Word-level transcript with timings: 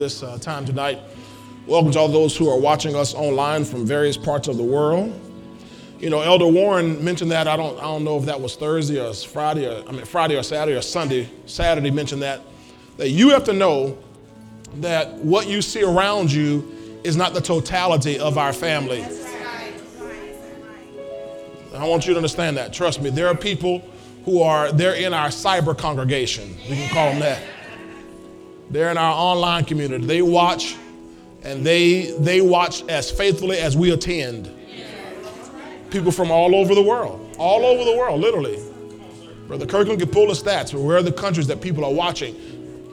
this 0.00 0.22
uh, 0.22 0.38
time 0.38 0.64
tonight. 0.64 1.00
Welcome 1.66 1.90
to 1.90 1.98
all 1.98 2.06
those 2.06 2.36
who 2.36 2.48
are 2.48 2.56
watching 2.56 2.94
us 2.94 3.14
online 3.14 3.64
from 3.64 3.84
various 3.84 4.16
parts 4.16 4.46
of 4.46 4.56
the 4.56 4.62
world. 4.62 5.12
You 5.98 6.08
know, 6.08 6.20
Elder 6.20 6.46
Warren 6.46 7.04
mentioned 7.04 7.32
that. 7.32 7.48
I 7.48 7.56
don't, 7.56 7.76
I 7.78 7.80
don't 7.80 8.04
know 8.04 8.16
if 8.16 8.24
that 8.26 8.40
was 8.40 8.54
Thursday 8.54 9.04
or 9.04 9.12
Friday, 9.12 9.66
or 9.66 9.82
I 9.88 9.90
mean 9.90 10.04
Friday 10.04 10.36
or 10.36 10.44
Saturday 10.44 10.78
or 10.78 10.82
Sunday. 10.82 11.28
Saturday 11.46 11.90
mentioned 11.90 12.22
that 12.22 12.42
that 12.96 13.08
you 13.08 13.30
have 13.30 13.42
to 13.42 13.52
know 13.52 13.98
that 14.76 15.14
what 15.14 15.48
you 15.48 15.60
see 15.60 15.82
around 15.82 16.30
you 16.30 17.00
is 17.02 17.16
not 17.16 17.34
the 17.34 17.40
totality 17.40 18.20
of 18.20 18.38
our 18.38 18.52
family. 18.52 19.04
I 21.74 21.88
want 21.88 22.06
you 22.06 22.12
to 22.12 22.18
understand 22.18 22.56
that. 22.56 22.72
Trust 22.72 23.02
me, 23.02 23.10
there 23.10 23.26
are 23.26 23.34
people 23.34 23.80
who 24.24 24.42
are 24.42 24.70
they're 24.70 24.94
in 24.94 25.12
our 25.12 25.30
cyber 25.30 25.76
congregation. 25.76 26.56
We 26.70 26.76
can 26.76 26.88
call 26.90 27.10
them 27.10 27.18
that. 27.18 27.42
They're 28.70 28.90
in 28.90 28.98
our 28.98 29.14
online 29.14 29.64
community. 29.64 30.04
They 30.04 30.22
watch 30.22 30.76
and 31.42 31.64
they 31.64 32.12
they 32.18 32.40
watch 32.40 32.84
as 32.88 33.10
faithfully 33.10 33.58
as 33.58 33.76
we 33.76 33.92
attend. 33.92 34.54
People 35.90 36.12
from 36.12 36.30
all 36.30 36.54
over 36.54 36.74
the 36.74 36.82
world. 36.82 37.36
All 37.38 37.64
over 37.64 37.84
the 37.84 37.96
world, 37.96 38.20
literally. 38.20 38.62
Brother 39.46 39.64
Kirkland 39.64 40.00
can 40.00 40.10
pull 40.10 40.26
the 40.26 40.34
stats 40.34 40.72
for 40.72 40.78
where 40.78 40.98
are 40.98 41.02
the 41.02 41.12
countries 41.12 41.46
that 41.46 41.62
people 41.62 41.84
are 41.84 41.92
watching 41.92 42.36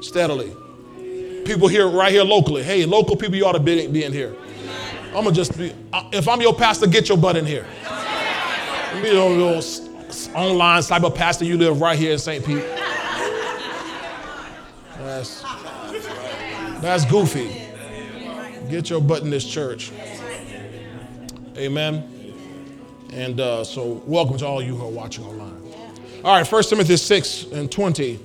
steadily. 0.01 0.55
People 1.43 1.67
here, 1.67 1.87
right 1.89 2.11
here 2.11 2.23
locally. 2.23 2.63
Hey, 2.63 2.85
local 2.85 3.17
people, 3.17 3.35
you 3.35 3.45
ought 3.45 3.51
to 3.51 3.59
be, 3.59 3.87
be 3.87 4.05
in 4.05 4.13
here. 4.13 4.33
I'm 5.07 5.23
gonna 5.25 5.31
just 5.33 5.57
be, 5.57 5.73
if 6.13 6.29
I'm 6.29 6.41
your 6.41 6.53
pastor, 6.55 6.87
get 6.87 7.09
your 7.09 7.17
butt 7.17 7.35
in 7.35 7.45
here. 7.45 7.65
Be 9.01 9.09
your 9.09 9.29
little 9.29 9.61
online 10.33 10.81
cyber 10.81 11.13
pastor, 11.13 11.43
you 11.43 11.57
live 11.57 11.81
right 11.81 11.99
here 11.99 12.13
in 12.13 12.19
St. 12.19 12.45
Pete. 12.45 12.63
That's, 14.99 15.43
that's 16.81 17.05
goofy. 17.05 17.61
Get 18.69 18.89
your 18.89 19.01
butt 19.01 19.21
in 19.21 19.29
this 19.29 19.45
church. 19.45 19.91
Amen. 21.57 22.11
And 23.13 23.39
uh, 23.39 23.63
so, 23.63 24.01
welcome 24.05 24.37
to 24.37 24.45
all 24.45 24.61
you 24.61 24.75
who 24.75 24.85
are 24.85 24.91
watching 24.91 25.23
online. 25.23 25.61
All 26.23 26.35
right, 26.35 26.51
1 26.51 26.63
Timothy 26.63 26.97
6 26.97 27.43
and 27.51 27.71
20 27.71 28.19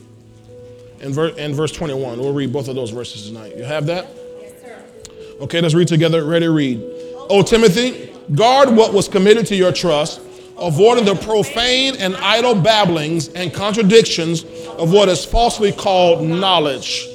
and, 1.00 1.14
ver- 1.14 1.34
and 1.38 1.54
verse 1.54 1.70
21. 1.72 2.18
We'll 2.18 2.32
read 2.32 2.52
both 2.52 2.68
of 2.68 2.74
those 2.74 2.90
verses 2.90 3.28
tonight. 3.28 3.56
You 3.56 3.64
have 3.64 3.86
that? 3.86 4.08
Yes, 4.40 4.60
sir. 4.60 4.82
Okay, 5.42 5.60
let's 5.60 5.74
read 5.74 5.88
together. 5.88 6.24
Ready, 6.24 6.48
read. 6.48 6.80
O 7.28 7.42
Timothy, 7.42 8.12
guard 8.34 8.74
what 8.74 8.92
was 8.92 9.06
committed 9.06 9.46
to 9.46 9.54
your 9.54 9.70
trust, 9.72 10.20
avoiding 10.58 11.04
the 11.04 11.14
profane 11.14 11.94
and 11.96 12.16
idle 12.16 12.54
babblings 12.54 13.28
and 13.28 13.52
contradictions 13.52 14.44
of 14.78 14.92
what 14.92 15.08
is 15.08 15.24
falsely 15.24 15.70
called 15.70 16.26
knowledge. 16.26 17.06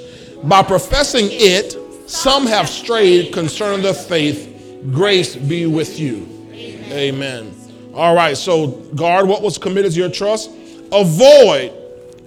By 0.47 0.61
professing 0.61 1.27
it, 1.31 1.75
some 2.07 2.45
have 2.45 2.69
strayed 2.69 3.33
concerning 3.33 3.81
the 3.81 3.95
faith. 3.95 4.51
Grace 4.91 5.35
be 5.35 5.65
with 5.65 5.99
you. 5.99 6.27
Amen. 6.53 7.51
All 7.95 8.13
right, 8.13 8.37
so 8.37 8.67
guard 8.67 9.27
what 9.27 9.41
was 9.41 9.57
committed 9.57 9.93
to 9.93 9.97
your 9.97 10.09
trust. 10.09 10.51
Avoid 10.91 11.73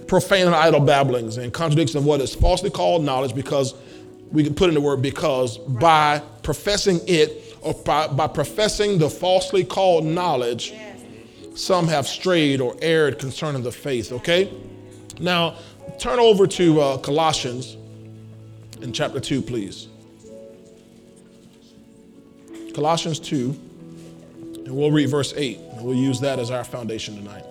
profane 0.07 0.47
and 0.47 0.55
idle 0.55 0.81
babblings 0.81 1.37
and 1.37 1.53
contradictions 1.53 1.95
of 1.95 2.05
what 2.05 2.19
is 2.19 2.35
falsely 2.35 2.69
called 2.69 3.05
knowledge 3.05 3.33
because 3.33 3.73
we 4.33 4.43
can 4.43 4.53
put 4.53 4.67
in 4.67 4.75
the 4.75 4.81
word 4.81 5.01
because 5.01 5.57
by 5.57 6.21
professing 6.43 6.99
it 7.07 7.55
or 7.61 7.73
by, 7.73 8.07
by 8.07 8.27
professing 8.27 8.97
the 8.97 9.09
falsely 9.09 9.63
called 9.63 10.03
knowledge, 10.03 10.73
some 11.55 11.87
have 11.87 12.05
strayed 12.05 12.59
or 12.59 12.75
erred 12.81 13.17
concerning 13.17 13.63
the 13.63 13.71
faith, 13.71 14.11
okay? 14.11 14.51
Now, 15.21 15.55
turn 15.99 16.19
over 16.19 16.47
to 16.47 16.81
uh, 16.81 16.97
Colossians 16.97 17.77
in 18.81 18.93
chapter 18.93 19.19
2, 19.19 19.41
please. 19.41 19.87
Colossians 22.73 23.19
2, 23.19 23.55
and 24.65 24.75
we'll 24.75 24.91
read 24.91 25.09
verse 25.09 25.33
8, 25.35 25.57
and 25.57 25.85
we'll 25.85 25.97
use 25.97 26.19
that 26.21 26.39
as 26.39 26.51
our 26.51 26.63
foundation 26.63 27.15
tonight. 27.15 27.43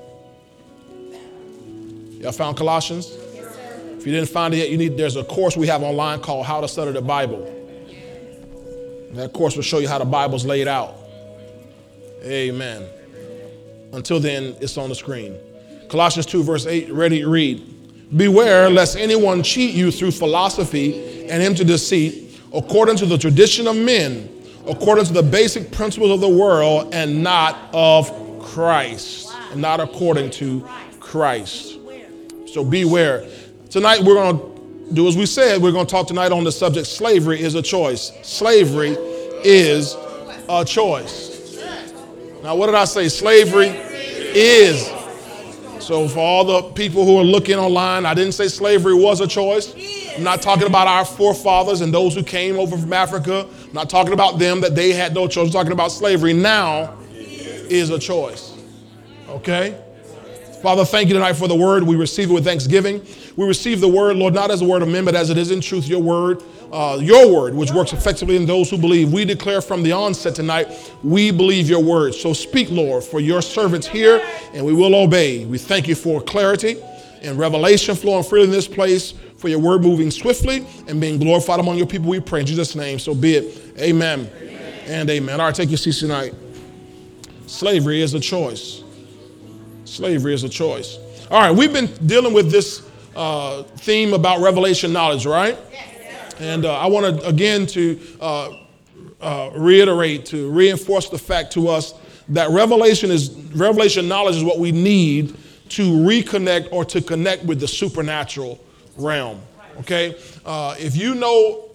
Y'all 2.21 2.33
found 2.33 2.57
Colossians? 2.57 3.11
If 3.11 4.07
you 4.07 4.13
didn't 4.13 4.29
find 4.29 4.55
it 4.55 4.59
yet, 4.59 4.71
you 4.71 4.79
need 4.79 4.97
there's 4.97 5.17
a 5.17 5.25
course 5.25 5.57
we 5.57 5.67
have 5.67 5.83
online 5.83 6.21
called 6.21 6.47
How 6.47 6.61
to 6.61 6.69
Study 6.69 6.93
the 6.93 7.03
Bible. 7.03 7.45
And 9.09 9.17
that 9.17 9.33
course 9.33 9.57
will 9.57 9.63
show 9.63 9.79
you 9.79 9.89
how 9.89 9.99
the 9.99 10.05
Bible's 10.05 10.45
laid 10.47 10.69
out. 10.69 10.97
Amen. 12.23 12.87
Until 13.93 14.21
then, 14.21 14.57
it's 14.61 14.77
on 14.77 14.89
the 14.89 14.95
screen. 14.95 15.37
Colossians 15.89 16.27
2, 16.27 16.43
verse 16.43 16.67
8, 16.67 16.93
ready, 16.93 17.21
to 17.21 17.29
read. 17.29 17.78
Beware 18.17 18.71
lest 18.71 18.97
anyone 18.97 19.43
cheat 19.43 19.75
you 19.75 19.91
through 19.91 20.13
philosophy 20.13 21.29
and 21.29 21.43
empty 21.43 21.65
deceit, 21.65 22.41
according 22.55 22.97
to 22.97 23.07
the 23.07 23.19
tradition 23.19 23.67
of 23.67 23.77
men, 23.77 24.31
according 24.67 25.05
to 25.05 25.13
the 25.13 25.23
basic 25.23 25.71
principles 25.71 26.11
of 26.11 26.21
the 26.21 26.29
world, 26.29 26.95
and 26.95 27.23
not 27.23 27.57
of 27.75 28.11
Christ. 28.43 29.31
And 29.53 29.61
not 29.61 29.81
according 29.81 30.31
to 30.33 30.67
Christ. 31.01 31.79
So 32.47 32.65
beware. 32.65 33.29
Tonight 33.69 34.01
we're 34.01 34.15
going 34.15 34.39
to 34.39 34.95
do 34.95 35.07
as 35.07 35.17
we 35.17 35.27
said, 35.27 35.61
we're 35.61 35.73
going 35.73 35.87
to 35.87 35.91
talk 35.91 36.07
tonight 36.07 36.33
on 36.33 36.45
the 36.45 36.53
subject 36.53 36.87
slavery 36.87 37.41
is 37.41 37.55
a 37.55 37.63
choice. 37.63 38.13
Slavery 38.23 38.97
is 39.45 39.95
a 40.49 40.65
choice. 40.65 41.59
Now, 42.43 42.57
what 42.57 42.67
did 42.67 42.75
I 42.75 42.85
say? 42.87 43.09
Slavery 43.09 43.69
is. 43.69 44.98
So, 45.89 46.07
for 46.07 46.19
all 46.19 46.45
the 46.45 46.63
people 46.73 47.07
who 47.07 47.17
are 47.17 47.25
looking 47.25 47.57
online, 47.57 48.05
I 48.05 48.13
didn't 48.13 48.33
say 48.33 48.49
slavery 48.49 48.93
was 48.93 49.23
a 49.23 49.27
choice. 49.27 49.75
I'm 50.15 50.23
not 50.23 50.43
talking 50.43 50.67
about 50.67 50.87
our 50.87 51.03
forefathers 51.03 51.81
and 51.81 51.95
those 51.95 52.15
who 52.15 52.23
came 52.23 52.59
over 52.59 52.77
from 52.77 52.93
Africa. 52.93 53.49
I'm 53.65 53.73
not 53.73 53.89
talking 53.89 54.13
about 54.13 54.39
them 54.39 54.61
that 54.61 54.75
they 54.75 54.93
had 54.93 55.15
no 55.15 55.27
choice. 55.27 55.47
I'm 55.47 55.51
talking 55.51 55.73
about 55.73 55.91
slavery 55.91 56.35
now 56.35 56.95
is 57.15 57.89
a 57.89 57.99
choice. 57.99 58.55
Okay? 59.31 59.81
Father, 60.61 60.85
thank 60.85 61.09
you 61.09 61.15
tonight 61.15 61.37
for 61.37 61.49
the 61.49 61.57
word. 61.57 61.85
We 61.85 61.97
receive 61.97 62.29
it 62.29 62.35
with 62.35 62.45
thanksgiving. 62.45 63.01
We 63.37 63.47
receive 63.47 63.81
the 63.81 63.89
word, 63.89 64.19
Lord, 64.19 64.35
not 64.35 64.51
as 64.51 64.61
a 64.61 64.67
word 64.67 64.83
of 64.83 64.89
men, 64.89 65.07
but 65.07 65.15
as 65.15 65.31
it 65.31 65.39
is 65.39 65.51
in 65.51 65.63
truth, 65.63 65.89
your 65.89 66.03
word, 66.03 66.43
uh, 66.73 66.99
your 67.01 67.33
word, 67.33 67.55
which 67.55 67.71
works 67.71 67.93
effectively 67.93 68.37
in 68.37 68.47
those 68.47 68.71
who 68.71 68.79
believe. 68.79 69.13
We 69.13 69.25
declare 69.25 69.61
from 69.61 69.83
the 69.83 69.93
onset 69.93 70.35
tonight, 70.35 70.93
we 71.03 71.31
believe 71.31 71.69
your 71.69 71.83
word. 71.83 72.15
So 72.15 72.33
speak, 72.33 72.71
Lord, 72.71 73.05
for 73.05 73.21
your 73.21 73.43
servants 73.43 73.87
here, 73.87 74.23
and 74.53 74.65
we 74.65 74.73
will 74.73 74.95
obey. 74.95 75.45
We 75.45 75.59
thank 75.59 75.89
you 75.89 75.95
for 75.95 76.21
clarity 76.21 76.77
and 77.23 77.39
revelation 77.39 77.95
flowing 77.95 78.25
freely 78.25 78.47
in 78.47 78.51
this 78.51 78.69
place, 78.69 79.15
for 79.39 79.49
your 79.49 79.59
word 79.59 79.83
moving 79.83 80.11
swiftly 80.11 80.67
and 80.89 81.01
being 81.01 81.19
glorified 81.19 81.61
among 81.61 81.79
your 81.79 81.87
people. 81.87 82.09
We 82.09 82.21
pray 82.21 82.41
in 82.41 82.47
Jesus' 82.47 82.75
name. 82.75 82.99
So 82.99 83.15
be 83.15 83.37
it. 83.37 83.79
Amen, 83.79 84.31
amen. 84.41 84.81
and 84.87 85.11
amen. 85.11 85.41
All 85.41 85.47
right, 85.47 85.55
take 85.55 85.71
your 85.71 85.79
seats 85.79 86.01
tonight. 86.01 86.35
Slavery 87.47 88.03
is 88.03 88.15
a 88.15 88.21
choice. 88.21 88.83
Slavery 89.85 90.35
is 90.35 90.45
a 90.45 90.49
choice. 90.49 90.99
All 91.31 91.41
right, 91.41 91.51
we've 91.51 91.73
been 91.73 91.87
dealing 92.07 92.35
with 92.35 92.51
this 92.51 92.87
uh, 93.17 93.63
theme 93.63 94.13
about 94.13 94.41
revelation 94.41 94.93
knowledge, 94.93 95.25
right? 95.25 95.57
And 96.41 96.65
uh, 96.65 96.79
I 96.79 96.87
want 96.87 97.21
to 97.21 97.27
again 97.27 97.67
to 97.69 98.01
uh, 98.21 98.59
uh, 99.21 99.51
reiterate, 99.55 100.27
to 100.27 100.51
reinforce 100.51 101.09
the 101.09 101.19
fact 101.19 101.53
to 101.55 101.69
us 101.69 101.95
that 102.29 102.51
revelation 102.51 103.11
is 103.11 103.31
revelation 103.55 104.09
knowledge 104.09 104.37
is 104.37 104.45
what 104.45 104.59
we 104.59 104.73
need 104.73 105.37
to 105.71 105.83
reconnect 105.83 106.69
or 106.73 106.85
to 106.85 107.01
connect 107.01 107.45
with 107.45 107.61
the 107.61 107.69
supernatural 107.69 108.63
realm. 108.97 109.41
Okay, 109.81 110.17
uh, 110.45 110.75
if 110.79 110.97
you 110.97 111.15
know 111.15 111.71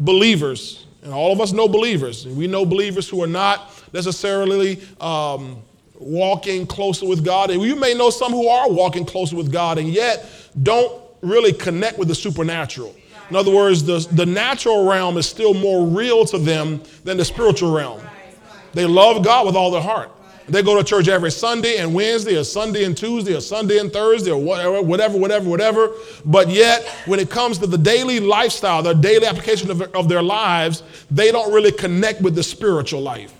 believers, 0.00 0.86
and 1.02 1.12
all 1.12 1.32
of 1.32 1.40
us 1.40 1.52
know 1.52 1.68
believers, 1.68 2.24
and 2.24 2.36
we 2.36 2.46
know 2.46 2.64
believers 2.64 3.08
who 3.08 3.22
are 3.22 3.28
not 3.28 3.72
necessarily 3.92 4.80
um, 5.00 5.62
walking 5.98 6.66
closer 6.66 7.06
with 7.06 7.24
God. 7.24 7.50
And 7.50 7.62
you 7.62 7.76
may 7.76 7.94
know 7.94 8.10
some 8.10 8.32
who 8.32 8.48
are 8.48 8.70
walking 8.70 9.04
closer 9.04 9.36
with 9.36 9.52
God 9.52 9.78
and 9.78 9.88
yet 9.88 10.28
don't 10.62 11.02
really 11.20 11.52
connect 11.52 11.98
with 11.98 12.08
the 12.08 12.14
supernatural. 12.14 12.94
In 13.30 13.36
other 13.36 13.54
words, 13.54 13.84
the, 13.84 14.06
the 14.12 14.26
natural 14.26 14.88
realm 14.88 15.18
is 15.18 15.28
still 15.28 15.54
more 15.54 15.86
real 15.86 16.24
to 16.26 16.38
them 16.38 16.82
than 17.04 17.16
the 17.16 17.24
spiritual 17.24 17.72
realm. 17.72 18.00
They 18.72 18.86
love 18.86 19.24
God 19.24 19.46
with 19.46 19.56
all 19.56 19.70
their 19.70 19.82
heart. 19.82 20.10
They 20.48 20.62
go 20.62 20.76
to 20.76 20.84
church 20.84 21.08
every 21.08 21.30
Sunday 21.30 21.76
and 21.76 21.92
Wednesday, 21.92 22.38
or 22.38 22.44
Sunday 22.44 22.84
and 22.84 22.96
Tuesday, 22.96 23.36
or 23.36 23.40
Sunday 23.40 23.78
and 23.78 23.92
Thursday, 23.92 24.30
or 24.30 24.40
whatever, 24.40 24.80
whatever, 24.80 25.18
whatever, 25.18 25.48
whatever. 25.48 25.92
But 26.24 26.48
yet, 26.48 26.84
when 27.04 27.20
it 27.20 27.28
comes 27.28 27.58
to 27.58 27.66
the 27.66 27.76
daily 27.76 28.18
lifestyle, 28.18 28.82
the 28.82 28.94
daily 28.94 29.26
application 29.26 29.70
of, 29.70 29.82
of 29.94 30.08
their 30.08 30.22
lives, 30.22 30.82
they 31.10 31.30
don't 31.30 31.52
really 31.52 31.72
connect 31.72 32.22
with 32.22 32.34
the 32.34 32.42
spiritual 32.42 33.02
life. 33.02 33.34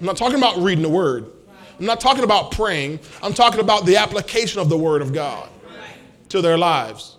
I'm 0.00 0.06
not 0.06 0.16
talking 0.16 0.38
about 0.38 0.58
reading 0.58 0.82
the 0.82 0.88
word. 0.88 1.30
I'm 1.78 1.86
not 1.86 2.00
talking 2.00 2.24
about 2.24 2.50
praying. 2.50 2.98
I'm 3.22 3.32
talking 3.32 3.60
about 3.60 3.86
the 3.86 3.96
application 3.96 4.60
of 4.60 4.68
the 4.68 4.76
word 4.76 5.02
of 5.02 5.12
God 5.12 5.48
to 6.30 6.40
their 6.40 6.58
lives. 6.58 7.16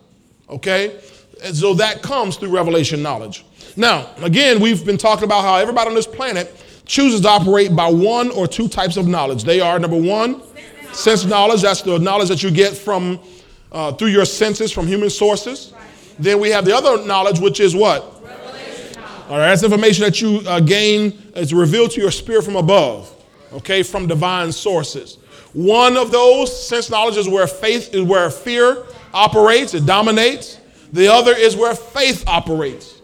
Okay? 0.51 0.99
And 1.43 1.55
so 1.55 1.73
that 1.75 2.01
comes 2.01 2.37
through 2.37 2.49
revelation 2.49 3.01
knowledge. 3.01 3.45
Now, 3.75 4.09
again, 4.21 4.59
we've 4.59 4.85
been 4.85 4.97
talking 4.97 5.23
about 5.23 5.43
how 5.43 5.55
everybody 5.55 5.89
on 5.89 5.95
this 5.95 6.07
planet 6.07 6.55
chooses 6.85 7.21
to 7.21 7.29
operate 7.29 7.75
by 7.75 7.89
one 7.89 8.29
or 8.31 8.47
two 8.47 8.67
types 8.67 8.97
of 8.97 9.07
knowledge. 9.07 9.43
They 9.43 9.61
are 9.61 9.79
number 9.79 9.99
one, 9.99 10.41
sense 10.91 11.25
knowledge. 11.25 11.61
That's 11.61 11.81
the 11.81 11.97
knowledge 11.97 12.29
that 12.29 12.43
you 12.43 12.51
get 12.51 12.75
from 12.75 13.19
uh, 13.71 13.93
through 13.93 14.09
your 14.09 14.25
senses 14.25 14.71
from 14.71 14.87
human 14.87 15.09
sources. 15.09 15.73
Then 16.19 16.39
we 16.39 16.49
have 16.49 16.65
the 16.65 16.75
other 16.75 17.05
knowledge, 17.05 17.39
which 17.39 17.59
is 17.59 17.75
what? 17.75 18.03
All 19.29 19.37
right, 19.37 19.47
that's 19.47 19.63
information 19.63 20.03
that 20.03 20.19
you 20.19 20.41
uh, 20.45 20.59
gain, 20.59 21.31
it's 21.35 21.53
revealed 21.53 21.91
to 21.91 22.01
your 22.01 22.11
spirit 22.11 22.43
from 22.43 22.57
above, 22.57 23.09
okay, 23.53 23.81
from 23.81 24.05
divine 24.05 24.51
sources. 24.51 25.19
One 25.53 25.95
of 25.95 26.11
those 26.11 26.67
sense 26.67 26.89
knowledge 26.89 27.15
is 27.15 27.29
where 27.29 27.47
faith 27.47 27.93
is 27.93 28.01
where 28.01 28.29
fear 28.29 28.85
operates, 29.13 29.73
it 29.73 29.85
dominates. 29.85 30.59
The 30.93 31.07
other 31.07 31.33
is 31.35 31.55
where 31.55 31.73
faith 31.73 32.23
operates. 32.27 33.01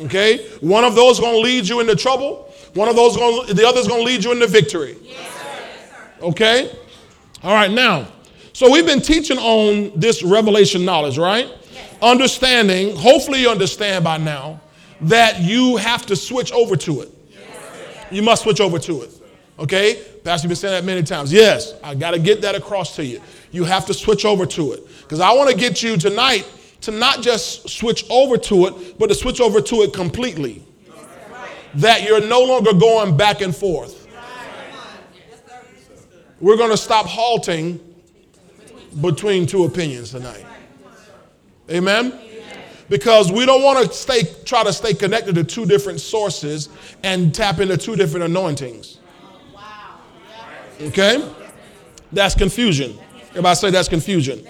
Okay? 0.00 0.48
One 0.60 0.84
of 0.84 0.94
those 0.94 1.20
going 1.20 1.34
to 1.34 1.40
lead 1.40 1.68
you 1.68 1.80
into 1.80 1.96
trouble. 1.96 2.52
One 2.74 2.88
of 2.88 2.96
those 2.96 3.16
going 3.16 3.54
the 3.54 3.66
other 3.66 3.80
is 3.80 3.88
going 3.88 4.00
to 4.00 4.06
lead 4.06 4.24
you 4.24 4.32
into 4.32 4.46
victory. 4.46 4.96
Okay? 6.20 6.70
All 7.42 7.54
right, 7.54 7.70
now, 7.70 8.06
so 8.52 8.70
we've 8.70 8.86
been 8.86 9.00
teaching 9.00 9.38
on 9.38 9.98
this 9.98 10.22
revelation 10.22 10.84
knowledge, 10.84 11.18
right? 11.18 11.50
Understanding, 12.00 12.94
hopefully 12.94 13.40
you 13.40 13.50
understand 13.50 14.04
by 14.04 14.18
now 14.18 14.60
that 15.00 15.40
you 15.40 15.76
have 15.76 16.06
to 16.06 16.16
switch 16.16 16.52
over 16.52 16.76
to 16.76 17.00
it. 17.00 17.10
You 18.10 18.22
must 18.22 18.42
switch 18.42 18.60
over 18.60 18.78
to 18.78 19.02
it. 19.02 19.10
Okay? 19.58 20.02
Pastor, 20.22 20.46
you've 20.46 20.50
been 20.50 20.56
saying 20.56 20.74
that 20.74 20.84
many 20.84 21.02
times. 21.02 21.32
Yes, 21.32 21.74
I 21.82 21.94
got 21.94 22.12
to 22.12 22.18
get 22.18 22.42
that 22.42 22.54
across 22.54 22.94
to 22.96 23.04
you. 23.04 23.20
You 23.52 23.64
have 23.64 23.86
to 23.86 23.94
switch 23.94 24.24
over 24.24 24.46
to 24.46 24.72
it. 24.72 24.86
Because 25.02 25.20
I 25.20 25.32
want 25.32 25.50
to 25.50 25.56
get 25.56 25.82
you 25.82 25.96
tonight 25.96 26.50
to 26.80 26.90
not 26.90 27.22
just 27.22 27.68
switch 27.68 28.04
over 28.10 28.36
to 28.36 28.66
it, 28.66 28.98
but 28.98 29.08
to 29.08 29.14
switch 29.14 29.40
over 29.40 29.60
to 29.60 29.82
it 29.82 29.92
completely. 29.92 30.64
That 31.74 32.02
you're 32.02 32.26
no 32.26 32.42
longer 32.42 32.72
going 32.72 33.16
back 33.16 33.40
and 33.40 33.54
forth. 33.54 34.08
We're 36.40 36.56
going 36.56 36.70
to 36.70 36.76
stop 36.76 37.06
halting 37.06 37.78
between 39.00 39.46
two 39.46 39.64
opinions 39.64 40.10
tonight. 40.10 40.44
Amen? 41.70 42.18
Because 42.88 43.30
we 43.30 43.46
don't 43.46 43.62
want 43.62 43.86
to 43.86 43.94
stay 43.94 44.24
try 44.44 44.64
to 44.64 44.72
stay 44.72 44.92
connected 44.92 45.34
to 45.36 45.44
two 45.44 45.64
different 45.64 46.00
sources 46.00 46.68
and 47.02 47.34
tap 47.34 47.60
into 47.60 47.76
two 47.76 47.96
different 47.96 48.24
anointings. 48.26 48.98
Okay? 50.80 51.26
That's 52.10 52.34
confusion. 52.34 52.98
Everybody 53.32 53.56
say 53.56 53.70
that's 53.70 53.88
confusion. 53.88 54.46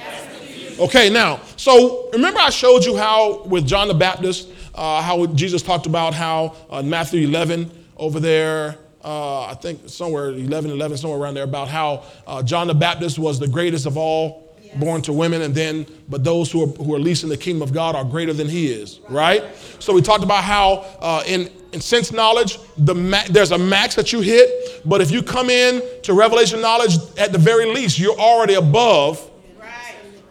Okay, 0.80 1.08
now, 1.08 1.40
so 1.56 2.10
remember 2.12 2.40
I 2.40 2.50
showed 2.50 2.84
you 2.84 2.96
how 2.96 3.44
with 3.44 3.64
John 3.64 3.86
the 3.86 3.94
Baptist, 3.94 4.48
uh, 4.74 5.00
how 5.00 5.26
Jesus 5.26 5.62
talked 5.62 5.86
about 5.86 6.14
how 6.14 6.56
uh, 6.68 6.82
Matthew 6.82 7.28
11 7.28 7.70
over 7.96 8.18
there, 8.18 8.78
uh, 9.04 9.42
I 9.46 9.54
think 9.54 9.88
somewhere 9.88 10.30
11, 10.30 10.72
11, 10.72 10.96
somewhere 10.96 11.20
around 11.20 11.34
there, 11.34 11.44
about 11.44 11.68
how 11.68 12.02
uh, 12.26 12.42
John 12.42 12.66
the 12.66 12.74
Baptist 12.74 13.20
was 13.20 13.38
the 13.38 13.46
greatest 13.46 13.86
of 13.86 13.96
all 13.96 14.52
born 14.74 15.00
to 15.02 15.12
women, 15.12 15.42
and 15.42 15.54
then, 15.54 15.86
but 16.08 16.24
those 16.24 16.50
who 16.50 16.64
are, 16.64 16.84
who 16.84 16.92
are 16.94 16.98
least 16.98 17.22
in 17.22 17.28
the 17.28 17.36
kingdom 17.36 17.62
of 17.62 17.72
God 17.72 17.94
are 17.94 18.04
greater 18.04 18.32
than 18.32 18.48
he 18.48 18.72
is, 18.72 18.98
right? 19.08 19.44
So 19.78 19.92
we 19.92 20.02
talked 20.02 20.24
about 20.24 20.42
how 20.42 20.84
uh, 20.98 21.22
in, 21.26 21.50
in 21.72 21.80
sense 21.80 22.12
knowledge, 22.12 22.58
the 22.76 22.94
ma- 22.94 23.24
there's 23.30 23.50
a 23.50 23.58
max 23.58 23.94
that 23.94 24.12
you 24.12 24.20
hit, 24.20 24.82
but 24.84 25.00
if 25.00 25.10
you 25.10 25.22
come 25.22 25.50
in 25.50 25.82
to 26.02 26.12
revelation 26.12 26.60
knowledge, 26.60 26.96
at 27.18 27.32
the 27.32 27.38
very 27.38 27.66
least, 27.66 27.98
you're 27.98 28.18
already 28.18 28.54
above 28.54 29.30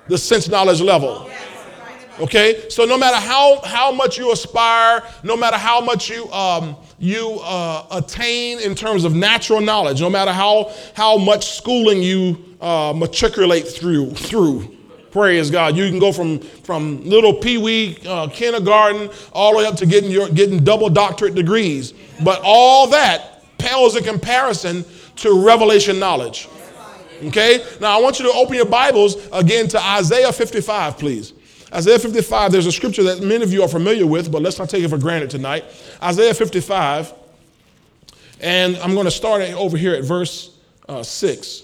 the 0.08 0.18
sense 0.18 0.48
knowledge 0.48 0.82
level. 0.82 1.30
Okay, 2.20 2.70
so 2.70 2.86
no 2.86 2.98
matter 2.98 3.18
how 3.18 3.62
how 3.64 3.92
much 3.92 4.18
you 4.20 4.32
aspire, 4.32 5.02
no 5.24 5.36
matter 5.36 5.58
how 5.58 5.82
much 5.82 6.10
you 6.10 6.32
um, 6.32 6.76
you 7.00 7.40
uh, 7.42 7.88
attain 7.90 8.60
in 8.60 8.76
terms 8.76 9.06
of 9.06 9.16
natural 9.16 9.60
knowledge, 9.62 10.02
no 10.02 10.10
matter 10.10 10.32
how 10.32 10.72
how 10.94 11.18
much 11.18 11.58
schooling 11.58 12.04
you 12.04 12.56
uh, 12.62 12.94
matriculate 12.96 13.68
through 13.68 14.12
through. 14.12 14.78
Praise 15.12 15.52
God. 15.52 15.76
You 15.76 15.90
can 15.90 16.00
go 16.00 16.12
from, 16.12 16.40
from 16.40 17.04
little 17.04 17.34
pee 17.34 17.58
wee 17.58 17.98
uh, 18.08 18.28
kindergarten 18.30 19.10
all 19.34 19.52
the 19.52 19.58
way 19.58 19.66
up 19.66 19.76
to 19.78 19.86
getting, 19.86 20.10
your, 20.10 20.30
getting 20.30 20.64
double 20.64 20.90
doctorate 20.90 21.36
degrees. 21.36 21.94
But 22.24 22.42
all 22.44 22.88
that 22.88 23.44
pales 23.58 23.96
in 23.96 24.04
comparison 24.04 24.86
to 25.18 25.46
revelation 25.46 26.00
knowledge. 26.00 26.48
Okay? 27.26 27.64
Now 27.80 27.98
I 27.98 28.02
want 28.02 28.20
you 28.20 28.32
to 28.32 28.38
open 28.38 28.56
your 28.56 28.66
Bibles 28.66 29.18
again 29.32 29.68
to 29.70 29.82
Isaiah 29.82 30.32
55, 30.32 30.98
please. 30.98 31.34
Isaiah 31.74 32.00
55, 32.00 32.52
there's 32.52 32.66
a 32.66 32.72
scripture 32.72 33.04
that 33.04 33.22
many 33.22 33.44
of 33.44 33.54
you 33.54 33.64
are 33.64 33.70
familiar 33.70 34.06
with, 34.06 34.32
but 34.32 34.42
let's 34.42 34.60
not 34.60 34.70
take 34.70 34.84
it 34.84 34.90
for 34.90 34.98
granted 34.98 35.30
tonight. 35.30 35.64
Isaiah 36.02 36.34
55, 36.34 37.14
and 38.42 38.76
I'm 38.78 38.94
going 38.94 39.06
to 39.06 39.12
start 39.12 39.42
over 39.54 39.78
here 39.78 39.94
at 39.94 40.04
verse 40.04 40.58
uh, 40.90 41.04
6. 41.04 41.64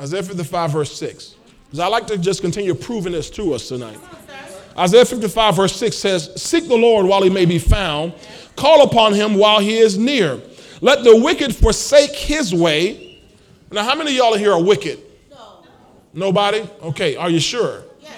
Isaiah 0.00 0.22
55, 0.22 0.72
verse 0.72 0.96
6. 0.98 1.36
Because 1.74 1.86
I 1.86 1.88
like 1.88 2.06
to 2.06 2.16
just 2.16 2.40
continue 2.40 2.72
proving 2.72 3.10
this 3.14 3.28
to 3.30 3.52
us 3.52 3.66
tonight. 3.66 3.98
Isaiah 4.78 5.04
55, 5.04 5.56
verse 5.56 5.74
6 5.74 5.96
says, 5.96 6.30
Seek 6.40 6.68
the 6.68 6.76
Lord 6.76 7.04
while 7.04 7.20
he 7.20 7.30
may 7.30 7.46
be 7.46 7.58
found, 7.58 8.14
call 8.54 8.84
upon 8.84 9.12
him 9.12 9.34
while 9.34 9.58
he 9.58 9.78
is 9.78 9.98
near. 9.98 10.40
Let 10.80 11.02
the 11.02 11.16
wicked 11.16 11.52
forsake 11.52 12.12
his 12.12 12.54
way 12.54 13.04
now, 13.72 13.82
how 13.82 13.96
many 13.96 14.12
of 14.12 14.16
y'all 14.16 14.36
here 14.36 14.52
are 14.52 14.62
wicked? 14.62 15.00
No. 15.32 15.64
Nobody? 16.12 16.64
Okay, 16.80 17.16
are 17.16 17.28
you 17.28 17.40
sure? 17.40 17.82
Yes. 18.00 18.12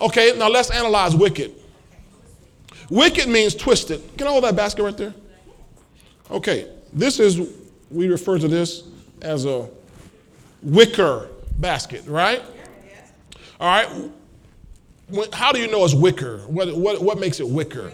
Okay, 0.00 0.36
now 0.36 0.48
let's 0.48 0.72
analyze 0.72 1.14
wicked. 1.14 1.54
Wicked 2.90 3.28
means 3.28 3.54
twisted. 3.54 4.02
Can 4.18 4.26
I 4.26 4.30
hold 4.30 4.42
that 4.42 4.56
basket 4.56 4.82
right 4.82 4.96
there? 4.96 5.14
Okay, 6.28 6.68
this 6.92 7.20
is, 7.20 7.40
we 7.88 8.08
refer 8.08 8.36
to 8.40 8.48
this 8.48 8.82
as 9.22 9.46
a 9.46 9.68
wicker 10.60 11.28
basket, 11.60 12.04
right? 12.08 12.42
All 13.58 13.68
right. 13.68 14.10
How 15.32 15.52
do 15.52 15.60
you 15.60 15.70
know 15.70 15.84
it's 15.84 15.94
wicker? 15.94 16.38
What, 16.46 16.76
what, 16.76 17.00
what 17.00 17.18
makes 17.18 17.40
it 17.40 17.48
wicker? 17.48 17.92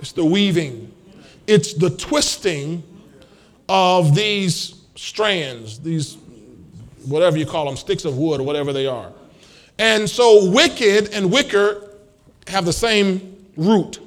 It's 0.00 0.12
the 0.12 0.24
weaving, 0.24 0.92
it's 1.46 1.72
the 1.72 1.88
twisting 1.88 2.82
of 3.70 4.14
these 4.14 4.82
strands, 4.96 5.78
these, 5.78 6.18
whatever 7.06 7.38
you 7.38 7.46
call 7.46 7.64
them, 7.64 7.76
sticks 7.76 8.04
of 8.04 8.18
wood 8.18 8.40
or 8.40 8.42
whatever 8.42 8.72
they 8.72 8.86
are. 8.86 9.10
And 9.78 10.08
so 10.08 10.50
wicked 10.50 11.08
and 11.14 11.32
wicker 11.32 11.90
have 12.48 12.66
the 12.66 12.72
same 12.72 13.46
root. 13.56 13.98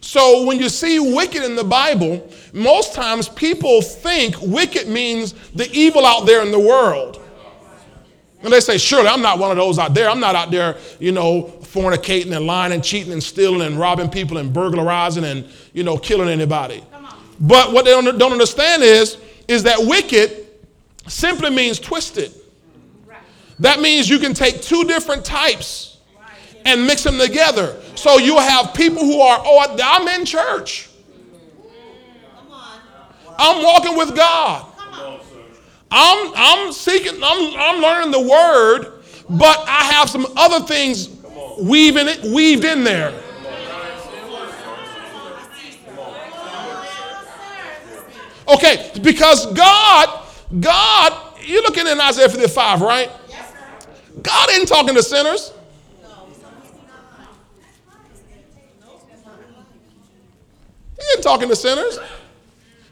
So 0.00 0.44
when 0.44 0.58
you 0.58 0.68
see 0.68 0.98
wicked 0.98 1.44
in 1.44 1.54
the 1.54 1.64
Bible, 1.64 2.28
most 2.52 2.92
times 2.92 3.28
people 3.28 3.80
think 3.80 4.34
wicked 4.42 4.88
means 4.88 5.32
the 5.54 5.70
evil 5.72 6.04
out 6.04 6.26
there 6.26 6.42
in 6.42 6.50
the 6.50 6.58
world. 6.58 7.21
And 8.42 8.52
they 8.52 8.60
say, 8.60 8.78
surely 8.78 9.08
I'm 9.08 9.22
not 9.22 9.38
one 9.38 9.50
of 9.50 9.56
those 9.56 9.78
out 9.78 9.94
there. 9.94 10.10
I'm 10.10 10.20
not 10.20 10.34
out 10.34 10.50
there, 10.50 10.76
you 10.98 11.12
know, 11.12 11.44
fornicating 11.62 12.36
and 12.36 12.46
lying 12.46 12.72
and 12.72 12.82
cheating 12.82 13.12
and 13.12 13.22
stealing 13.22 13.62
and 13.62 13.78
robbing 13.78 14.08
people 14.10 14.38
and 14.38 14.52
burglarizing 14.52 15.24
and, 15.24 15.48
you 15.72 15.84
know, 15.84 15.96
killing 15.96 16.28
anybody. 16.28 16.82
But 17.40 17.72
what 17.72 17.84
they 17.84 17.92
don't, 17.92 18.18
don't 18.18 18.32
understand 18.32 18.82
is 18.82 19.16
is 19.48 19.64
that 19.64 19.78
wicked 19.80 20.46
simply 21.08 21.50
means 21.50 21.78
twisted. 21.78 22.32
That 23.58 23.80
means 23.80 24.08
you 24.08 24.18
can 24.18 24.34
take 24.34 24.62
two 24.62 24.84
different 24.84 25.24
types 25.24 25.98
and 26.64 26.86
mix 26.86 27.02
them 27.02 27.18
together. 27.18 27.76
So 27.94 28.18
you 28.18 28.38
have 28.38 28.74
people 28.74 29.04
who 29.04 29.20
are, 29.20 29.40
oh, 29.44 29.76
I'm 29.82 30.08
in 30.20 30.24
church. 30.24 30.88
I'm 33.38 33.62
walking 33.64 33.96
with 33.96 34.14
God. 34.16 34.66
I'm, 35.94 36.32
I'm 36.34 36.72
seeking, 36.72 37.22
I'm, 37.22 37.54
I'm 37.54 37.82
learning 37.82 38.12
the 38.12 38.20
word, 38.20 39.02
but 39.28 39.58
I 39.68 39.84
have 39.92 40.08
some 40.08 40.26
other 40.36 40.64
things 40.66 41.10
weaving 41.60 42.08
it, 42.08 42.24
weaved 42.24 42.64
in 42.64 42.82
there. 42.82 43.12
Okay, 48.48 48.90
because 49.02 49.46
God, 49.52 50.26
God, 50.60 51.38
you're 51.44 51.62
looking 51.62 51.86
in 51.86 52.00
Isaiah 52.00 52.28
55, 52.28 52.80
right? 52.80 53.10
God 54.22 54.50
isn't 54.50 54.66
talking 54.66 54.94
to 54.94 55.02
sinners. 55.02 55.52
He 60.96 61.16
ain't 61.16 61.22
talking 61.22 61.48
to 61.48 61.56
sinners. 61.56 61.98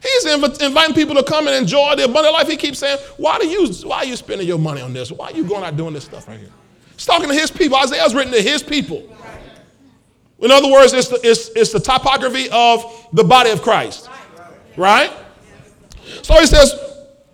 He's 0.01 0.25
inv- 0.25 0.65
inviting 0.65 0.95
people 0.95 1.15
to 1.15 1.23
come 1.23 1.47
and 1.47 1.55
enjoy 1.55 1.95
the 1.95 2.05
abundant 2.05 2.33
life. 2.33 2.47
He 2.47 2.57
keeps 2.57 2.79
saying, 2.79 2.97
why, 3.17 3.37
do 3.37 3.47
you, 3.47 3.67
why 3.87 3.97
are 3.97 4.05
you 4.05 4.15
spending 4.15 4.47
your 4.47 4.57
money 4.57 4.81
on 4.81 4.93
this? 4.93 5.11
Why 5.11 5.27
are 5.27 5.33
you 5.33 5.43
going 5.43 5.63
out 5.63 5.77
doing 5.77 5.93
this 5.93 6.05
stuff 6.05 6.27
right 6.27 6.39
here? 6.39 6.49
He's 6.93 7.05
talking 7.05 7.29
to 7.29 7.35
his 7.35 7.51
people. 7.51 7.77
Isaiah's 7.77 8.15
written 8.15 8.33
to 8.33 8.41
his 8.41 8.63
people. 8.63 9.07
In 10.39 10.49
other 10.49 10.71
words, 10.71 10.93
it's 10.93 11.07
the, 11.07 11.19
it's, 11.23 11.49
it's 11.49 11.71
the 11.71 11.79
typography 11.79 12.49
of 12.51 13.07
the 13.13 13.23
body 13.23 13.51
of 13.51 13.61
Christ. 13.61 14.09
Right? 14.75 15.11
So 16.23 16.33
he 16.39 16.47
says, 16.47 16.73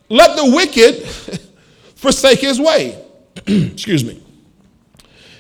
let 0.09 0.35
the 0.35 0.51
wicked 0.53 1.07
forsake 1.95 2.39
his 2.39 2.59
way. 2.59 3.01
Excuse 3.47 4.03
me. 4.03 4.21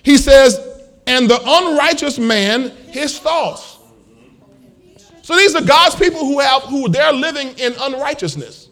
He 0.03 0.17
says, 0.17 0.57
and 1.05 1.29
the 1.29 1.39
unrighteous 1.45 2.19
man 2.19 2.71
his 2.89 3.19
thoughts. 3.19 3.76
So 5.27 5.35
these 5.35 5.53
are 5.55 5.61
God's 5.61 5.93
people 5.93 6.21
who 6.21 6.39
have 6.39 6.61
who 6.61 6.87
they're 6.87 7.11
living 7.11 7.49
in 7.59 7.73
unrighteousness. 7.77 8.69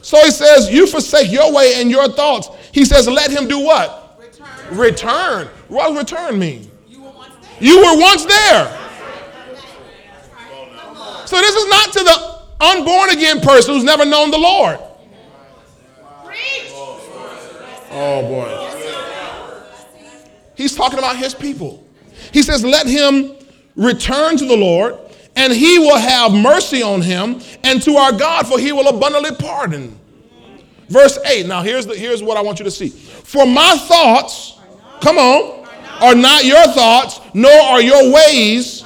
So 0.00 0.22
he 0.22 0.30
says, 0.30 0.70
You 0.70 0.86
forsake 0.86 1.32
your 1.32 1.52
way 1.52 1.80
and 1.80 1.90
your 1.90 2.08
thoughts. 2.08 2.50
He 2.70 2.84
says, 2.84 3.08
Let 3.08 3.32
him 3.32 3.48
do 3.48 3.58
what? 3.58 4.16
Return, 4.20 4.78
Return. 4.78 5.46
What 5.66 5.88
does 5.88 5.98
return 5.98 6.38
mean? 6.38 6.70
You 7.58 7.78
were 7.78 8.00
once 8.00 8.24
there. 8.24 8.78
So 11.26 11.36
this 11.38 11.56
is 11.56 11.68
not 11.68 11.92
to 11.94 12.04
the 12.04 12.64
unborn 12.66 13.10
again 13.10 13.40
person 13.40 13.74
who's 13.74 13.82
never 13.82 14.04
known 14.04 14.30
the 14.30 14.38
Lord. 14.38 14.78
Oh 17.90 18.22
boy. 18.22 18.70
He's 20.54 20.76
talking 20.76 21.00
about 21.00 21.16
his 21.16 21.34
people. 21.34 21.84
He 22.32 22.42
says, 22.42 22.64
Let 22.64 22.86
him 22.86 23.34
return 23.76 24.36
to 24.36 24.46
the 24.46 24.56
Lord, 24.56 24.98
and 25.36 25.52
he 25.52 25.78
will 25.78 25.98
have 25.98 26.32
mercy 26.32 26.82
on 26.82 27.02
him, 27.02 27.40
and 27.62 27.82
to 27.82 27.96
our 27.96 28.12
God, 28.12 28.46
for 28.46 28.58
he 28.58 28.72
will 28.72 28.88
abundantly 28.88 29.34
pardon. 29.36 29.98
Verse 30.88 31.18
8. 31.24 31.46
Now 31.46 31.62
here's, 31.62 31.86
the, 31.86 31.94
here's 31.94 32.22
what 32.22 32.36
I 32.36 32.42
want 32.42 32.58
you 32.58 32.64
to 32.64 32.70
see. 32.70 32.88
For 32.88 33.46
my 33.46 33.76
thoughts, 33.76 34.58
come 35.00 35.18
on, 35.18 35.66
are 36.00 36.14
not 36.14 36.44
your 36.44 36.64
thoughts, 36.68 37.20
nor 37.32 37.52
are 37.52 37.80
your 37.80 38.12
ways 38.12 38.84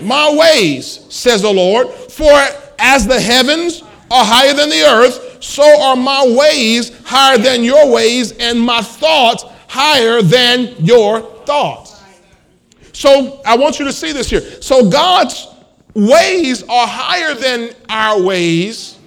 my 0.00 0.34
ways, 0.34 1.06
says 1.08 1.42
the 1.42 1.52
Lord. 1.52 1.88
For 1.88 2.32
as 2.78 3.06
the 3.06 3.20
heavens 3.20 3.82
are 4.10 4.24
higher 4.24 4.52
than 4.52 4.68
the 4.68 4.82
earth, 4.82 5.42
so 5.42 5.80
are 5.82 5.96
my 5.96 6.26
ways 6.26 6.96
higher 7.04 7.38
than 7.38 7.64
your 7.64 7.90
ways, 7.90 8.32
and 8.32 8.60
my 8.60 8.82
thoughts 8.82 9.44
higher 9.68 10.22
than 10.22 10.74
your 10.78 11.20
thoughts. 11.44 12.02
So 12.92 13.40
I 13.44 13.56
want 13.56 13.78
you 13.78 13.84
to 13.84 13.92
see 13.92 14.12
this 14.12 14.30
here. 14.30 14.40
So 14.62 14.88
God's 14.88 15.46
ways 15.96 16.62
are 16.64 16.86
higher 16.86 17.34
than 17.34 17.70
our 17.88 18.22
ways, 18.22 18.98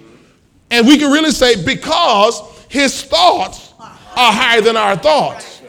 and 0.70 0.86
we 0.86 0.98
can 0.98 1.10
really 1.10 1.30
say 1.30 1.62
because 1.64 2.42
his 2.68 3.02
thoughts 3.02 3.72
are 3.78 4.32
higher 4.32 4.60
than 4.60 4.76
our 4.76 4.96
thoughts. 4.96 5.62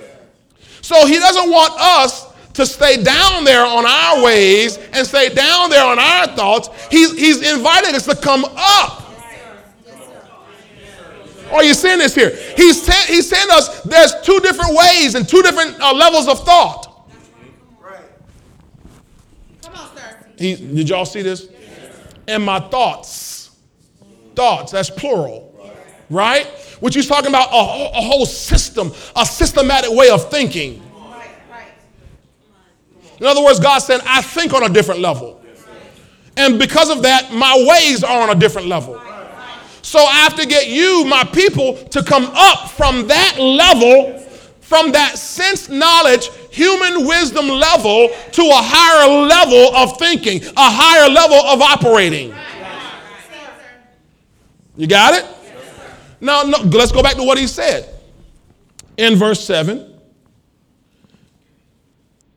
So 0.81 1.05
he 1.05 1.19
doesn't 1.19 1.49
want 1.49 1.73
us 1.79 2.27
to 2.53 2.65
stay 2.65 3.01
down 3.01 3.43
there 3.43 3.65
on 3.65 3.85
our 3.85 4.23
ways 4.23 4.77
and 4.91 5.07
stay 5.07 5.33
down 5.33 5.69
there 5.69 5.85
on 5.85 5.99
our 5.99 6.27
thoughts. 6.27 6.69
He's, 6.89 7.17
he's 7.17 7.53
invited 7.53 7.95
us 7.95 8.05
to 8.07 8.15
come 8.15 8.43
up. 8.57 9.01
Are 11.51 11.63
you 11.63 11.73
seeing 11.73 11.99
this 11.99 12.15
here? 12.15 12.29
He's, 12.55 12.85
he's 13.07 13.29
saying 13.29 13.47
us 13.51 13.81
there's 13.83 14.13
two 14.21 14.39
different 14.39 14.73
ways 14.75 15.15
and 15.15 15.27
two 15.27 15.41
different 15.41 15.79
uh, 15.81 15.93
levels 15.93 16.27
of 16.27 16.43
thought. 16.45 17.09
Right. 17.81 17.99
Come 19.61 19.73
on, 19.75 19.95
sir. 19.95 20.25
He, 20.41 20.55
did 20.55 20.89
y'all 20.89 21.05
see 21.05 21.21
this? 21.21 21.47
And 22.27 22.43
my 22.43 22.59
thoughts. 22.59 23.51
Thoughts, 24.35 24.71
that's 24.71 24.89
plural. 24.89 25.47
Right? 26.09 26.45
Which 26.79 26.95
he's 26.95 27.07
talking 27.07 27.29
about 27.29 27.49
a, 27.49 27.97
a 27.97 28.01
whole 28.01 28.25
system, 28.25 28.91
a 29.15 29.25
systematic 29.25 29.91
way 29.91 30.09
of 30.09 30.29
thinking. 30.29 30.81
In 33.19 33.27
other 33.27 33.43
words, 33.43 33.59
God 33.59 33.79
said, 33.79 34.01
I 34.03 34.23
think 34.23 34.51
on 34.51 34.63
a 34.63 34.69
different 34.69 34.99
level. 34.99 35.43
And 36.37 36.57
because 36.57 36.89
of 36.89 37.03
that, 37.03 37.31
my 37.31 37.65
ways 37.69 38.03
are 38.03 38.23
on 38.23 38.35
a 38.35 38.39
different 38.39 38.67
level. 38.67 38.99
So 39.83 39.99
I 39.99 40.15
have 40.21 40.35
to 40.37 40.47
get 40.47 40.67
you, 40.67 41.05
my 41.05 41.23
people, 41.23 41.75
to 41.89 42.01
come 42.01 42.25
up 42.33 42.71
from 42.71 43.07
that 43.07 43.37
level, 43.37 44.25
from 44.71 44.93
that 44.93 45.17
sense 45.17 45.67
knowledge, 45.67 46.29
human 46.49 47.05
wisdom 47.05 47.49
level, 47.49 48.07
to 48.31 48.41
a 48.41 48.61
higher 48.63 49.27
level 49.27 49.75
of 49.75 49.97
thinking, 49.99 50.41
a 50.45 50.51
higher 50.55 51.09
level 51.09 51.35
of 51.35 51.61
operating. 51.61 52.33
You 54.77 54.87
got 54.87 55.13
it? 55.13 55.25
Now, 56.21 56.43
no, 56.43 56.59
let's 56.59 56.93
go 56.93 57.03
back 57.03 57.15
to 57.15 57.23
what 57.23 57.37
he 57.37 57.47
said 57.47 57.93
in 58.95 59.17
verse 59.17 59.43
7 59.43 59.89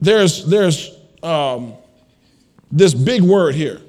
there's, 0.01 0.45
there's 0.45 0.91
um, 1.23 1.75
this 2.73 2.95
big 2.95 3.23
word 3.23 3.55
here. 3.55 3.81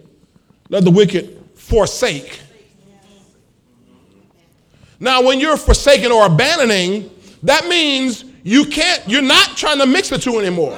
Let 0.70 0.84
the 0.84 0.92
wicked 0.92 1.42
forsake. 1.56 2.42
Now, 5.00 5.24
when 5.24 5.40
you're 5.40 5.58
forsaken 5.58 6.12
or 6.12 6.28
abandoning, 6.28 7.10
that 7.44 7.68
means 7.68 8.24
you 8.46 8.66
can't, 8.66 9.02
you're 9.10 9.24
not 9.24 9.58
trying 9.58 9.80
to 9.80 9.88
mix 9.88 10.10
the 10.10 10.20
two 10.20 10.38
anymore. 10.38 10.78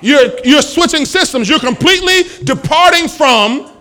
You're, 0.00 0.38
you're 0.44 0.62
switching 0.62 1.04
systems. 1.04 1.48
You're 1.48 1.58
completely 1.58 2.30
departing 2.44 3.08
from 3.08 3.72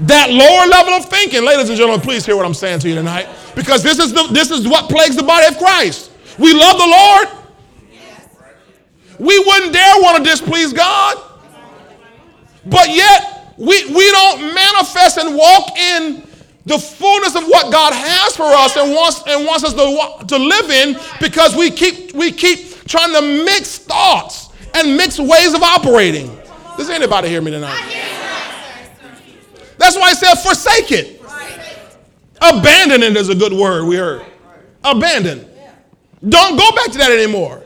that 0.00 0.28
lower 0.30 0.66
level 0.66 0.92
of 0.92 1.06
thinking. 1.06 1.46
Ladies 1.46 1.70
and 1.70 1.78
gentlemen, 1.78 2.02
please 2.02 2.26
hear 2.26 2.36
what 2.36 2.44
I'm 2.44 2.52
saying 2.52 2.80
to 2.80 2.90
you 2.90 2.94
tonight. 2.94 3.26
Because 3.56 3.82
this 3.82 3.98
is, 3.98 4.12
the, 4.12 4.28
this 4.30 4.50
is 4.50 4.68
what 4.68 4.90
plagues 4.90 5.16
the 5.16 5.22
body 5.22 5.46
of 5.46 5.56
Christ. 5.56 6.12
We 6.38 6.52
love 6.52 6.76
the 6.76 6.86
Lord, 6.86 7.28
we 9.18 9.38
wouldn't 9.38 9.72
dare 9.72 10.02
want 10.02 10.22
to 10.22 10.30
displease 10.30 10.74
God. 10.74 11.16
But 12.66 12.90
yet, 12.90 13.54
we, 13.56 13.86
we 13.94 14.10
don't 14.10 14.54
manifest 14.54 15.16
and 15.16 15.34
walk 15.34 15.70
in 15.78 16.27
the 16.68 16.78
fullness 16.78 17.34
of 17.34 17.44
what 17.44 17.72
God 17.72 17.92
has 17.94 18.36
for 18.36 18.44
us 18.44 18.76
and 18.76 18.92
wants, 18.92 19.22
and 19.26 19.46
wants 19.46 19.64
us 19.64 19.74
to, 19.74 20.26
to 20.26 20.38
live 20.38 20.70
in 20.70 20.96
because 21.20 21.56
we 21.56 21.70
keep, 21.70 22.14
we 22.14 22.30
keep 22.30 22.84
trying 22.84 23.12
to 23.14 23.44
mix 23.44 23.78
thoughts 23.78 24.50
and 24.74 24.96
mix 24.96 25.18
ways 25.18 25.54
of 25.54 25.62
operating. 25.62 26.28
Does 26.76 26.90
anybody 26.90 27.28
hear 27.28 27.40
me 27.40 27.50
tonight? 27.50 27.82
That's 29.78 29.96
why 29.96 30.10
I 30.10 30.12
said 30.12 30.34
forsake 30.36 30.92
it. 30.92 31.22
Abandon 32.40 33.02
it 33.02 33.16
is 33.16 33.30
a 33.30 33.34
good 33.34 33.52
word 33.52 33.86
we 33.86 33.96
heard. 33.96 34.24
Abandon. 34.84 35.48
Don't 36.28 36.56
go 36.56 36.70
back 36.72 36.92
to 36.92 36.98
that 36.98 37.10
anymore. 37.10 37.62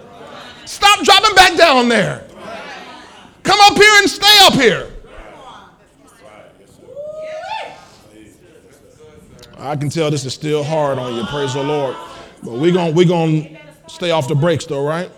Stop 0.65 1.05
dropping 1.05 1.35
back 1.35 1.57
down 1.57 1.89
there. 1.89 2.27
Come 3.43 3.59
up 3.61 3.77
here 3.77 3.93
and 3.99 4.09
stay 4.09 4.39
up 4.43 4.55
here. 4.55 4.92
I 9.63 9.77
can 9.77 9.91
tell 9.91 10.11
this 10.11 10.25
is 10.25 10.35
still 10.35 10.65
hard 10.65 10.99
on 10.99 11.15
you, 11.15 11.25
praise 11.27 11.55
the 11.55 11.63
Lord. 11.63 11.95
But 12.43 12.55
we're 12.55 12.73
going 12.73 12.97
we 12.97 13.05
gonna 13.05 13.61
stay 13.87 14.11
off 14.11 14.27
the 14.27 14.35
brakes, 14.35 14.67
though, 14.67 14.85
right? 14.85 15.09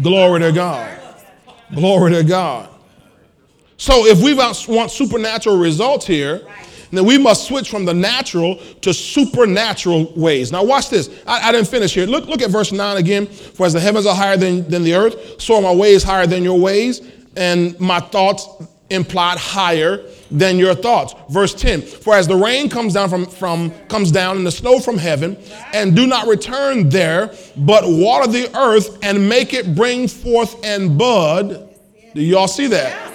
Glory 0.00 0.40
to 0.40 0.50
God. 0.50 0.98
Glory 1.74 2.14
to 2.14 2.24
God. 2.24 2.70
So 3.76 4.06
if 4.06 4.22
we 4.22 4.32
want 4.32 4.90
supernatural 4.90 5.58
results 5.58 6.06
here, 6.06 6.40
then 6.90 7.04
we 7.04 7.18
must 7.18 7.46
switch 7.46 7.68
from 7.68 7.84
the 7.84 7.92
natural 7.92 8.56
to 8.80 8.94
supernatural 8.94 10.14
ways. 10.16 10.50
Now, 10.50 10.64
watch 10.64 10.88
this. 10.88 11.10
I, 11.26 11.48
I, 11.48 11.52
didn't 11.52 11.68
finish 11.68 11.92
here. 11.92 12.06
Look, 12.06 12.26
look 12.26 12.40
at 12.40 12.48
verse 12.48 12.72
9 12.72 12.96
again. 12.96 13.26
For 13.26 13.66
as 13.66 13.74
the 13.74 13.80
heavens 13.80 14.06
are 14.06 14.14
higher 14.14 14.38
than, 14.38 14.66
than 14.70 14.84
the 14.84 14.94
earth, 14.94 15.40
so 15.42 15.56
are 15.56 15.60
my 15.62 15.74
ways 15.74 16.02
higher 16.02 16.26
than 16.26 16.44
your 16.44 16.58
ways, 16.58 17.02
and 17.36 17.78
my 17.78 18.00
thoughts 18.00 18.48
implied 18.90 19.38
higher 19.38 20.04
than 20.30 20.58
your 20.58 20.74
thoughts. 20.74 21.14
Verse 21.28 21.54
10 21.54 21.82
For 21.82 22.14
as 22.14 22.28
the 22.28 22.36
rain 22.36 22.68
comes 22.68 22.94
down 22.94 23.08
from, 23.08 23.26
from 23.26 23.70
comes 23.88 24.10
down 24.10 24.36
and 24.36 24.46
the 24.46 24.52
snow 24.52 24.78
from 24.78 24.98
heaven, 24.98 25.36
and 25.72 25.96
do 25.96 26.06
not 26.06 26.26
return 26.26 26.88
there, 26.88 27.34
but 27.56 27.84
water 27.86 28.30
the 28.30 28.56
earth 28.56 28.98
and 29.02 29.28
make 29.28 29.54
it 29.54 29.74
bring 29.74 30.08
forth 30.08 30.64
and 30.64 30.96
bud. 30.98 31.74
Do 32.14 32.22
y'all 32.22 32.48
see 32.48 32.68
that? 32.68 33.12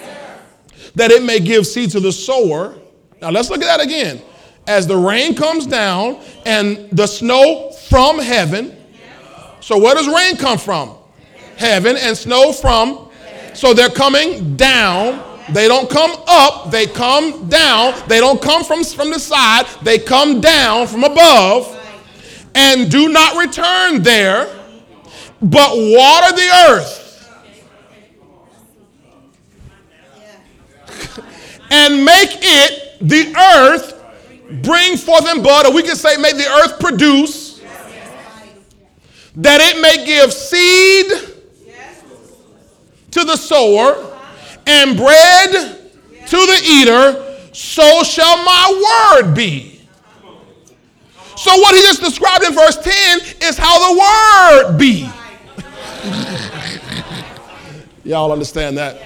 That 0.96 1.12
it 1.12 1.24
may 1.24 1.40
give 1.40 1.66
seed 1.66 1.92
to 1.92 2.00
the 2.00 2.12
sower 2.12 2.76
now 3.22 3.30
let's 3.30 3.52
look 3.52 3.62
at 3.62 3.78
that 3.78 3.86
again. 3.86 4.20
As 4.68 4.88
the 4.88 4.98
rain 4.98 5.36
comes 5.36 5.68
down 5.68 6.20
and 6.46 6.90
the 6.92 7.06
snow 7.06 7.72
from 7.88 8.18
heaven. 8.18 8.76
So 9.60 9.78
where 9.78 9.94
does 9.94 10.08
rain 10.08 10.38
come 10.38 10.58
from? 10.58 10.96
Heaven 11.58 11.96
and 11.98 12.18
snow 12.18 12.52
from. 12.52 13.10
So 13.54 13.74
they're 13.74 13.90
coming 13.90 14.58
down. 14.58 15.31
They 15.54 15.68
don't 15.68 15.90
come 15.90 16.12
up, 16.28 16.72
they 16.72 16.88
come 16.88 17.50
down. 17.50 17.94
They 18.08 18.20
don't 18.20 18.42
come 18.42 18.64
from, 18.64 18.84
from 18.84 19.12
the 19.12 19.20
side, 19.20 19.66
they 19.84 20.00
come 20.00 20.42
down 20.42 20.88
from 20.88 21.04
above 21.04 21.78
and 22.56 22.92
do 22.92 23.10
not 23.10 23.38
return 23.38 24.02
there, 24.02 24.48
but 25.42 25.72
water 25.74 26.36
the 26.36 26.50
earth. 26.70 26.98
and 31.72 32.06
make 32.06 32.30
it 32.42 32.98
the 33.02 33.34
earth 33.38 33.98
bring 34.62 34.98
forth 34.98 35.26
and 35.28 35.44
bud, 35.44 35.66
or 35.66 35.74
we 35.74 35.82
can 35.82 35.96
say, 35.96 36.18
make 36.18 36.36
the 36.36 36.48
earth 36.48 36.80
produce, 36.80 37.62
that 39.36 39.62
it 39.62 39.82
may 39.82 40.06
give 40.06 40.34
seed 40.34 41.08
to 43.12 43.24
the 43.24 43.38
sower 43.38 44.11
and 44.66 44.98
bread 44.98 45.52
to 45.52 46.38
the 46.38 46.62
eater, 46.66 47.54
so 47.54 48.04
shall 48.04 48.38
my 48.44 49.20
word 49.24 49.34
be. 49.34 49.82
So, 51.36 51.52
what 51.60 51.76
he 51.76 51.82
just 51.82 52.02
described 52.02 52.44
in 52.44 52.54
verse 52.54 52.78
10 52.78 53.20
is 53.42 53.58
how 53.58 53.94
the 53.94 54.00
word 54.00 54.78
be. 54.78 55.10
Y'all 58.04 58.32
understand 58.32 58.78
that? 58.78 59.02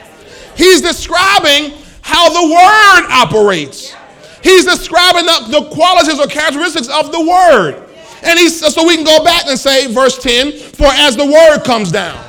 He's 0.58 0.82
describing 0.82 1.72
how 2.02 2.30
the 2.30 2.54
word 2.54 3.08
operates. 3.10 3.96
He's 4.44 4.66
describing 4.66 5.26
the, 5.26 5.48
the 5.50 5.70
qualities 5.70 6.20
or 6.20 6.28
characteristics 6.28 6.88
of 6.90 7.12
the 7.12 7.22
word. 7.22 7.84
And 8.24 8.40
he 8.40 8.50
so 8.50 8.86
we 8.86 8.96
can 8.96 9.06
go 9.06 9.24
back 9.24 9.48
and 9.48 9.58
say, 9.58 9.92
verse 9.92 10.18
10, 10.18 10.52
for 10.52 10.88
as 10.88 11.16
the 11.16 11.26
word 11.26 11.64
comes 11.64 11.92
down, 11.92 12.22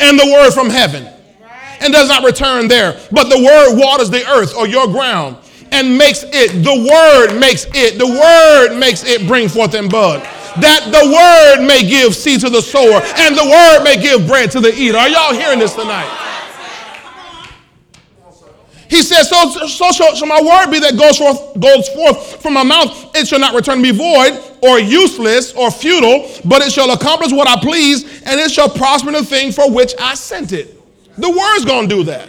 and 0.00 0.18
the 0.18 0.26
word 0.26 0.50
from 0.52 0.68
heaven, 0.68 1.08
and 1.80 1.92
does 1.92 2.08
not 2.08 2.24
return 2.24 2.68
there, 2.68 3.00
but 3.10 3.24
the 3.24 3.38
word 3.38 3.78
waters 3.78 4.10
the 4.10 4.26
earth 4.28 4.56
or 4.56 4.66
your 4.66 4.86
ground 4.86 5.36
and 5.72 5.98
makes 5.98 6.24
it, 6.24 6.62
the 6.62 6.70
word 6.70 7.38
makes 7.38 7.66
it, 7.74 7.98
the 7.98 8.06
word 8.06 8.78
makes 8.78 9.04
it 9.04 9.26
bring 9.26 9.48
forth 9.48 9.74
and 9.74 9.90
bud. 9.90 10.22
That 10.60 10.86
the 10.86 11.10
word 11.10 11.66
may 11.66 11.82
give 11.82 12.14
seed 12.14 12.40
to 12.40 12.50
the 12.50 12.62
sower 12.62 13.02
and 13.18 13.36
the 13.36 13.44
word 13.44 13.82
may 13.82 14.00
give 14.00 14.26
bread 14.26 14.52
to 14.52 14.60
the 14.60 14.72
eater. 14.72 14.96
Are 14.96 15.08
y'all 15.08 15.34
hearing 15.34 15.58
this 15.58 15.74
tonight? 15.74 16.24
He 18.88 19.02
says, 19.02 19.28
so, 19.28 19.50
so 19.66 19.90
shall, 19.90 20.14
shall, 20.14 20.28
my 20.28 20.40
word 20.40 20.70
be 20.70 20.78
that 20.78 20.96
goes 20.96 21.18
forth, 21.18 21.58
goes 21.58 21.88
forth 21.88 22.40
from 22.40 22.54
my 22.54 22.62
mouth. 22.62 23.10
It 23.16 23.26
shall 23.26 23.40
not 23.40 23.52
return 23.52 23.82
me 23.82 23.90
void 23.90 24.40
or 24.62 24.78
useless 24.78 25.52
or 25.54 25.72
futile, 25.72 26.30
but 26.44 26.62
it 26.62 26.70
shall 26.70 26.92
accomplish 26.92 27.32
what 27.32 27.48
I 27.48 27.60
please, 27.60 28.22
and 28.22 28.38
it 28.38 28.52
shall 28.52 28.68
prosper 28.68 29.08
in 29.08 29.14
the 29.14 29.24
thing 29.24 29.50
for 29.50 29.68
which 29.68 29.94
I 29.98 30.14
sent 30.14 30.52
it. 30.52 30.80
The 31.16 31.30
word's 31.30 31.64
going 31.64 31.88
to 31.88 31.94
do 31.94 32.04
that. 32.04 32.28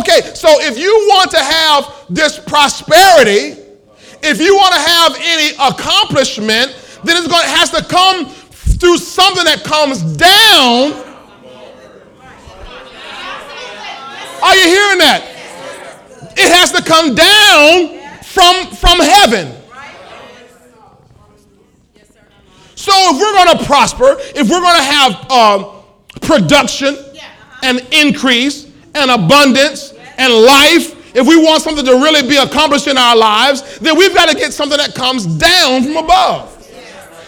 Okay, 0.00 0.20
so 0.34 0.48
if 0.60 0.78
you 0.78 0.92
want 1.08 1.30
to 1.30 1.38
have 1.38 2.04
this 2.10 2.38
prosperity, 2.38 3.56
if 4.22 4.40
you 4.40 4.54
want 4.54 4.74
to 4.74 4.80
have 4.80 5.16
any 5.22 5.54
accomplishment, 5.54 6.76
then 7.04 7.16
it's 7.16 7.28
going 7.28 7.42
to 7.42 7.48
has 7.48 7.70
to 7.70 7.82
come 7.84 8.26
through 8.26 8.98
something 8.98 9.44
that 9.44 9.64
comes 9.64 10.02
down. 10.02 10.92
Are 14.42 14.56
you 14.56 14.64
hearing 14.64 14.98
that? 14.98 15.24
It 16.36 16.52
has 16.52 16.70
to 16.72 16.82
come 16.82 17.14
down 17.14 18.22
from 18.22 18.66
from 18.76 19.00
heaven. 19.00 19.54
So 22.74 22.92
if 22.94 23.20
we're 23.20 23.44
going 23.44 23.58
to 23.58 23.64
prosper, 23.64 24.16
if 24.18 24.48
we're 24.48 24.60
going 24.60 24.78
to 24.78 24.84
have 24.84 25.26
uh, 25.30 25.82
production 26.20 26.96
and 27.62 27.80
increase, 27.92 28.70
and 28.94 29.10
abundance 29.10 29.94
and 30.18 30.32
life, 30.32 31.16
if 31.16 31.26
we 31.26 31.36
want 31.36 31.62
something 31.62 31.84
to 31.84 31.92
really 31.92 32.28
be 32.28 32.36
accomplished 32.36 32.86
in 32.86 32.98
our 32.98 33.16
lives, 33.16 33.78
then 33.78 33.96
we've 33.96 34.14
got 34.14 34.28
to 34.28 34.36
get 34.36 34.52
something 34.52 34.78
that 34.78 34.94
comes 34.94 35.26
down 35.26 35.82
from 35.82 35.96
above. 35.96 36.54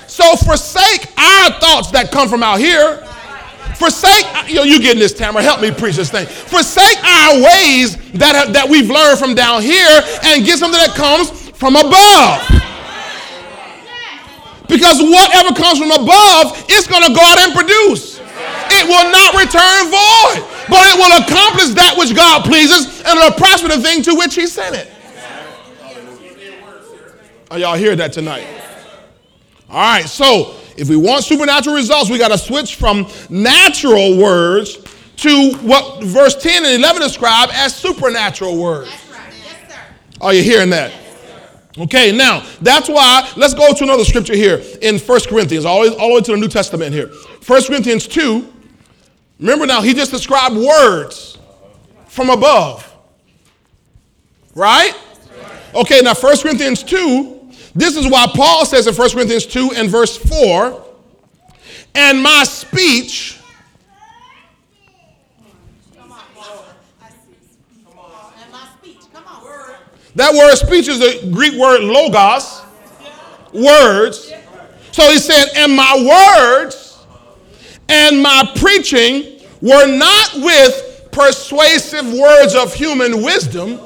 So 0.07 0.37
forsake 0.37 1.07
our 1.17 1.51
thoughts 1.61 1.91
that 1.93 2.11
come 2.13 2.29
from 2.29 2.43
out 2.43 2.59
here. 2.59 2.97
Forsake, 3.77 4.27
uh, 4.37 4.45
you 4.47 4.57
know, 4.57 4.63
you 4.65 4.79
getting 4.79 4.99
this, 4.99 5.15
Tamara. 5.15 5.43
Help 5.43 5.63
me 5.63 5.71
preach 5.71 5.97
this 5.97 6.11
thing. 6.11 6.27
Forsake 6.27 6.99
our 7.03 7.41
ways 7.41 7.97
that, 8.13 8.37
have, 8.37 8.53
that 8.53 8.69
we've 8.69 8.91
learned 8.91 9.19
from 9.19 9.35
down 9.35 9.63
here 9.63 10.03
and 10.25 10.45
get 10.45 10.59
something 10.59 10.79
that 10.79 10.95
comes 10.95 11.31
from 11.57 11.77
above. 11.77 12.45
Because 14.69 15.01
whatever 15.01 15.57
comes 15.57 15.79
from 15.79 15.91
above, 15.91 16.61
it's 16.69 16.87
going 16.87 17.03
to 17.09 17.15
go 17.15 17.23
out 17.25 17.39
and 17.41 17.55
produce. 17.57 18.20
It 18.71 18.87
will 18.87 19.11
not 19.11 19.35
return 19.35 19.91
void 19.91 20.51
but 20.71 20.87
it 20.87 20.97
will 20.97 21.19
accomplish 21.19 21.75
that 21.75 21.97
which 21.99 22.15
God 22.15 22.45
pleases 22.45 23.03
and 23.03 23.19
it'll 23.19 23.33
prosper 23.33 23.69
the 23.69 23.81
thing 23.81 24.03
to 24.05 24.15
which 24.15 24.37
He 24.37 24.47
sent 24.47 24.77
it. 24.77 24.91
Are 27.51 27.59
y'all 27.59 27.77
hear 27.77 27.97
that 27.97 28.13
tonight? 28.13 28.47
All 29.69 29.77
right, 29.77 30.07
so 30.07 30.55
if 30.77 30.89
we 30.89 30.97
want 30.97 31.25
supernatural 31.25 31.75
results, 31.75 32.09
we 32.09 32.19
got 32.19 32.29
to 32.29 32.39
switch 32.39 32.77
from 32.77 33.09
natural 33.29 34.17
words 34.17 34.79
to 35.17 35.53
what 35.63 36.03
verse 36.05 36.41
10 36.41 36.65
and 36.65 36.75
11 36.75 37.03
describe 37.03 37.51
as 37.53 37.75
supernatural 37.75 38.57
words. 38.57 38.91
Are 40.21 40.33
you 40.33 40.43
hearing 40.43 40.71
that? 40.71 40.93
Okay, 41.79 42.17
now 42.17 42.47
that's 42.61 42.89
why 42.89 43.31
let's 43.37 43.55
go 43.55 43.73
to 43.73 43.85
another 43.85 44.05
scripture 44.05 44.35
here 44.35 44.63
in 44.83 44.99
1 44.99 45.21
Corinthians, 45.29 45.65
all, 45.65 45.89
all 45.95 46.09
the 46.09 46.15
way 46.15 46.21
to 46.21 46.33
the 46.33 46.37
New 46.37 46.49
Testament 46.49 46.93
here. 46.93 47.09
1 47.47 47.65
Corinthians 47.65 48.07
2, 48.07 48.50
Remember 49.41 49.65
now, 49.65 49.81
he 49.81 49.95
just 49.95 50.13
described 50.13 50.55
words 50.55 51.39
from 52.07 52.29
above. 52.29 52.87
Right? 54.55 54.93
Okay, 55.75 56.01
now 56.03 56.15
1 56.15 56.39
Corinthians 56.39 56.83
2, 56.83 57.51
this 57.75 57.97
is 57.97 58.07
why 58.07 58.27
Paul 58.35 58.67
says 58.67 58.87
in 58.87 58.95
1 58.95 59.11
Corinthians 59.11 59.47
2 59.47 59.73
and 59.77 59.89
verse 59.89 60.19
4, 60.19 60.85
and 61.95 62.23
my 62.23 62.45
speech. 62.45 63.41
Come 65.97 66.13
on. 66.13 66.21
And 68.43 68.53
my 68.53 68.69
speech. 68.79 68.99
Come 69.13 69.25
on. 69.27 69.75
That 70.17 70.35
word 70.35 70.57
speech 70.57 70.89
is 70.89 70.99
the 70.99 71.31
Greek 71.33 71.55
word 71.55 71.81
logos, 71.81 72.61
words. 73.55 74.33
So 74.93 75.11
he 75.11 75.19
said, 75.19 75.47
and 75.57 75.75
my 75.75 75.95
words 75.97 76.80
and 77.91 78.23
my 78.23 78.51
preaching 78.57 79.41
were 79.61 79.87
not 79.87 80.35
with 80.37 81.09
persuasive 81.13 82.13
words 82.13 82.55
of 82.55 82.73
human 82.73 83.23
wisdom. 83.23 83.81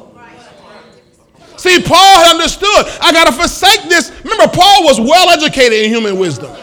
See, 1.56 1.82
Paul 1.82 2.18
had 2.18 2.32
understood. 2.32 2.86
I 3.00 3.10
got 3.12 3.24
to 3.24 3.32
forsake 3.32 3.88
this. 3.88 4.12
Remember, 4.22 4.48
Paul 4.48 4.84
was 4.84 5.00
well 5.00 5.30
educated 5.30 5.84
in 5.84 5.90
human 5.90 6.18
wisdom. 6.18 6.54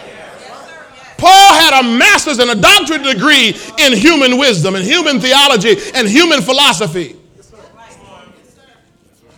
Paul 1.17 1.53
had 1.53 1.79
a 1.81 1.83
master's 1.83 2.39
and 2.39 2.51
a 2.51 2.55
doctorate 2.55 3.03
degree 3.03 3.55
in 3.79 3.93
human 3.93 4.37
wisdom 4.37 4.75
and 4.75 4.83
human 4.83 5.19
theology 5.19 5.75
and 5.93 6.07
human 6.07 6.41
philosophy. 6.41 7.15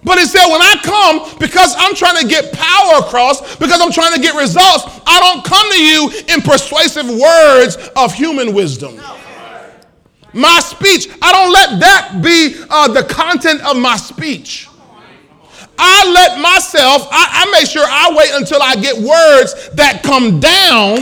But 0.04 0.20
he 0.20 0.26
said, 0.26 0.46
when 0.52 0.62
I 0.62 0.76
come, 0.84 1.40
because 1.40 1.76
I'm 1.78 1.96
trying 1.96 2.22
to 2.22 2.28
get 2.28 2.52
power 2.52 3.00
across, 3.00 3.56
because 3.56 3.80
I'm 3.82 3.92
trying 3.92 4.14
to 4.14 4.20
get 4.20 4.36
results, 4.36 4.84
I 5.06 5.20
don't 5.20 5.46
come 5.46 5.72
to 5.72 5.82
you 5.82 6.36
in 6.36 6.42
persuasive 6.42 7.08
words 7.08 7.78
of 7.96 8.14
human 8.14 8.54
wisdom. 8.54 9.00
My 10.34 10.60
speech, 10.60 11.08
I 11.22 11.32
don't 11.32 11.54
let 11.54 11.80
that 11.80 12.22
be 12.24 12.56
uh, 12.70 12.88
the 12.88 13.04
content 13.04 13.62
of 13.62 13.78
my 13.78 13.96
speech. 13.96 14.68
I 15.78 16.12
let 16.12 16.42
myself, 16.42 17.08
I, 17.12 17.46
I 17.46 17.52
make 17.52 17.70
sure 17.70 17.86
I 17.86 18.14
wait 18.16 18.32
until 18.34 18.62
I 18.62 18.76
get 18.76 18.96
words 18.98 19.70
that 19.74 20.02
come 20.04 20.40
down. 20.40 21.00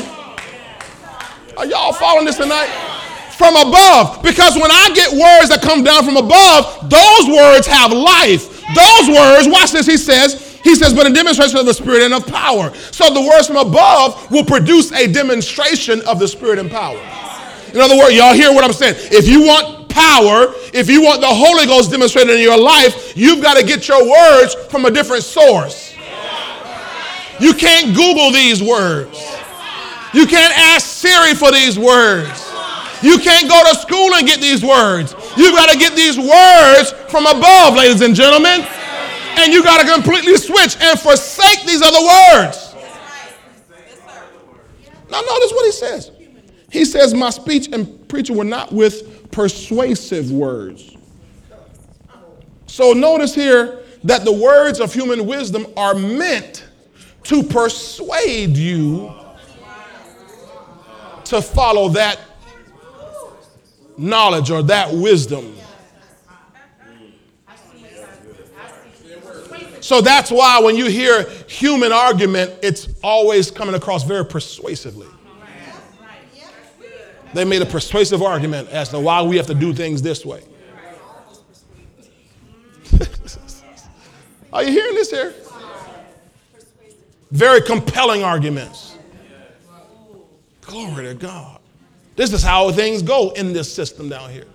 Are 1.58 1.66
y'all 1.66 1.94
following 1.94 2.26
this 2.26 2.38
tonight? 2.38 2.68
From 3.38 3.56
above. 3.56 4.22
Because 4.22 4.56
when 4.56 4.70
I 4.72 4.92
get 4.94 5.12
words 5.12 5.50
that 5.50 5.62
come 5.62 5.84
down 5.84 6.04
from 6.04 6.18
above, 6.18 6.90
those 6.90 7.28
words 7.28 7.68
have 7.68 7.92
life. 7.92 8.51
Those 8.76 9.10
words, 9.10 9.48
watch 9.48 9.72
this, 9.72 9.86
he 9.86 9.98
says, 9.98 10.60
he 10.64 10.76
says, 10.76 10.94
but 10.94 11.10
a 11.10 11.14
demonstration 11.14 11.58
of 11.58 11.66
the 11.66 11.74
Spirit 11.74 12.04
and 12.04 12.14
of 12.14 12.28
power. 12.28 12.74
So 12.92 13.14
the 13.14 13.22
words 13.22 13.48
from 13.48 13.58
above 13.58 14.30
will 14.32 14.46
produce 14.46 14.92
a 14.92 15.12
demonstration 15.12 16.02
of 16.02 16.20
the 16.20 16.28
Spirit 16.28 16.60
and 16.60 16.70
power. 16.70 17.00
In 17.74 17.80
other 17.80 17.98
words, 17.98 18.16
y'all 18.16 18.34
hear 18.34 18.54
what 18.54 18.64
I'm 18.64 18.74
saying? 18.74 18.96
If 19.12 19.28
you 19.28 19.42
want 19.42 19.90
power, 19.90 20.54
if 20.74 20.90
you 20.90 21.02
want 21.02 21.22
the 21.22 21.28
Holy 21.28 21.66
Ghost 21.66 21.92
demonstrated 21.92 22.36
in 22.36 22.42
your 22.42 22.60
life, 22.60 23.14
you've 23.16 23.42
got 23.42 23.58
to 23.58 23.66
get 23.66 23.88
your 23.88 24.10
words 24.10 24.56
from 24.70 24.86
a 24.86 24.92
different 24.92 25.24
source. 25.24 25.96
You 27.40 27.54
can't 27.54 27.96
Google 27.96 28.32
these 28.32 28.62
words. 28.62 29.20
You 30.14 30.28
can't 30.28 30.56
ask 30.58 30.86
Siri 30.86 31.34
for 31.34 31.52
these 31.52 31.80
words. 31.80 32.48
You 33.02 33.18
can't 33.18 33.50
go 33.50 33.64
to 33.72 33.80
school 33.80 34.14
and 34.14 34.28
get 34.28 34.40
these 34.40 34.64
words. 34.64 35.16
You 35.38 35.52
got 35.52 35.70
to 35.72 35.78
get 35.78 35.96
these 35.96 36.17
words 36.17 36.91
from 37.10 37.26
above, 37.26 37.76
ladies 37.76 38.02
and 38.02 38.15
gentlemen. 38.15 38.65
And 39.38 39.54
you 39.54 39.63
got 39.63 39.82
to 39.82 39.94
completely 39.94 40.38
switch 40.38 40.78
and 40.82 41.00
forsake 41.00 41.65
these 41.65 41.82
other 41.82 42.00
words. 42.06 42.76
Now, 45.10 45.22
notice 45.22 45.52
what 45.52 45.65
he 45.65 45.72
says. 45.72 46.12
He 46.70 46.86
says, 46.86 47.13
My 47.13 47.30
speech 47.30 47.70
and 47.72 48.08
preaching 48.08 48.38
were 48.38 48.44
not 48.44 48.72
with 48.72 49.32
persuasive 49.32 50.32
words. 50.32 50.96
So, 52.67 52.94
notice 52.94 53.36
here 53.36 53.84
that 54.04 54.24
the 54.26 54.32
words 54.32 54.80
of 54.80 54.94
human 54.94 55.26
wisdom 55.26 55.67
are 55.76 55.94
meant 55.94 56.65
to 57.24 57.44
persuade 57.44 58.58
you 58.58 59.13
to 61.26 61.41
follow 61.41 61.89
that 61.89 62.20
knowledge 63.98 64.52
or 64.52 64.64
that 64.64 64.94
wisdom. 64.94 65.56
So 69.82 70.00
that's 70.00 70.30
why 70.32 70.60
when 70.60 70.76
you 70.76 70.86
hear 70.86 71.28
human 71.48 71.92
argument, 71.92 72.54
it's 72.62 72.88
always 73.04 73.50
coming 73.50 73.76
across 73.76 74.04
very 74.04 74.26
persuasively. 74.26 75.08
They 77.34 77.46
made 77.46 77.62
a 77.62 77.66
persuasive 77.66 78.22
argument 78.22 78.70
as 78.70 78.90
to 78.90 79.00
why 79.00 79.22
we 79.22 79.38
have 79.38 79.48
to 79.48 79.56
do 79.56 79.74
things 79.74 80.02
this 80.02 80.26
way. 80.26 80.44
Are 84.54 84.64
you 84.64 84.72
hearing 84.72 84.96
this 84.96 85.10
here? 85.10 85.34
Very 87.32 87.62
compelling 87.62 88.24
arguments. 88.24 88.98
Glory 90.62 91.06
to 91.06 91.14
God. 91.14 91.61
This 92.22 92.34
is 92.34 92.44
how 92.44 92.72
things 92.72 93.02
go 93.02 93.32
in 93.32 93.52
this 93.52 93.74
system 93.74 94.08
down 94.08 94.30
here. 94.30 94.46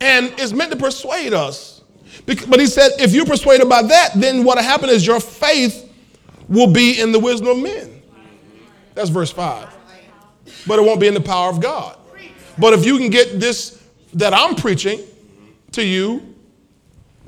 And 0.00 0.34
it's 0.38 0.50
meant 0.52 0.72
to 0.72 0.76
persuade 0.76 1.32
us. 1.32 1.82
But 2.26 2.58
he 2.58 2.66
said, 2.66 2.90
if 2.98 3.12
you're 3.12 3.26
persuaded 3.26 3.68
by 3.68 3.82
that, 3.82 4.14
then 4.16 4.42
what 4.42 4.56
will 4.56 4.64
happen 4.64 4.88
is 4.90 5.06
your 5.06 5.20
faith 5.20 5.88
will 6.48 6.66
be 6.66 7.00
in 7.00 7.12
the 7.12 7.20
wisdom 7.20 7.46
of 7.46 7.58
men. 7.58 8.02
That's 8.96 9.08
verse 9.08 9.30
5. 9.30 9.72
But 10.66 10.80
it 10.80 10.82
won't 10.82 10.98
be 10.98 11.06
in 11.06 11.14
the 11.14 11.20
power 11.20 11.48
of 11.48 11.60
God. 11.60 11.96
But 12.58 12.72
if 12.72 12.84
you 12.84 12.98
can 12.98 13.10
get 13.10 13.38
this 13.38 13.80
that 14.14 14.34
I'm 14.34 14.56
preaching 14.56 14.98
to 15.70 15.84
you 15.84 16.34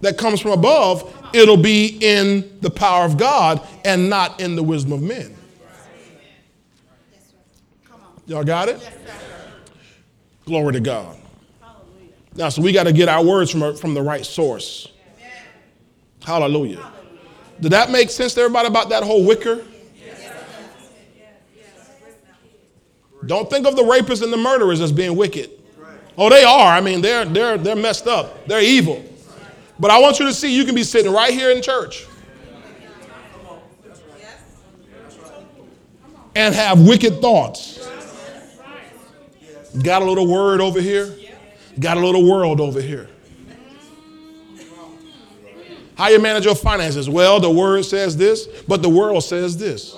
that 0.00 0.18
comes 0.18 0.40
from 0.40 0.50
above, 0.50 1.30
it'll 1.32 1.56
be 1.56 1.98
in 2.00 2.58
the 2.60 2.70
power 2.70 3.04
of 3.04 3.16
God 3.16 3.64
and 3.84 4.10
not 4.10 4.40
in 4.40 4.56
the 4.56 4.62
wisdom 4.64 4.92
of 4.92 5.02
men. 5.02 5.36
Y'all 8.26 8.44
got 8.44 8.68
it? 8.68 8.80
Glory 10.44 10.72
to 10.74 10.80
God. 10.80 11.16
Now, 12.34 12.48
so 12.48 12.62
we 12.62 12.72
got 12.72 12.84
to 12.84 12.92
get 12.92 13.08
our 13.08 13.24
words 13.24 13.50
from, 13.50 13.76
from 13.76 13.94
the 13.94 14.02
right 14.02 14.24
source. 14.24 14.88
Hallelujah. 16.24 16.92
Did 17.60 17.72
that 17.72 17.90
make 17.90 18.10
sense 18.10 18.34
to 18.34 18.40
everybody 18.40 18.68
about 18.68 18.88
that 18.88 19.02
whole 19.02 19.24
wicker? 19.24 19.64
Don't 23.26 23.48
think 23.48 23.66
of 23.66 23.76
the 23.76 23.82
rapists 23.82 24.22
and 24.22 24.32
the 24.32 24.36
murderers 24.36 24.80
as 24.80 24.90
being 24.90 25.16
wicked. 25.16 25.50
Oh, 26.18 26.28
they 26.28 26.42
are. 26.44 26.72
I 26.72 26.80
mean, 26.80 27.00
they're, 27.00 27.24
they're, 27.24 27.56
they're 27.56 27.76
messed 27.76 28.06
up. 28.06 28.46
They're 28.46 28.62
evil. 28.62 29.04
But 29.78 29.90
I 29.90 29.98
want 30.00 30.18
you 30.18 30.26
to 30.26 30.32
see 30.32 30.54
you 30.54 30.64
can 30.64 30.74
be 30.74 30.82
sitting 30.82 31.12
right 31.12 31.32
here 31.32 31.50
in 31.50 31.62
church 31.62 32.06
and 36.34 36.54
have 36.54 36.80
wicked 36.80 37.20
thoughts. 37.20 37.71
Got 39.80 40.02
a 40.02 40.04
little 40.04 40.26
word 40.26 40.60
over 40.60 40.80
here, 40.80 41.16
got 41.80 41.96
a 41.96 42.00
little 42.00 42.28
world 42.28 42.60
over 42.60 42.80
here. 42.80 43.08
How 45.94 46.08
you 46.08 46.18
manage 46.18 46.44
your 46.44 46.54
finances? 46.54 47.08
Well, 47.08 47.40
the 47.40 47.50
word 47.50 47.84
says 47.84 48.16
this, 48.16 48.46
but 48.66 48.82
the 48.82 48.88
world 48.88 49.24
says 49.24 49.56
this. 49.56 49.96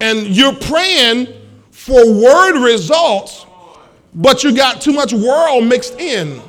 And 0.00 0.26
you're 0.26 0.54
praying 0.54 1.28
for 1.70 2.12
word 2.12 2.62
results, 2.62 3.46
but 4.14 4.44
you 4.44 4.54
got 4.54 4.82
too 4.82 4.92
much 4.92 5.12
world 5.12 5.64
mixed 5.64 5.98
in. 5.98 6.42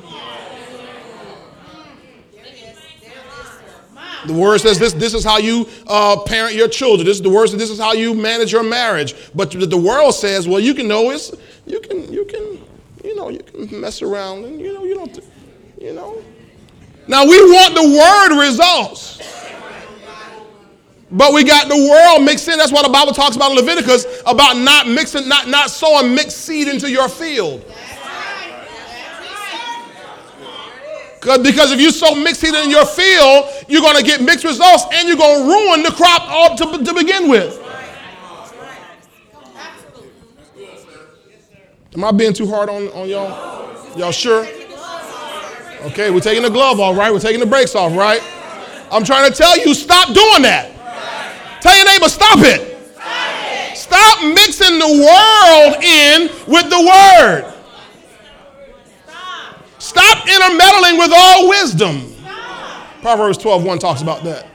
The 4.28 4.34
word 4.34 4.58
says 4.58 4.78
this, 4.78 4.92
this 4.92 5.14
is 5.14 5.24
how 5.24 5.38
you 5.38 5.66
uh, 5.86 6.20
parent 6.24 6.54
your 6.54 6.68
children. 6.68 7.06
This 7.06 7.16
is 7.16 7.22
the 7.22 7.30
word 7.30 7.48
says 7.48 7.58
this 7.58 7.70
is 7.70 7.78
how 7.78 7.94
you 7.94 8.14
manage 8.14 8.52
your 8.52 8.62
marriage. 8.62 9.14
But 9.34 9.50
the 9.50 9.76
world 9.76 10.14
says, 10.14 10.46
well, 10.46 10.60
you 10.60 10.74
can 10.74 10.86
know 10.86 11.10
it's, 11.10 11.32
you 11.66 11.80
can, 11.80 12.12
you 12.12 12.24
can, 12.26 12.62
you 13.02 13.16
know, 13.16 13.30
you 13.30 13.40
can 13.40 13.80
mess 13.80 14.02
around 14.02 14.44
and 14.44 14.60
you 14.60 14.74
know, 14.74 14.84
you 14.84 14.94
don't, 14.94 15.18
you 15.80 15.94
know. 15.94 16.22
Now 17.06 17.24
we 17.24 17.40
want 17.40 17.74
the 17.74 17.82
word 17.82 18.46
results. 18.46 19.18
But 21.10 21.32
we 21.32 21.42
got 21.42 21.68
the 21.68 21.88
world 21.88 22.22
mixed 22.22 22.48
in. 22.48 22.58
That's 22.58 22.70
why 22.70 22.82
the 22.82 22.90
Bible 22.90 23.12
talks 23.12 23.34
about 23.34 23.52
in 23.52 23.56
Leviticus 23.56 24.04
about 24.26 24.58
not 24.58 24.86
mixing, 24.86 25.26
not, 25.26 25.48
not 25.48 25.70
sowing 25.70 26.14
mixed 26.14 26.42
seed 26.42 26.68
into 26.68 26.90
your 26.90 27.08
field. 27.08 27.64
Because 31.20 31.72
if 31.72 31.80
you 31.80 31.90
sow 31.90 32.14
mixed 32.14 32.40
seed 32.40 32.54
in 32.54 32.70
your 32.70 32.86
field, 32.86 33.46
you're 33.68 33.82
going 33.82 33.96
to 33.96 34.04
get 34.04 34.22
mixed 34.22 34.44
results 34.44 34.84
and 34.92 35.08
you're 35.08 35.16
going 35.16 35.42
to 35.42 35.48
ruin 35.48 35.82
the 35.82 35.90
crop 35.90 36.22
all 36.28 36.56
to, 36.56 36.84
to 36.84 36.94
begin 36.94 37.28
with. 37.28 37.64
Am 41.94 42.04
I 42.04 42.12
being 42.12 42.32
too 42.32 42.46
hard 42.46 42.68
on, 42.68 42.88
on 42.88 43.08
y'all? 43.08 43.98
Y'all 43.98 44.12
sure? 44.12 44.46
Okay, 45.82 46.10
we're 46.10 46.20
taking 46.20 46.42
the 46.42 46.50
glove 46.50 46.78
off, 46.80 46.96
right? 46.96 47.12
We're 47.12 47.18
taking 47.18 47.40
the 47.40 47.46
brakes 47.46 47.74
off, 47.74 47.96
right? 47.96 48.22
I'm 48.92 49.04
trying 49.04 49.30
to 49.30 49.36
tell 49.36 49.58
you, 49.58 49.74
stop 49.74 50.08
doing 50.08 50.42
that. 50.42 50.70
Tell 51.60 51.76
your 51.76 51.86
neighbor, 51.86 52.08
stop 52.08 52.38
it. 52.40 52.76
Stop 53.76 54.22
mixing 54.22 54.78
the 54.78 54.86
world 54.86 55.82
in 55.82 56.28
with 56.46 56.70
the 56.70 56.78
word. 56.78 57.57
Stop 59.88 60.28
intermeddling 60.28 60.98
with 60.98 61.10
all 61.16 61.48
wisdom. 61.48 62.14
Proverbs 63.00 63.38
12 63.38 63.64
1 63.64 63.78
talks 63.78 64.02
about 64.02 64.22
that. 64.22 64.46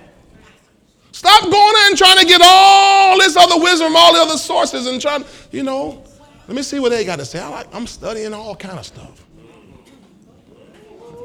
Stop 1.11 1.41
going 1.41 1.55
in 1.55 1.87
and 1.87 1.97
trying 1.97 2.19
to 2.19 2.25
get 2.25 2.39
all 2.43 3.17
this 3.17 3.35
other 3.35 3.57
wisdom 3.57 3.87
from 3.87 3.95
all 3.95 4.13
the 4.13 4.19
other 4.19 4.37
sources 4.37 4.85
and 4.85 5.01
trying, 5.01 5.25
you 5.51 5.63
know, 5.63 6.03
let 6.47 6.55
me 6.55 6.61
see 6.61 6.77
what 6.77 6.89
they 6.89 7.03
got 7.03 7.17
to 7.17 7.25
say. 7.25 7.39
I 7.39 7.47
like, 7.47 7.73
I'm 7.73 7.87
studying 7.87 8.31
all 8.31 8.55
kind 8.55 8.77
of 8.77 8.85
stuff. 8.85 9.25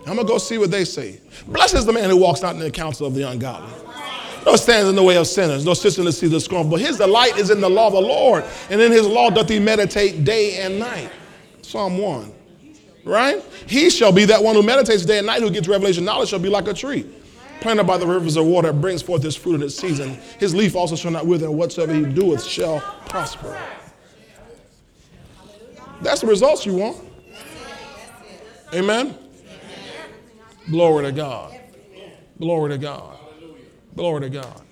I'm 0.06 0.14
going 0.14 0.18
to 0.18 0.24
go 0.24 0.38
see 0.38 0.56
what 0.56 0.70
they 0.70 0.86
say. 0.86 1.20
Blessed 1.46 1.74
is 1.74 1.84
the 1.84 1.92
man 1.92 2.08
who 2.08 2.16
walks 2.16 2.40
not 2.40 2.54
in 2.54 2.60
the 2.60 2.70
counsel 2.70 3.06
of 3.06 3.14
the 3.14 3.28
ungodly. 3.28 3.70
No 4.46 4.56
stands 4.56 4.88
in 4.88 4.96
the 4.96 5.02
way 5.02 5.18
of 5.18 5.26
sinners, 5.26 5.66
no 5.66 5.74
sits 5.74 5.98
in 5.98 6.06
the 6.06 6.12
seat 6.12 6.26
of 6.26 6.32
the 6.32 6.40
scornful. 6.40 6.70
But 6.70 6.80
his 6.80 6.96
delight 6.96 7.36
is 7.36 7.50
in 7.50 7.60
the 7.60 7.68
law 7.68 7.88
of 7.88 7.92
the 7.92 8.00
Lord, 8.00 8.44
and 8.70 8.80
in 8.80 8.90
his 8.90 9.06
law 9.06 9.28
doth 9.28 9.50
he 9.50 9.58
meditate 9.58 10.24
day 10.24 10.60
and 10.60 10.78
night. 10.78 11.10
Psalm 11.60 11.98
1 11.98 12.38
right? 13.08 13.42
He 13.66 13.90
shall 13.90 14.12
be 14.12 14.24
that 14.26 14.42
one 14.42 14.54
who 14.54 14.62
meditates 14.62 15.04
day 15.04 15.18
and 15.18 15.26
night, 15.26 15.42
who 15.42 15.50
gets 15.50 15.66
revelation 15.66 16.04
knowledge, 16.04 16.28
shall 16.28 16.38
be 16.38 16.48
like 16.48 16.68
a 16.68 16.74
tree 16.74 17.06
planted 17.60 17.84
by 17.84 17.96
the 17.96 18.06
rivers 18.06 18.36
of 18.36 18.46
water, 18.46 18.72
brings 18.72 19.02
forth 19.02 19.22
his 19.22 19.36
fruit 19.36 19.56
in 19.56 19.62
its 19.62 19.76
season. 19.76 20.18
His 20.38 20.54
leaf 20.54 20.76
also 20.76 20.96
shall 20.96 21.10
not 21.10 21.26
wither, 21.26 21.46
and 21.46 21.58
whatsoever 21.58 21.92
he 21.92 22.04
doeth 22.04 22.44
shall 22.44 22.80
prosper. 23.06 23.60
That's 26.00 26.20
the 26.20 26.26
results 26.26 26.64
you 26.64 26.74
want. 26.74 26.98
Amen? 28.72 29.16
Glory 30.70 31.06
to 31.06 31.12
God. 31.12 31.58
Glory 32.38 32.70
to 32.70 32.78
God. 32.78 33.18
Glory 33.96 34.20
to 34.20 34.30
God. 34.30 34.62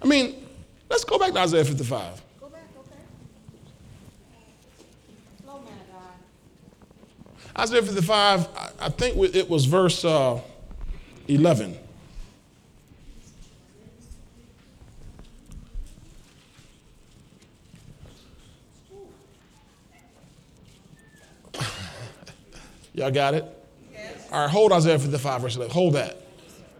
I 0.00 0.06
mean, 0.06 0.46
let's 0.88 1.04
go 1.04 1.18
back 1.18 1.32
to 1.32 1.40
Isaiah 1.40 1.64
55. 1.64 2.22
Isaiah 7.58 7.82
55, 7.82 8.48
I 8.80 8.90
think 8.90 9.16
it 9.34 9.48
was 9.48 9.64
verse 9.64 10.04
uh, 10.04 10.38
11. 11.26 11.78
Y'all 22.92 23.10
got 23.10 23.32
it? 23.32 23.46
Yes. 23.90 24.28
All 24.30 24.42
right, 24.42 24.50
hold 24.50 24.72
Isaiah 24.72 24.98
55, 24.98 25.40
verse 25.40 25.56
11. 25.56 25.72
Hold 25.72 25.94
that. 25.94 26.20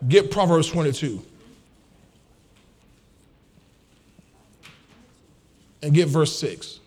Get 0.06 0.30
Proverbs 0.30 0.68
22. 0.68 1.24
And 5.82 5.94
get 5.94 6.08
verse 6.08 6.38
6. 6.38 6.80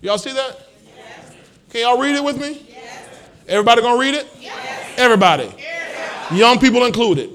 Y'all 0.00 0.18
see 0.18 0.32
that? 0.32 0.68
Yes. 0.96 1.34
Can 1.70 1.80
y'all 1.82 2.00
read 2.00 2.16
it 2.16 2.22
with 2.22 2.40
me? 2.40 2.66
Yes. 2.68 3.08
Everybody 3.48 3.82
gonna 3.82 3.98
read 3.98 4.14
it? 4.14 4.26
Yes. 4.40 4.94
Everybody. 4.96 5.52
Young 6.32 6.58
people 6.58 6.84
included. 6.84 7.30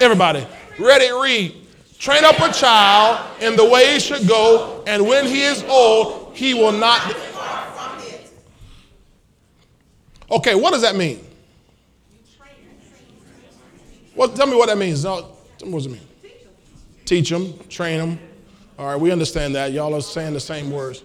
Everybody. 0.00 0.46
Ready, 0.78 1.10
read. 1.12 1.54
Train 1.98 2.24
up 2.24 2.38
a 2.40 2.52
child 2.52 3.40
in 3.40 3.56
the 3.56 3.64
way 3.64 3.94
he 3.94 4.00
should 4.00 4.28
go, 4.28 4.84
and 4.86 5.06
when 5.06 5.26
he 5.26 5.42
is 5.42 5.64
old, 5.64 6.36
he 6.36 6.54
will 6.54 6.72
not. 6.72 7.10
It. 7.10 7.16
Okay, 10.30 10.54
what 10.54 10.72
does 10.72 10.82
that 10.82 10.96
mean? 10.96 11.20
Well, 14.14 14.28
tell 14.28 14.46
me 14.46 14.56
what 14.56 14.68
that 14.68 14.78
means. 14.78 15.04
No, 15.04 15.22
what 15.64 15.70
does 15.72 15.86
it 15.86 15.90
mean? 15.90 16.00
Teach 17.04 17.30
them, 17.30 17.58
train 17.68 17.98
them. 17.98 18.18
All 18.78 18.86
right, 18.86 19.00
we 19.00 19.12
understand 19.12 19.54
that. 19.54 19.72
Y'all 19.72 19.94
are 19.94 20.00
saying 20.00 20.34
the 20.34 20.40
same 20.40 20.70
words. 20.70 21.02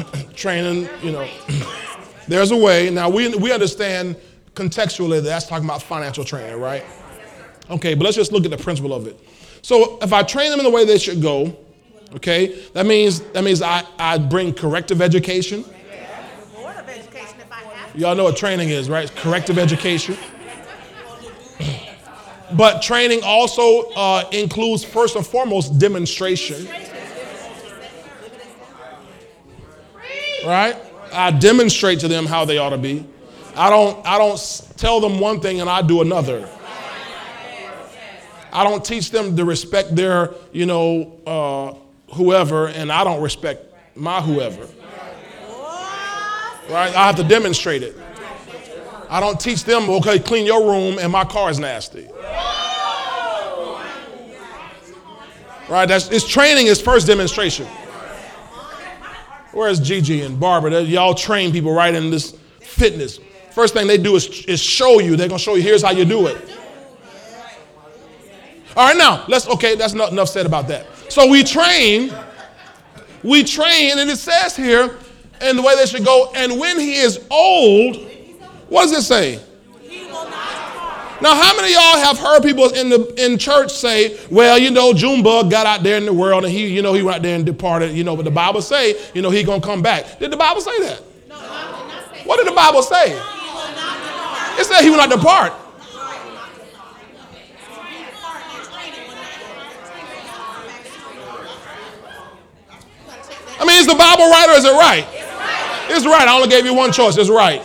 training, 0.34 0.88
you 1.02 1.12
know, 1.12 1.28
there's 2.28 2.50
a 2.50 2.56
way. 2.56 2.90
Now, 2.90 3.08
we, 3.08 3.34
we 3.36 3.52
understand 3.52 4.16
contextually 4.54 5.16
that 5.16 5.24
that's 5.24 5.46
talking 5.46 5.64
about 5.64 5.82
financial 5.82 6.24
training, 6.24 6.60
right? 6.60 6.84
Okay, 7.70 7.94
but 7.94 8.04
let's 8.04 8.16
just 8.16 8.32
look 8.32 8.44
at 8.44 8.50
the 8.50 8.56
principle 8.56 8.92
of 8.92 9.06
it. 9.06 9.18
So 9.62 9.98
if 10.02 10.12
I 10.12 10.22
train 10.22 10.50
them 10.50 10.60
in 10.60 10.64
the 10.64 10.70
way 10.70 10.84
they 10.84 10.98
should 10.98 11.22
go, 11.22 11.56
okay, 12.16 12.66
that 12.72 12.84
means 12.84 13.20
that 13.32 13.44
means 13.44 13.62
I, 13.62 13.84
I 13.98 14.18
bring 14.18 14.52
corrective 14.52 15.00
education. 15.00 15.64
Y'all 17.94 18.14
know 18.14 18.24
what 18.24 18.36
training 18.36 18.70
is, 18.70 18.88
right? 18.88 19.14
Corrective 19.16 19.58
education. 19.58 20.16
But 22.54 22.82
training 22.82 23.20
also 23.24 23.88
uh, 23.96 24.28
includes, 24.30 24.84
first 24.84 25.16
and 25.16 25.26
foremost, 25.26 25.78
demonstration. 25.78 26.68
Right? 30.44 30.76
I 31.12 31.30
demonstrate 31.30 32.00
to 32.00 32.08
them 32.08 32.26
how 32.26 32.44
they 32.44 32.58
ought 32.58 32.70
to 32.70 32.78
be. 32.78 33.06
I 33.54 33.68
don't, 33.70 34.06
I 34.06 34.18
don't 34.18 34.38
tell 34.76 35.00
them 35.00 35.20
one 35.20 35.40
thing 35.40 35.60
and 35.60 35.68
I 35.68 35.82
do 35.82 36.00
another. 36.00 36.48
I 38.52 38.64
don't 38.64 38.84
teach 38.84 39.10
them 39.10 39.36
to 39.36 39.44
respect 39.44 39.94
their, 39.94 40.34
you 40.52 40.66
know, 40.66 41.18
uh, 41.26 42.14
whoever, 42.14 42.68
and 42.68 42.92
I 42.92 43.04
don't 43.04 43.22
respect 43.22 43.74
my 43.96 44.20
whoever. 44.20 44.68
Right? 46.70 46.94
I 46.94 47.06
have 47.06 47.16
to 47.16 47.24
demonstrate 47.24 47.82
it. 47.82 47.96
I 49.08 49.20
don't 49.20 49.38
teach 49.38 49.64
them, 49.64 49.90
okay, 49.90 50.18
clean 50.18 50.46
your 50.46 50.66
room 50.66 50.98
and 50.98 51.12
my 51.12 51.24
car 51.24 51.50
is 51.50 51.58
nasty. 51.58 52.08
Right? 55.68 55.86
That's 55.86 56.08
it's 56.10 56.26
training 56.26 56.66
is 56.66 56.80
first 56.80 57.06
demonstration. 57.06 57.66
Where's 59.52 59.78
Gigi 59.78 60.22
and 60.22 60.40
Barbara? 60.40 60.80
Y'all 60.82 61.14
train 61.14 61.52
people 61.52 61.72
right 61.72 61.94
in 61.94 62.10
this 62.10 62.36
fitness. 62.60 63.20
First 63.50 63.74
thing 63.74 63.86
they 63.86 63.98
do 63.98 64.16
is, 64.16 64.44
is 64.46 64.60
show 64.60 64.98
you. 64.98 65.14
They're 65.14 65.28
gonna 65.28 65.38
show 65.38 65.54
you 65.54 65.62
here's 65.62 65.82
how 65.82 65.90
you 65.90 66.04
do 66.04 66.26
it. 66.26 66.50
All 68.74 68.88
right, 68.88 68.96
now 68.96 69.24
let's 69.28 69.46
okay, 69.48 69.74
that's 69.74 69.92
not 69.92 70.12
enough 70.12 70.28
said 70.28 70.46
about 70.46 70.68
that. 70.68 70.86
So 71.10 71.28
we 71.28 71.44
train, 71.44 72.10
we 73.22 73.44
train, 73.44 73.98
and 73.98 74.08
it 74.08 74.16
says 74.16 74.56
here, 74.56 74.96
and 75.42 75.58
the 75.58 75.62
way 75.62 75.76
they 75.76 75.84
should 75.84 76.04
go, 76.04 76.32
and 76.34 76.58
when 76.58 76.80
he 76.80 76.94
is 76.94 77.20
old, 77.30 77.96
what 78.68 78.84
does 78.84 78.92
it 78.92 79.02
say? 79.02 79.42
Now, 81.22 81.36
how 81.36 81.54
many 81.54 81.68
of 81.68 81.74
y'all 81.74 81.98
have 81.98 82.18
heard 82.18 82.42
people 82.42 82.68
in 82.70 82.88
the 82.88 83.14
in 83.24 83.38
church 83.38 83.70
say, 83.70 84.18
"Well, 84.28 84.58
you 84.58 84.72
know, 84.72 84.92
Junebug 84.92 85.52
got 85.52 85.66
out 85.66 85.84
there 85.84 85.96
in 85.96 86.04
the 86.04 86.12
world, 86.12 86.44
and 86.44 86.52
he, 86.52 86.66
you 86.66 86.82
know, 86.82 86.94
he 86.94 87.02
went 87.02 87.18
out 87.18 87.22
there 87.22 87.36
and 87.36 87.46
departed." 87.46 87.92
You 87.92 88.02
know, 88.02 88.16
but 88.16 88.24
the 88.24 88.32
Bible 88.32 88.60
say, 88.60 88.96
you 89.14 89.22
know, 89.22 89.30
he 89.30 89.44
gonna 89.44 89.60
come 89.60 89.82
back. 89.82 90.18
Did 90.18 90.32
the 90.32 90.36
Bible 90.36 90.60
say 90.60 90.80
that? 90.80 91.00
No, 91.28 91.36
say 91.36 92.24
what 92.24 92.38
did 92.38 92.48
the 92.48 92.56
Bible 92.56 92.82
say? 92.82 93.12
It 94.58 94.66
said 94.66 94.82
he 94.82 94.90
will 94.90 94.96
not 94.96 95.10
depart. 95.10 95.52
I 103.60 103.64
mean, 103.64 103.78
is 103.78 103.86
the 103.86 103.94
Bible 103.94 104.24
right 104.28 104.48
or 104.48 104.58
is 104.58 104.64
it 104.64 104.72
right? 104.72 105.06
It's 105.88 106.04
right. 106.04 106.26
I 106.26 106.34
only 106.34 106.48
gave 106.48 106.66
you 106.66 106.74
one 106.74 106.90
choice. 106.90 107.16
It's 107.16 107.30
right. 107.30 107.62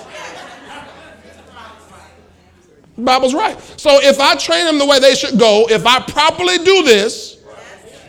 Bible's 2.98 3.34
right. 3.34 3.60
So 3.78 4.02
if 4.02 4.20
I 4.20 4.36
train 4.36 4.66
them 4.66 4.80
the 4.80 4.86
way 4.86 5.00
they 5.00 5.14
should 5.14 5.38
go, 5.38 5.68
if 5.70 5.86
I 5.86 6.00
properly 6.00 6.58
do 6.58 6.84
this, 6.84 7.38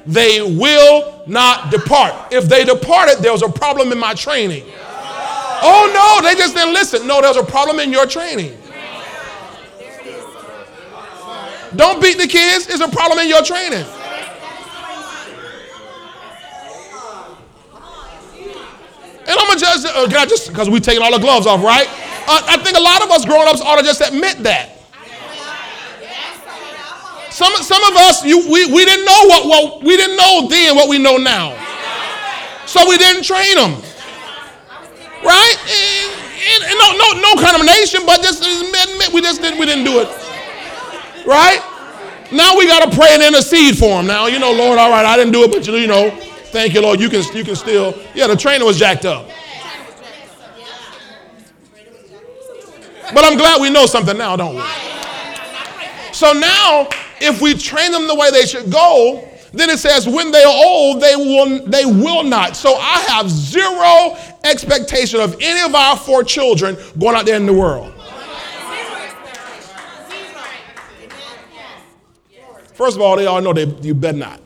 they 0.07 0.41
will 0.41 1.23
not 1.27 1.71
depart. 1.71 2.33
If 2.33 2.45
they 2.45 2.65
departed, 2.65 3.19
there 3.19 3.33
was 3.33 3.43
a 3.43 3.51
problem 3.51 3.93
in 3.93 3.99
my 3.99 4.15
training. 4.15 4.65
Oh 5.61 5.91
no, 5.93 6.27
they 6.27 6.35
just 6.35 6.55
didn't 6.55 6.73
listen. 6.73 7.07
No, 7.07 7.21
there's 7.21 7.37
a 7.37 7.45
problem 7.45 7.81
in 7.81 7.93
your 7.93 8.07
training. 8.07 8.57
Don't 11.77 12.01
beat 12.01 12.17
the 12.17 12.27
kids, 12.27 12.67
it's 12.69 12.81
a 12.81 12.89
problem 12.89 13.19
in 13.19 13.29
your 13.29 13.43
training. 13.43 13.85
And 19.29 19.39
I'm 19.39 19.47
gonna 19.47 19.61
just, 19.61 19.87
uh, 19.87 20.07
can 20.09 20.17
I 20.17 20.25
just, 20.25 20.49
because 20.49 20.71
we're 20.71 20.81
taking 20.81 21.03
all 21.03 21.13
the 21.13 21.19
gloves 21.19 21.47
off, 21.47 21.63
right? 21.63 21.87
Uh, 22.27 22.41
I 22.47 22.57
think 22.57 22.79
a 22.79 22.81
lot 22.81 23.03
of 23.03 23.11
us 23.11 23.27
grown 23.27 23.47
ups 23.47 23.61
ought 23.61 23.77
to 23.77 23.85
just 23.85 24.01
admit 24.01 24.39
that. 24.45 24.78
Some, 27.39 27.55
some 27.63 27.85
of 27.85 27.95
us, 27.95 28.25
you, 28.25 28.51
we, 28.51 28.67
we 28.67 28.85
didn't 28.85 29.05
know 29.05 29.23
what, 29.29 29.47
what 29.47 29.85
we 29.85 29.97
didn't 29.97 30.17
know 30.17 30.49
then 30.49 30.75
what 30.75 30.89
we 30.89 30.99
know 30.99 31.19
now. 31.19 31.55
So 32.67 32.89
we 32.89 32.99
didn't 32.99 33.23
train 33.23 33.55
them. 33.55 33.81
Right? 35.23 35.55
And, 35.55 36.65
and 36.65 36.79
no, 36.83 36.99
no, 36.99 37.21
no 37.21 37.41
condemnation, 37.41 38.03
but 38.05 38.23
just 38.23 38.43
admit 38.43 39.15
we 39.15 39.21
just 39.21 39.41
didn't, 39.41 39.61
we 39.61 39.67
didn't 39.67 39.85
do 39.85 40.01
it. 40.01 40.09
Right? 41.25 41.63
Now 42.33 42.57
we 42.59 42.67
got 42.67 42.91
to 42.91 42.97
pray 42.97 43.11
and 43.13 43.23
intercede 43.23 43.79
for 43.79 43.99
them. 43.99 44.09
Now, 44.09 44.27
you 44.27 44.41
know, 44.41 44.51
Lord, 44.51 44.77
all 44.81 44.91
right, 44.91 45.07
I 45.07 45.17
didn't 45.17 45.33
do 45.33 45.45
it, 45.45 45.53
but 45.53 45.65
you, 45.65 45.75
you 45.77 45.87
know, 45.87 46.11
thank 46.51 46.75
you, 46.75 46.83
Lord. 46.83 46.99
You 46.99 47.09
can, 47.09 47.23
you 47.37 47.45
can 47.45 47.55
still, 47.55 47.95
yeah, 48.17 48.27
the 48.27 48.35
trainer 48.35 48.65
was 48.65 48.81
jacked 48.81 49.05
up. 49.05 49.29
But 53.15 53.25
I'm 53.25 53.39
glad 53.39 53.61
we 53.61 53.71
know 53.71 53.87
something 53.87 54.19
now, 54.19 54.35
don't 54.35 54.57
we? 54.57 54.98
So 56.13 56.33
now 56.33 56.89
if 57.21 57.41
we 57.41 57.55
train 57.55 57.93
them 57.93 58.07
the 58.07 58.15
way 58.15 58.31
they 58.31 58.47
should 58.47 58.71
go, 58.71 59.29
then 59.53 59.71
it 59.71 59.79
says 59.79 60.07
when 60.07 60.31
they 60.31 60.43
are 60.43 60.55
old, 60.55 61.01
they 61.01 61.17
will, 61.17 61.67
they 61.67 61.85
will 61.87 62.23
not. 62.23 62.57
So 62.57 62.75
I 62.75 63.01
have 63.09 63.31
zero 63.31 64.17
expectation 64.45 65.21
of 65.21 65.37
any 65.41 65.61
of 65.61 65.75
our 65.75 65.97
four 65.97 66.23
children 66.23 66.77
going 66.99 67.17
out 67.17 67.27
there 67.27 67.37
in 67.37 67.47
the 67.47 67.53
world. 67.53 67.95
First 72.75 72.97
of 72.97 73.03
all, 73.03 73.17
they 73.17 73.27
all 73.27 73.41
know 73.41 73.53
they, 73.53 73.67
you 73.67 73.95
better 73.95 74.19
not. 74.19 74.41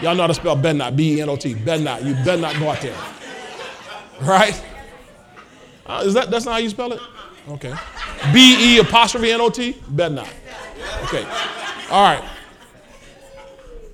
Y'all 0.00 0.14
know 0.14 0.22
how 0.22 0.26
to 0.28 0.34
spell 0.34 0.56
better 0.56 0.78
not, 0.78 0.96
B 0.96 1.18
E 1.18 1.20
N 1.20 1.28
O 1.28 1.36
T, 1.36 1.54
better 1.54 1.82
not. 1.82 2.02
You 2.02 2.14
better 2.14 2.40
not 2.40 2.58
go 2.58 2.70
out 2.70 2.80
there. 2.80 2.96
Right? 4.22 4.60
Uh, 5.86 6.02
is 6.04 6.14
that, 6.14 6.30
that's 6.30 6.46
not 6.46 6.52
how 6.52 6.58
you 6.58 6.70
spell 6.70 6.92
it? 6.92 7.00
Okay. 7.48 7.74
B 8.32 8.74
E 8.76 8.78
apostrophe 8.78 9.30
N 9.32 9.40
O 9.40 9.50
T, 9.50 9.76
better 9.88 10.14
not. 10.14 10.28
Okay. 11.04 11.24
All 11.90 12.04
right. 12.04 12.22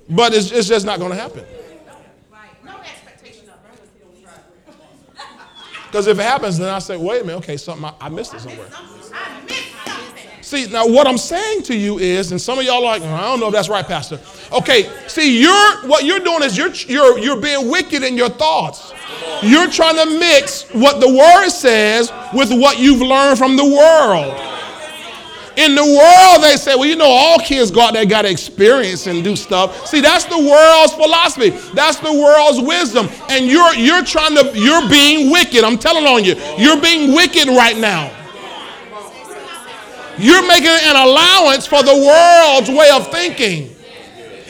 But 0.09 0.33
it's, 0.33 0.51
it's 0.51 0.67
just 0.67 0.85
not 0.85 0.99
going 0.99 1.11
to 1.11 1.17
happen. 1.17 1.43
Right. 2.31 2.63
No 2.63 2.77
expectation 2.77 3.49
of. 3.49 3.55
Because 5.85 6.07
if 6.07 6.19
it 6.19 6.23
happens, 6.23 6.57
then 6.57 6.73
I 6.73 6.79
say, 6.79 6.97
wait 6.97 7.21
a 7.21 7.25
minute, 7.25 7.39
okay, 7.39 7.57
something 7.57 7.85
I, 7.85 7.93
I 8.01 8.09
missed 8.09 8.33
it 8.33 8.41
somewhere. 8.41 8.67
See, 10.47 10.65
now 10.67 10.87
what 10.87 11.07
I'm 11.07 11.17
saying 11.17 11.63
to 11.63 11.75
you 11.75 11.99
is, 11.99 12.31
and 12.31 12.39
some 12.39 12.57
of 12.57 12.63
y'all 12.63 12.77
are 12.77 12.81
like, 12.81 13.01
mm, 13.01 13.11
I 13.11 13.23
don't 13.23 13.41
know 13.41 13.47
if 13.47 13.53
that's 13.53 13.67
right, 13.67 13.85
Pastor. 13.85 14.17
Okay, 14.53 14.89
see, 15.05 15.41
you're 15.41 15.87
what 15.89 16.05
you're 16.05 16.21
doing 16.21 16.41
is 16.41 16.57
you're 16.57 16.71
you're 16.87 17.19
you're 17.19 17.41
being 17.41 17.69
wicked 17.69 18.01
in 18.01 18.15
your 18.15 18.29
thoughts. 18.29 18.93
You're 19.43 19.69
trying 19.69 19.97
to 19.97 20.17
mix 20.17 20.63
what 20.71 21.01
the 21.01 21.09
word 21.13 21.49
says 21.49 22.13
with 22.33 22.49
what 22.49 22.79
you've 22.79 23.01
learned 23.01 23.37
from 23.37 23.57
the 23.57 23.65
world. 23.65 24.33
In 25.57 25.75
the 25.75 25.83
world, 25.83 26.41
they 26.41 26.55
say, 26.55 26.75
well, 26.75 26.85
you 26.85 26.95
know, 26.95 27.09
all 27.09 27.39
kids 27.39 27.69
go 27.69 27.81
out 27.81 27.93
there, 27.93 28.05
got 28.05 28.21
to 28.21 28.31
experience 28.31 29.05
and 29.07 29.25
do 29.25 29.35
stuff. 29.35 29.85
See, 29.85 29.99
that's 29.99 30.23
the 30.23 30.37
world's 30.37 30.93
philosophy. 30.93 31.49
That's 31.73 31.97
the 31.97 32.13
world's 32.13 32.61
wisdom. 32.61 33.09
And 33.29 33.47
you're 33.47 33.73
you're 33.75 34.05
trying 34.05 34.35
to, 34.37 34.57
you're 34.57 34.87
being 34.87 35.29
wicked. 35.29 35.65
I'm 35.65 35.77
telling 35.77 36.05
on 36.05 36.23
you. 36.23 36.35
You're 36.57 36.79
being 36.79 37.13
wicked 37.13 37.49
right 37.49 37.77
now. 37.77 38.16
You're 40.19 40.47
making 40.47 40.69
an 40.69 40.95
allowance 40.95 41.67
for 41.67 41.83
the 41.83 41.93
world's 41.93 42.69
way 42.69 42.89
of 42.89 43.11
thinking. 43.11 43.75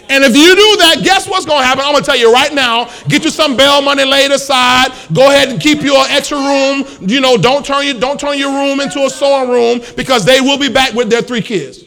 And 0.09 0.23
if 0.23 0.35
you 0.35 0.55
do 0.55 0.77
that, 0.77 1.01
guess 1.03 1.27
what's 1.27 1.45
going 1.45 1.59
to 1.59 1.65
happen? 1.65 1.83
I'm 1.83 1.91
going 1.91 2.03
to 2.03 2.05
tell 2.05 2.17
you 2.17 2.31
right 2.31 2.53
now. 2.53 2.89
Get 3.09 3.25
you 3.25 3.29
some 3.29 3.57
bail 3.57 3.81
money 3.81 4.05
laid 4.05 4.31
aside. 4.31 4.93
Go 5.13 5.29
ahead 5.29 5.49
and 5.49 5.59
keep 5.59 5.81
your 5.81 6.05
extra 6.07 6.37
room. 6.37 6.85
You 7.01 7.19
know, 7.19 7.35
don't 7.35 7.65
turn 7.65 7.85
your 7.85 7.99
don't 7.99 8.19
turn 8.19 8.37
your 8.37 8.51
room 8.51 8.79
into 8.79 8.99
a 8.99 9.09
sewing 9.09 9.49
room 9.49 9.81
because 9.97 10.23
they 10.23 10.39
will 10.39 10.57
be 10.57 10.69
back 10.69 10.93
with 10.93 11.09
their 11.09 11.21
three 11.21 11.41
kids. 11.41 11.83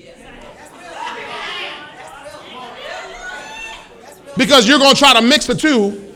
Because 4.36 4.68
you're 4.68 4.78
going 4.78 4.94
to 4.94 4.98
try 4.98 5.14
to 5.14 5.22
mix 5.22 5.46
the 5.46 5.54
two. 5.54 6.14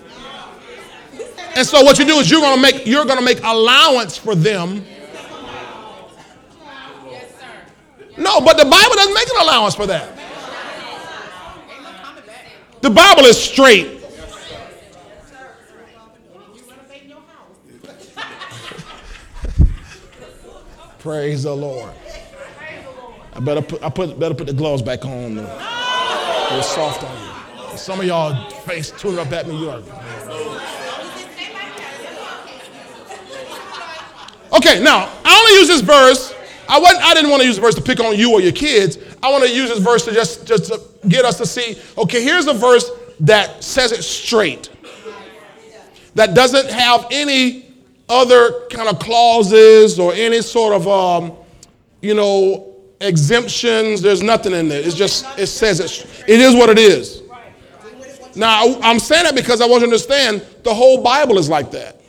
And 1.56 1.66
so 1.66 1.82
what 1.82 1.98
you 1.98 2.04
do 2.04 2.18
is 2.18 2.30
you're 2.30 2.40
going 2.40 2.56
to 2.56 2.60
make 2.60 2.86
you're 2.86 3.04
going 3.06 3.18
to 3.18 3.24
make 3.24 3.42
allowance 3.42 4.18
for 4.18 4.34
them. 4.34 4.84
No, 8.16 8.40
but 8.40 8.56
the 8.56 8.64
Bible 8.64 8.94
doesn't 8.94 9.14
make 9.14 9.28
an 9.28 9.42
allowance 9.42 9.74
for 9.74 9.86
that. 9.86 10.18
The 12.80 12.90
Bible 12.90 13.24
is 13.24 13.42
straight. 13.42 14.00
Praise 20.98 21.44
the 21.44 21.54
Lord. 21.54 21.92
I 23.32 23.40
better 23.40 23.62
put, 23.62 23.82
I 23.82 23.88
put, 23.88 24.18
better 24.18 24.34
put 24.34 24.46
the 24.46 24.52
gloves 24.52 24.82
back 24.82 25.04
on. 25.04 25.36
They're 25.36 26.62
soft 26.62 27.02
on 27.02 27.70
you. 27.72 27.76
Some 27.76 27.98
of 28.00 28.06
y'all 28.06 28.50
face 28.60 28.92
tune 28.92 29.18
up 29.18 29.32
at 29.32 29.48
me. 29.48 29.58
You 29.58 29.70
are. 29.70 29.82
Okay, 34.56 34.80
now 34.80 35.10
I 35.24 35.38
only 35.38 35.58
use 35.58 35.68
this 35.68 35.80
verse. 35.80 36.32
I 36.68 36.78
wasn't, 36.78 37.02
I 37.04 37.14
didn't 37.14 37.30
want 37.30 37.42
to 37.42 37.46
use 37.46 37.56
the 37.56 37.62
verse 37.62 37.74
to 37.74 37.82
pick 37.82 38.00
on 38.00 38.16
you 38.16 38.32
or 38.32 38.40
your 38.40 38.52
kids. 38.52 38.98
I 39.22 39.30
want 39.30 39.44
to 39.44 39.54
use 39.54 39.68
this 39.68 39.78
verse 39.78 40.04
to 40.06 40.12
just, 40.12 40.46
just 40.46 40.72
to 40.72 40.80
get 41.08 41.24
us 41.24 41.38
to 41.38 41.46
see 41.46 41.78
okay, 41.98 42.22
here's 42.22 42.46
a 42.46 42.54
verse 42.54 42.90
that 43.20 43.62
says 43.62 43.92
it 43.92 44.02
straight, 44.02 44.70
that 46.14 46.34
doesn't 46.34 46.70
have 46.70 47.06
any 47.10 47.74
other 48.08 48.66
kind 48.68 48.88
of 48.88 48.98
clauses 48.98 49.98
or 49.98 50.12
any 50.14 50.42
sort 50.42 50.74
of, 50.74 50.88
um, 50.88 51.36
you 52.00 52.14
know, 52.14 52.74
exemptions. 53.00 54.02
There's 54.02 54.22
nothing 54.22 54.52
in 54.52 54.68
there. 54.68 54.80
It's 54.80 54.94
just, 54.94 55.26
it 55.38 55.46
says 55.46 55.80
it. 55.80 56.06
It 56.28 56.40
is 56.40 56.54
what 56.54 56.68
it 56.70 56.78
is. 56.78 57.22
Now, 58.36 58.80
I'm 58.80 58.98
saying 58.98 59.24
that 59.24 59.36
because 59.36 59.60
I 59.60 59.66
want 59.66 59.82
you 59.82 59.86
to 59.86 59.92
understand 59.92 60.44
the 60.64 60.74
whole 60.74 61.02
Bible 61.02 61.38
is 61.38 61.48
like 61.48 61.70
that. 61.70 62.00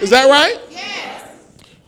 Is 0.00 0.10
that 0.10 0.28
right? 0.28 0.56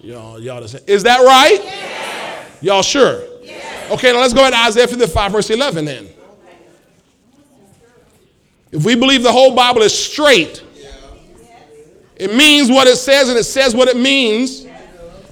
Y'all, 0.03 0.41
y'all, 0.41 0.63
is 0.63 1.03
that 1.03 1.21
right? 1.21 2.57
Y'all 2.63 2.83
sure? 2.83 3.23
Yes. 3.43 3.91
Okay, 3.93 4.13
now 4.13 4.21
let's 4.21 4.33
go 4.33 4.41
ahead 4.41 4.55
to 4.55 4.59
Isaiah 4.61 4.89
55, 4.89 5.33
verse 5.33 5.51
11 5.51 5.85
then. 5.85 6.09
If 8.73 8.85
we 8.85 8.95
believe 8.95 9.23
the 9.23 9.33
whole 9.33 9.55
Bible 9.55 9.83
is 9.83 9.97
straight, 9.97 10.65
it 12.17 12.35
means 12.35 12.71
what 12.71 12.87
it 12.87 12.97
says 12.97 13.29
and 13.29 13.39
it 13.39 13.45
says 13.45 13.75
what 13.75 13.89
it 13.89 13.97
means, 13.97 14.67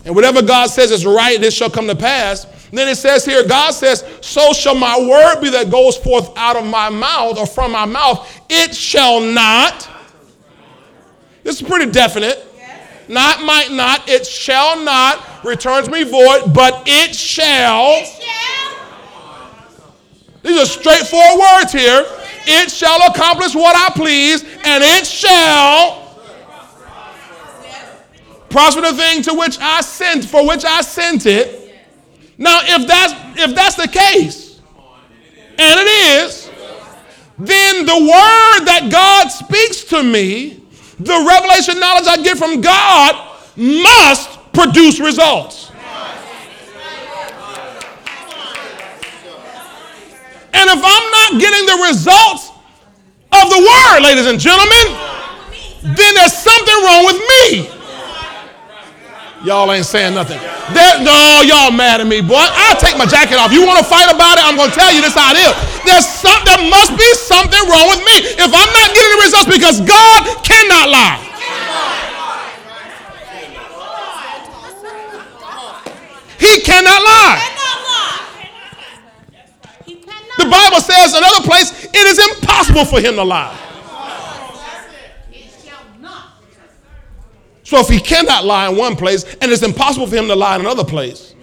and 0.05 0.15
whatever 0.15 0.43
God 0.43 0.69
says 0.69 0.91
is 0.91 1.07
right, 1.07 1.41
this 1.41 1.55
shall 1.55 1.71
come 1.71 1.87
to 1.87 1.97
pass. 1.97 2.47
Then 2.71 2.89
it 2.89 2.97
says 2.97 3.25
here, 3.25 3.47
God 3.47 3.71
says, 3.73 4.05
So 4.21 4.53
shall 4.53 4.75
my 4.75 4.99
word 4.99 5.41
be 5.41 5.49
that 5.51 5.71
goes 5.71 5.97
forth 5.97 6.31
out 6.37 6.57
of 6.57 6.67
my 6.67 6.91
mouth 6.91 7.39
or 7.39 7.47
from 7.47 7.73
my 7.73 7.87
mouth. 7.87 8.41
It 8.51 8.75
shall 8.75 9.21
not. 9.21 9.89
This 11.43 11.61
is 11.61 11.67
pretty 11.67 11.91
definite. 11.91 12.48
Not 13.09 13.43
might 13.43 13.71
not, 13.71 14.09
it 14.09 14.27
shall 14.27 14.79
not 14.83 15.45
returns 15.45 15.89
me 15.89 16.05
void, 16.05 16.53
but 16.53 16.83
it 16.87 17.15
shall. 17.15 18.05
These 20.43 20.61
are 20.61 20.67
straightforward 20.67 21.39
words 21.39 21.73
here. 21.73 22.05
It 22.47 22.71
shall 22.71 23.11
accomplish 23.11 23.55
what 23.55 23.77
I 23.77 23.91
please, 23.95 24.43
and 24.43 24.83
it 24.85 25.07
shall 25.07 26.09
prosper 28.49 28.81
the 28.81 28.95
thing 28.95 29.23
to 29.25 29.35
which 29.35 29.59
I 29.61 29.81
sent, 29.83 30.25
for 30.25 30.47
which 30.47 30.65
I 30.65 30.81
sent 30.81 31.27
it. 31.27 31.75
Now, 32.39 32.61
if 32.63 32.87
that's 32.87 33.13
if 33.41 33.55
that's 33.55 33.75
the 33.75 33.89
case, 33.89 34.61
and 35.59 35.81
it 35.81 35.89
is, 36.23 36.51
then 37.39 37.85
the 37.85 37.99
word 37.99 38.65
that 38.67 38.89
God 38.91 39.29
speaks 39.29 39.85
to 39.85 40.03
me, 40.03 40.63
the 41.01 41.25
revelation 41.29 41.79
knowledge 41.79 42.07
I 42.07 42.23
get 42.23 42.39
from 42.39 42.61
God, 42.61 43.15
must 43.57 44.39
produce 44.53 45.01
results. 45.01 45.71
And 50.55 50.67
if 50.71 50.83
I'm 50.83 51.07
not 51.15 51.41
getting 51.41 51.67
the 51.67 51.87
results 51.87 52.51
of 53.31 53.47
the 53.51 53.61
word, 53.63 54.01
ladies 54.03 54.27
and 54.27 54.41
gentlemen, 54.41 54.99
then 55.83 56.15
there's 56.15 56.33
something 56.33 56.75
wrong 56.83 57.05
with 57.07 57.19
me. 57.19 57.71
Y'all 59.45 59.71
ain't 59.71 59.87
saying 59.87 60.15
nothing. 60.15 60.39
No, 60.75 61.43
y'all 61.47 61.71
mad 61.71 62.01
at 62.01 62.07
me, 62.07 62.21
boy. 62.21 62.43
I'll 62.43 62.77
take 62.77 62.99
my 62.99 63.07
jacket 63.07 63.39
off. 63.39 63.53
You 63.53 63.65
want 63.65 63.79
to 63.79 63.85
fight 63.85 64.11
about 64.11 64.39
it? 64.39 64.45
I'm 64.45 64.57
going 64.57 64.71
to 64.71 64.75
tell 64.75 64.93
you 64.93 65.01
this 65.01 65.15
how 65.15 65.31
it 65.31 65.39
is. 65.39 65.78
There's 65.89 66.07
some, 66.07 66.45
there 66.45 66.69
must 66.69 66.93
be 66.99 67.15
something 67.15 67.65
wrong 67.65 67.89
with 67.89 68.05
me 68.05 68.17
if 68.37 68.53
I'm 68.53 68.73
not 68.77 68.93
getting 68.93 69.13
the 69.17 69.23
results 69.25 69.49
because 69.49 69.81
God 69.81 70.45
cannot 70.45 70.91
lie. 70.91 71.17
He 76.39 76.61
cannot 76.61 77.03
lie. 77.03 77.55
The 80.37 80.45
Bible 80.45 80.81
says 80.81 81.15
another 81.15 81.41
place, 81.41 81.87
it 81.87 81.97
is 81.97 82.19
impossible 82.37 82.85
for 82.85 83.01
him 83.01 83.15
to 83.15 83.25
lie. 83.25 83.57
So 87.65 87.79
if 87.81 87.89
he 87.89 87.99
cannot 87.99 88.45
lie 88.45 88.69
in 88.69 88.77
one 88.77 88.95
place, 88.95 89.25
and 89.41 89.51
it's 89.51 89.63
impossible 89.63 90.07
for 90.07 90.17
him 90.17 90.29
to 90.29 90.37
lie 90.37 90.57
in 90.57 90.61
another 90.61 90.85
place, 90.85 91.35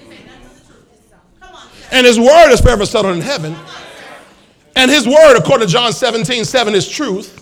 and 1.92 2.06
his 2.06 2.20
word 2.20 2.52
is 2.52 2.62
forever 2.62 2.86
settled 2.86 3.16
in 3.16 3.22
heaven, 3.22 3.56
and 4.76 4.92
his 4.92 5.08
word, 5.08 5.38
according 5.38 5.68
to 5.68 5.74
John 5.74 5.94
17, 5.94 6.46
7, 6.46 6.76
is 6.76 6.88
truth. 6.88 7.42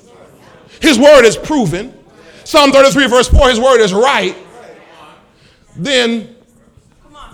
His 0.82 1.00
word 1.00 1.26
is 1.26 1.36
proven. 1.36 1.98
Psalm 2.43 2.72
33, 2.72 3.08
verse 3.08 3.28
4, 3.30 3.50
his 3.50 3.60
word 3.60 3.82
is 3.82 3.93
right. 3.93 4.36
Then 5.76 6.36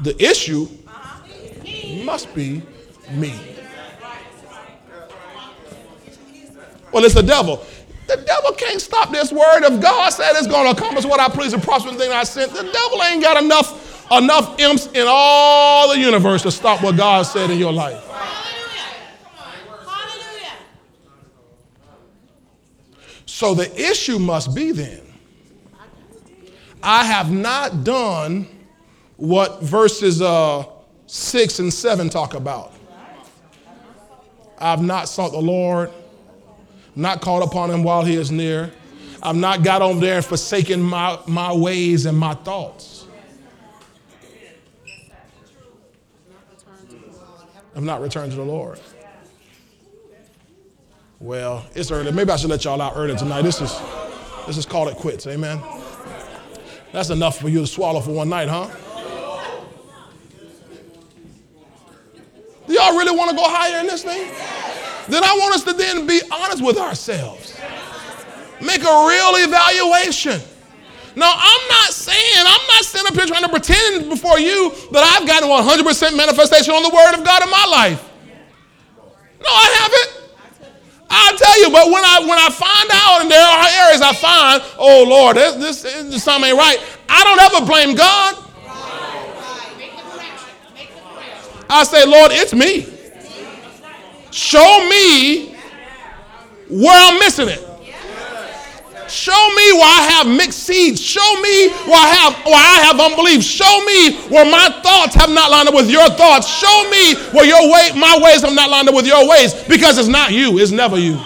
the 0.02 0.16
issue 0.24 0.68
must 2.04 2.34
be 2.34 2.62
me. 3.12 3.34
Well, 6.92 7.06
it's 7.06 7.14
the 7.14 7.24
devil. 7.24 7.64
The 8.08 8.18
devil 8.18 8.54
can't 8.54 8.82
stop 8.82 9.12
this 9.12 9.32
word. 9.32 9.64
If 9.64 9.82
God 9.82 10.10
said 10.10 10.32
it's 10.36 10.48
going 10.48 10.66
to 10.66 10.72
accomplish 10.72 11.06
what 11.06 11.20
I 11.20 11.28
please 11.30 11.54
and 11.54 11.62
prosper 11.62 11.92
the 11.92 11.98
thing 11.98 12.12
I 12.12 12.24
sent, 12.24 12.52
the 12.54 12.64
devil 12.64 13.04
ain't 13.04 13.22
got 13.22 13.44
enough, 13.44 14.12
enough 14.12 14.60
imps 14.60 14.88
in 14.88 15.06
all 15.08 15.90
the 15.90 16.00
universe 16.00 16.42
to 16.44 16.52
stop 16.52 16.82
what 16.82 16.98
God 16.98 17.24
said 17.24 17.52
in 17.52 17.60
your 17.60 17.74
life. 17.74 18.04
So 23.40 23.54
the 23.54 23.74
issue 23.80 24.20
must 24.20 24.54
be 24.54 24.74
then 24.74 25.00
I 26.84 27.06
have 27.06 27.32
not 27.32 27.86
done 27.86 28.46
what 29.16 29.64
verses 29.64 30.22
uh, 30.22 30.66
6 31.08 31.60
and 31.60 31.74
7 31.74 32.10
talk 32.10 32.34
about. 32.34 32.74
I've 34.58 34.82
not 34.82 35.08
sought 35.08 35.32
the 35.32 35.40
Lord 35.40 35.90
not 36.98 37.22
called 37.22 37.44
upon 37.44 37.72
him 37.72 37.82
while 37.82 38.04
he 38.04 38.16
is 38.16 38.30
near. 38.30 38.74
I've 39.24 39.38
not 39.38 39.64
got 39.64 39.82
on 39.82 40.02
there 40.02 40.18
and 40.18 40.26
forsaken 40.26 40.82
my, 40.82 41.18
my 41.26 41.54
ways 41.54 42.06
and 42.06 42.18
my 42.18 42.34
thoughts. 42.34 43.06
I've 47.74 47.84
not 47.84 48.02
returned 48.02 48.32
to 48.32 48.38
the 48.38 48.44
Lord. 48.44 48.82
Well, 51.20 51.66
it's 51.76 51.92
early. 51.92 52.12
Maybe 52.12 52.32
I 52.32 52.38
should 52.38 52.50
let 52.50 52.64
y'all 52.64 52.82
out 52.82 52.94
early 52.96 53.16
tonight. 53.16 53.42
This 53.42 53.62
is 53.62 53.78
this 54.48 54.58
is 54.58 54.66
call 54.66 54.88
it 54.88 54.96
quits. 54.96 55.28
Amen. 55.28 55.62
That's 56.94 57.10
enough 57.10 57.40
for 57.40 57.50
you 57.50 57.60
to 57.60 57.68
swallow 57.68 58.00
for 58.00 58.12
one 58.12 58.30
night, 58.30 58.48
huh? 58.48 58.70
Do 62.68 62.74
y'all 62.74 62.98
really 62.98 63.16
want 63.16 63.32
to 63.32 63.36
go 63.36 63.44
higher 63.46 63.80
in 63.80 63.88
this 63.88 64.04
thing? 64.04 64.32
then 65.10 65.24
I 65.24 65.36
want 65.40 65.56
us 65.56 65.64
to 65.64 65.74
then 65.74 66.06
be 66.08 66.22
honest 66.32 66.64
with 66.64 66.78
ourselves. 66.78 67.60
Make 68.62 68.82
a 68.82 69.08
real 69.08 69.34
evaluation. 69.44 70.40
Now, 71.16 71.34
I'm 71.36 71.68
not 71.68 71.90
saying, 71.90 72.46
I'm 72.46 72.68
not 72.68 72.86
sitting 72.86 73.08
up 73.08 73.14
here 73.14 73.26
trying 73.26 73.44
to 73.44 73.50
pretend 73.50 74.10
before 74.10 74.40
you 74.40 74.72
that 74.92 75.04
I've 75.04 75.28
gotten 75.28 75.50
100% 75.50 76.16
manifestation 76.16 76.74
on 76.74 76.84
the 76.84 76.90
Word 76.90 77.18
of 77.18 77.26
God 77.26 77.44
in 77.44 77.50
my 77.50 77.66
life. 77.66 78.10
No, 79.42 79.50
I 79.50 79.80
haven't. 79.82 80.19
I'll 81.10 81.38
tell 81.38 81.62
you, 81.62 81.72
but 81.72 81.88
when 81.88 82.04
I 82.04 82.20
when 82.22 82.38
I 82.38 82.50
find 82.50 82.90
out, 82.94 83.22
and 83.22 83.32
there 83.32 83.42
are 83.42 83.88
areas 83.88 84.02
I 84.02 84.14
find, 84.14 84.64
oh 84.78 85.06
Lord, 85.08 85.38
this, 85.38 85.56
this, 85.56 86.04
this 86.04 86.24
something 86.24 86.50
ain't 86.50 86.58
right, 86.58 86.78
I 87.08 87.24
don't 87.24 87.42
ever 87.42 87.66
blame 87.66 87.96
God. 87.96 88.46
I 91.72 91.84
say, 91.84 92.06
Lord, 92.06 92.32
it's 92.32 92.54
me. 92.54 92.88
Show 94.32 94.88
me 94.90 95.56
where 96.70 97.12
I'm 97.12 97.20
missing 97.20 97.50
it. 97.50 97.69
Show 99.10 99.50
me 99.56 99.74
where 99.74 99.84
I 99.84 100.08
have 100.14 100.28
mixed 100.28 100.64
seeds. 100.64 101.02
Show 101.02 101.42
me 101.42 101.70
where 101.70 101.98
I 101.98 102.08
have 102.08 102.46
where 102.46 102.56
I 102.56 102.80
have 102.86 103.00
unbelief. 103.00 103.44
Show 103.44 103.84
me 103.86 104.18
where 104.30 104.46
my 104.46 104.70
thoughts 104.84 105.16
have 105.16 105.30
not 105.30 105.50
lined 105.50 105.68
up 105.68 105.76
with 105.76 105.90
your 105.90 106.08
thoughts. 106.10 106.48
Show 106.48 106.90
me 106.90 107.16
where 107.32 107.46
your 107.46 107.72
way, 107.72 107.92
my 107.96 108.20
ways 108.22 108.42
have 108.42 108.54
not 108.54 108.70
lined 108.70 108.90
up 108.90 108.96
with 108.96 109.08
your 109.08 109.28
ways. 109.28 109.54
Because 109.66 109.98
it's 109.98 110.08
not 110.08 110.32
you. 110.32 110.60
It's 110.60 110.72
never 110.72 110.98
you. 110.98 111.20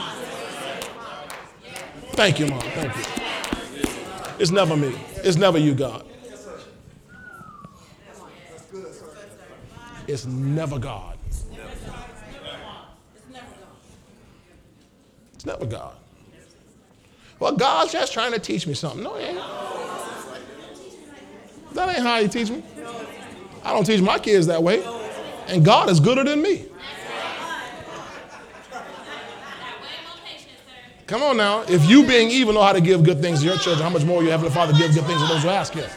Thank 2.13 2.39
you, 2.39 2.47
Mom. 2.47 2.61
Thank 2.61 2.95
you. 2.95 3.03
It's 4.39 4.51
never 4.51 4.75
me. 4.75 4.95
It's 5.17 5.37
never 5.37 5.57
you, 5.57 5.73
God. 5.73 6.05
It's 10.07 10.25
never 10.25 10.77
God. 10.79 11.17
It's 11.27 11.45
never 11.45 11.65
God. 11.87 11.97
It's 15.33 15.45
never 15.45 15.65
God. 15.65 15.95
Well, 17.43 17.57
God's 17.57 17.91
just 17.91 18.13
trying 18.13 18.31
to 18.31 18.39
teach 18.39 18.65
me 18.65 18.73
something. 18.73 19.03
No, 19.03 19.17
ain't. 19.17 19.35
That 21.73 21.89
ain't 21.89 21.99
how 21.99 22.21
he 22.21 22.29
teach 22.29 22.49
me. 22.49 22.63
I 23.65 23.73
don't 23.73 23.83
teach 23.83 23.99
my 23.99 24.17
kids 24.17 24.47
that 24.47 24.63
way. 24.63 24.81
And 25.47 25.65
God 25.65 25.89
is 25.89 25.99
gooder 25.99 26.23
than 26.23 26.41
me. 26.41 26.63
Come 31.05 31.21
on 31.21 31.35
now. 31.35 31.63
If 31.63 31.83
you 31.89 32.07
being 32.07 32.29
evil 32.29 32.53
know 32.53 32.61
how 32.61 32.71
to 32.71 32.79
give 32.79 33.03
good 33.03 33.21
things 33.21 33.41
to 33.41 33.45
your 33.45 33.57
children, 33.57 33.83
how 33.83 33.89
much 33.89 34.05
more 34.05 34.23
you 34.23 34.29
have 34.29 34.39
Heavenly 34.39 34.55
Father 34.55 34.71
give 34.79 34.93
good 34.93 35.03
things 35.03 35.21
to 35.21 35.27
those 35.27 35.43
who 35.43 35.49
ask 35.49 35.73
Him? 35.73 35.89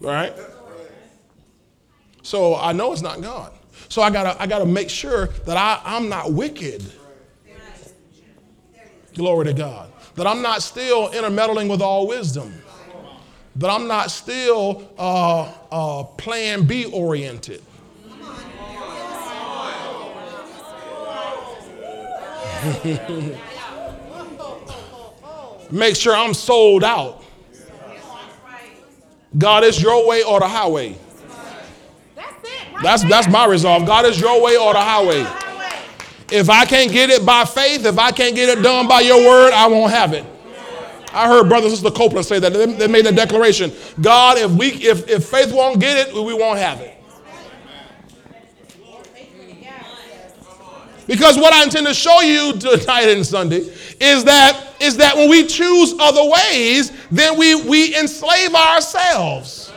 Right? 0.00 0.32
So 2.22 2.54
I 2.54 2.70
know 2.70 2.92
it's 2.92 3.02
not 3.02 3.20
God. 3.20 3.52
So 3.92 4.00
I 4.00 4.08
gotta, 4.08 4.40
I 4.40 4.46
gotta 4.46 4.64
make 4.64 4.88
sure 4.88 5.26
that 5.44 5.58
I, 5.58 5.78
I'm 5.84 6.08
not 6.08 6.32
wicked. 6.32 6.82
Glory 9.12 9.44
to 9.44 9.52
God. 9.52 9.92
That 10.14 10.26
I'm 10.26 10.40
not 10.40 10.62
still 10.62 11.12
intermeddling 11.12 11.68
with 11.68 11.82
all 11.82 12.06
wisdom. 12.06 12.54
That 13.56 13.68
I'm 13.68 13.86
not 13.86 14.10
still 14.10 14.90
uh, 14.96 15.52
uh, 15.70 16.04
plan 16.04 16.64
B 16.64 16.86
oriented. 16.86 17.62
Make 25.70 25.96
sure 25.96 26.16
I'm 26.16 26.32
sold 26.32 26.82
out. 26.82 27.22
God, 29.36 29.64
is 29.64 29.82
your 29.82 30.08
way 30.08 30.22
or 30.22 30.40
the 30.40 30.48
highway. 30.48 30.96
That's, 32.82 33.04
that's 33.04 33.28
my 33.28 33.46
resolve. 33.46 33.86
God 33.86 34.06
is 34.06 34.20
your 34.20 34.42
way 34.42 34.56
or 34.56 34.72
the 34.72 34.80
highway. 34.80 35.26
If 36.30 36.48
I 36.48 36.64
can't 36.64 36.90
get 36.90 37.10
it 37.10 37.24
by 37.24 37.44
faith, 37.44 37.84
if 37.84 37.98
I 37.98 38.10
can't 38.10 38.34
get 38.34 38.48
it 38.48 38.62
done 38.62 38.88
by 38.88 39.00
your 39.00 39.18
word, 39.18 39.52
I 39.52 39.66
won't 39.68 39.92
have 39.92 40.12
it. 40.12 40.24
I 41.12 41.28
heard 41.28 41.48
Brother 41.48 41.68
Sister 41.68 41.90
Copeland 41.90 42.26
say 42.26 42.38
that. 42.38 42.52
They 42.52 42.88
made 42.88 43.04
that 43.04 43.14
declaration. 43.14 43.70
God, 44.00 44.38
if 44.38 44.50
we 44.50 44.68
if, 44.68 45.08
if 45.10 45.26
faith 45.26 45.52
won't 45.52 45.78
get 45.78 46.08
it, 46.08 46.14
we 46.14 46.32
won't 46.32 46.58
have 46.58 46.80
it. 46.80 46.98
Because 51.06 51.36
what 51.36 51.52
I 51.52 51.64
intend 51.64 51.86
to 51.86 51.94
show 51.94 52.20
you 52.20 52.54
tonight 52.58 53.08
and 53.08 53.26
Sunday 53.26 53.58
is 54.00 54.24
that 54.24 54.74
is 54.80 54.96
that 54.96 55.16
when 55.16 55.28
we 55.28 55.46
choose 55.46 55.94
other 55.98 56.22
ways, 56.24 56.92
then 57.10 57.38
we, 57.38 57.54
we 57.54 57.96
enslave 57.96 58.54
ourselves. 58.54 59.71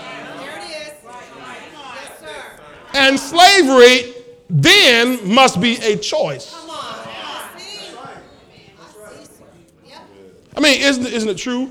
And 2.96 3.20
slavery 3.20 4.14
then 4.50 5.28
must 5.28 5.60
be 5.60 5.76
a 5.78 5.98
choice. 5.98 6.56
I 10.58 10.62
mean, 10.62 10.82
isn't, 10.82 11.06
isn't 11.06 11.28
it 11.28 11.38
true? 11.38 11.70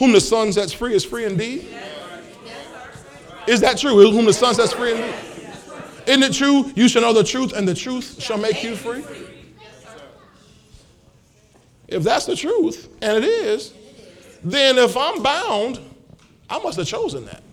Whom 0.00 0.10
the 0.10 0.20
Son 0.20 0.52
sets 0.52 0.72
free 0.72 0.94
is 0.94 1.04
free 1.04 1.24
indeed. 1.24 1.68
Is 3.46 3.60
that 3.60 3.78
true? 3.78 4.10
Whom 4.10 4.24
the 4.24 4.32
Son 4.32 4.54
sets 4.54 4.72
free 4.72 4.92
indeed. 4.92 5.14
Isn't 6.08 6.22
it 6.24 6.32
true? 6.34 6.72
You 6.74 6.88
shall 6.88 7.02
know 7.02 7.12
the 7.12 7.22
truth, 7.22 7.52
and 7.52 7.68
the 7.68 7.74
truth 7.74 8.20
shall 8.20 8.38
make 8.38 8.64
you 8.64 8.74
free. 8.74 9.04
If 11.86 12.02
that's 12.02 12.26
the 12.26 12.34
truth, 12.34 12.88
and 13.00 13.22
it 13.22 13.24
is, 13.24 13.72
then 14.42 14.78
if 14.78 14.96
I'm 14.96 15.22
bound, 15.22 15.78
I 16.50 16.58
must 16.58 16.76
have 16.78 16.88
chosen 16.88 17.24
that. 17.26 17.43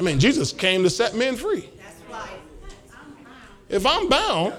I 0.00 0.02
mean, 0.02 0.18
Jesus 0.18 0.50
came 0.50 0.82
to 0.82 0.88
set 0.88 1.14
men 1.14 1.36
free. 1.36 1.68
If 3.68 3.84
I'm 3.84 4.08
bound, 4.08 4.54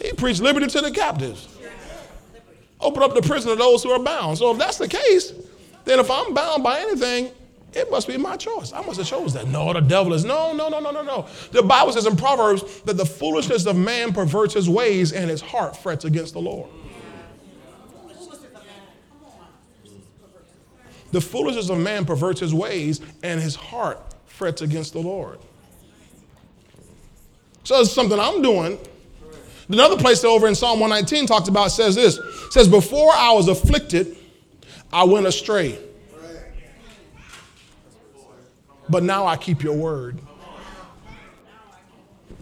he 0.00 0.12
preached 0.12 0.40
liberty 0.40 0.68
to 0.68 0.80
the 0.80 0.92
captives. 0.92 1.58
Open 2.80 3.02
up 3.02 3.12
the 3.12 3.20
prison 3.20 3.50
to 3.50 3.56
those 3.56 3.82
who 3.82 3.90
are 3.90 3.98
bound. 3.98 4.38
So 4.38 4.52
if 4.52 4.58
that's 4.58 4.78
the 4.78 4.86
case, 4.86 5.32
then 5.84 5.98
if 5.98 6.08
I'm 6.08 6.34
bound 6.34 6.62
by 6.62 6.78
anything, 6.78 7.32
it 7.72 7.90
must 7.90 8.06
be 8.06 8.16
my 8.16 8.36
choice. 8.36 8.72
I 8.72 8.80
must 8.82 8.98
have 8.98 9.08
chose 9.08 9.34
that. 9.34 9.48
No, 9.48 9.72
the 9.72 9.80
devil 9.80 10.14
is. 10.14 10.24
No, 10.24 10.52
no, 10.52 10.68
no, 10.68 10.78
no, 10.78 10.92
no, 10.92 11.02
no. 11.02 11.26
The 11.50 11.62
Bible 11.62 11.92
says 11.92 12.06
in 12.06 12.16
Proverbs 12.16 12.80
that 12.82 12.96
the 12.96 13.04
foolishness 13.04 13.66
of 13.66 13.76
man 13.76 14.12
perverts 14.12 14.54
his 14.54 14.70
ways 14.70 15.12
and 15.12 15.28
his 15.28 15.40
heart 15.40 15.76
frets 15.76 16.04
against 16.04 16.32
the 16.34 16.40
Lord. 16.40 16.70
The 21.10 21.20
foolishness 21.20 21.70
of 21.70 21.78
man 21.78 22.04
perverts 22.04 22.38
his 22.38 22.54
ways 22.54 23.00
and 23.24 23.40
his 23.40 23.56
heart 23.56 24.09
frets 24.40 24.62
against 24.62 24.94
the 24.94 25.00
Lord. 25.00 25.38
So 27.62 27.80
it's 27.80 27.92
something 27.92 28.18
I'm 28.18 28.42
doing. 28.42 28.78
Another 29.68 29.96
place 29.96 30.24
over 30.24 30.48
in 30.48 30.54
Psalm 30.54 30.80
119 30.80 31.26
talks 31.26 31.48
about 31.48 31.68
says 31.68 31.94
this 31.94 32.18
says, 32.50 32.66
Before 32.66 33.12
I 33.12 33.32
was 33.32 33.48
afflicted, 33.48 34.16
I 34.92 35.04
went 35.04 35.26
astray 35.26 35.78
but 38.90 39.04
now 39.04 39.26
I 39.26 39.36
keep 39.36 39.62
your 39.62 39.76
word. 39.76 40.18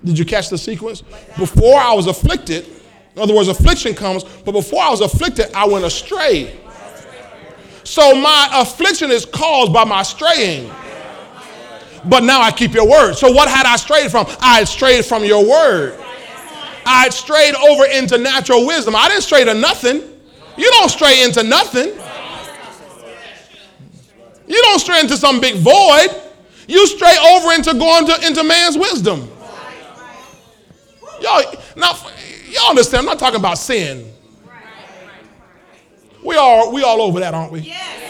Did 0.04 0.18
you 0.18 0.24
catch 0.24 0.48
the 0.48 0.58
sequence? 0.58 1.02
Before 1.36 1.78
I 1.78 1.92
was 1.92 2.06
afflicted, 2.06 2.66
in 3.14 3.22
other 3.22 3.34
words, 3.34 3.48
affliction 3.48 3.94
comes, 3.94 4.24
but 4.24 4.52
before 4.52 4.82
I 4.82 4.90
was 4.90 5.00
afflicted, 5.00 5.52
I 5.52 5.66
went 5.66 5.84
astray. 5.84 6.58
So 7.84 8.14
my 8.14 8.48
affliction 8.52 9.10
is 9.10 9.26
caused 9.26 9.72
by 9.72 9.84
my 9.84 10.02
straying. 10.02 10.70
But 12.04 12.22
now 12.22 12.40
I 12.40 12.50
keep 12.50 12.74
your 12.74 12.88
word. 12.88 13.14
So 13.14 13.30
what 13.30 13.48
had 13.48 13.66
I 13.66 13.76
strayed 13.76 14.10
from? 14.10 14.26
I 14.40 14.58
had 14.58 14.68
strayed 14.68 15.04
from 15.04 15.24
your 15.24 15.48
word. 15.48 15.98
I 16.86 17.02
had 17.02 17.12
strayed 17.12 17.54
over 17.54 17.84
into 17.84 18.16
natural 18.18 18.66
wisdom. 18.66 18.96
I 18.96 19.08
didn't 19.08 19.22
stray 19.22 19.44
to 19.44 19.54
nothing. 19.54 20.02
You 20.56 20.70
don't 20.70 20.88
stray 20.88 21.22
into 21.22 21.42
nothing. 21.42 21.92
You 24.46 24.62
don't 24.62 24.78
stray 24.78 25.00
into 25.00 25.16
some 25.16 25.40
big 25.40 25.56
void. 25.56 26.08
You 26.66 26.86
stray 26.86 27.14
over 27.30 27.52
into 27.52 27.74
going 27.74 28.06
to, 28.06 28.26
into 28.26 28.42
man's 28.42 28.78
wisdom. 28.78 29.28
Y'all, 31.20 31.42
now, 31.76 31.92
y'all 32.48 32.70
understand, 32.70 33.00
I'm 33.00 33.06
not 33.06 33.18
talking 33.18 33.40
about 33.40 33.58
sin. 33.58 34.12
We 36.24 36.36
are 36.36 36.70
we 36.70 36.82
all 36.82 37.00
over 37.00 37.20
that, 37.20 37.34
aren't 37.34 37.52
we? 37.52 37.60
Yes. 37.60 38.02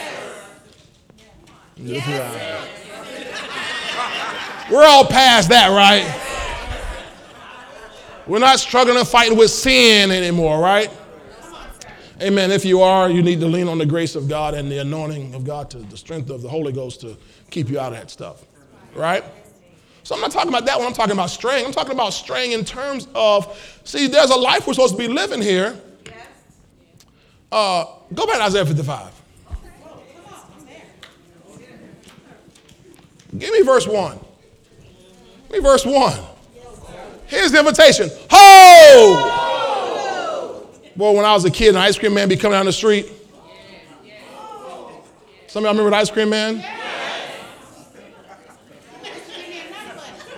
yes. 1.77 2.69
We're 4.71 4.85
all 4.85 5.07
past 5.07 5.49
that, 5.49 5.69
right? 5.69 6.25
We're 8.27 8.39
not 8.39 8.59
struggling 8.61 8.99
and 8.99 9.09
fighting 9.09 9.39
with 9.39 9.51
sin 9.51 10.11
anymore, 10.11 10.61
right? 10.61 10.91
Amen. 12.21 12.51
If 12.51 12.65
you 12.65 12.83
are, 12.83 13.09
you 13.09 13.23
need 13.23 13.41
to 13.41 13.47
lean 13.47 13.69
on 13.69 13.79
the 13.79 13.87
grace 13.87 14.15
of 14.15 14.29
God 14.29 14.55
and 14.55 14.71
the 14.71 14.79
anointing 14.79 15.35
of 15.35 15.45
God 15.45 15.71
to 15.71 15.79
the 15.79 15.97
strength 15.97 16.31
of 16.31 16.43
the 16.43 16.49
Holy 16.49 16.73
Ghost 16.73 17.01
to 17.03 17.17
keep 17.51 17.71
you 17.71 17.79
out 17.79 17.93
of 17.93 17.99
that 17.99 18.11
stuff 18.11 18.45
right? 18.99 19.25
So 20.03 20.15
I'm 20.15 20.21
not 20.21 20.31
talking 20.31 20.49
about 20.49 20.67
that 20.67 20.79
when 20.79 20.87
I'm 20.87 20.95
talking 20.95 21.13
about 21.13 21.31
straying. 21.31 21.67
I'm 21.67 21.73
talking 21.73 21.93
about 21.93 22.13
straying 22.13 22.53
in 22.53 22.65
terms 22.65 23.09
of, 23.15 23.81
see, 23.85 24.07
there's 24.07 24.31
a 24.31 24.37
life 24.37 24.67
we're 24.67 24.75
supposed 24.75 24.95
to 24.95 24.99
be 24.99 25.09
living 25.09 25.43
here. 25.43 25.79
Uh, 27.51 27.85
go 28.15 28.27
back 28.27 28.37
to 28.37 28.43
Isaiah 28.43 28.67
55. 28.67 29.13
Give 33.37 33.53
me 33.53 33.63
verse 33.63 33.87
1. 33.87 34.19
Me 35.51 35.59
verse 35.61 35.85
1. 35.85 36.19
Here's 37.27 37.53
the 37.53 37.59
invitation. 37.59 38.11
Ho! 38.31 39.35
Boy, 40.97 41.13
when 41.13 41.25
I 41.25 41.33
was 41.35 41.45
a 41.45 41.51
kid, 41.51 41.71
an 41.71 41.77
ice 41.77 41.99
cream 41.99 42.15
man 42.15 42.29
be 42.29 42.37
coming 42.37 42.57
down 42.57 42.67
the 42.67 42.73
street. 42.73 43.07
Some 45.47 45.65
of 45.65 45.69
y'all 45.69 45.73
remember 45.73 45.91
the 45.91 45.97
ice 45.97 46.11
cream 46.11 46.31
man? 46.31 46.65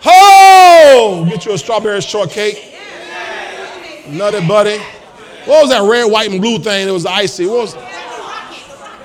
Ho! 0.02 1.26
Get 1.28 1.46
you 1.46 1.52
a 1.52 1.58
strawberry 1.58 2.00
shortcake. 2.00 2.74
Nutty 4.08 4.46
buddy. 4.46 4.78
What 5.46 5.62
was 5.62 5.70
that 5.70 5.82
red, 5.88 6.04
white, 6.10 6.30
and 6.30 6.40
blue 6.40 6.58
thing 6.58 6.86
that 6.86 6.92
was 6.92 7.06
icy? 7.06 7.46
What 7.46 7.60
was 7.60 7.74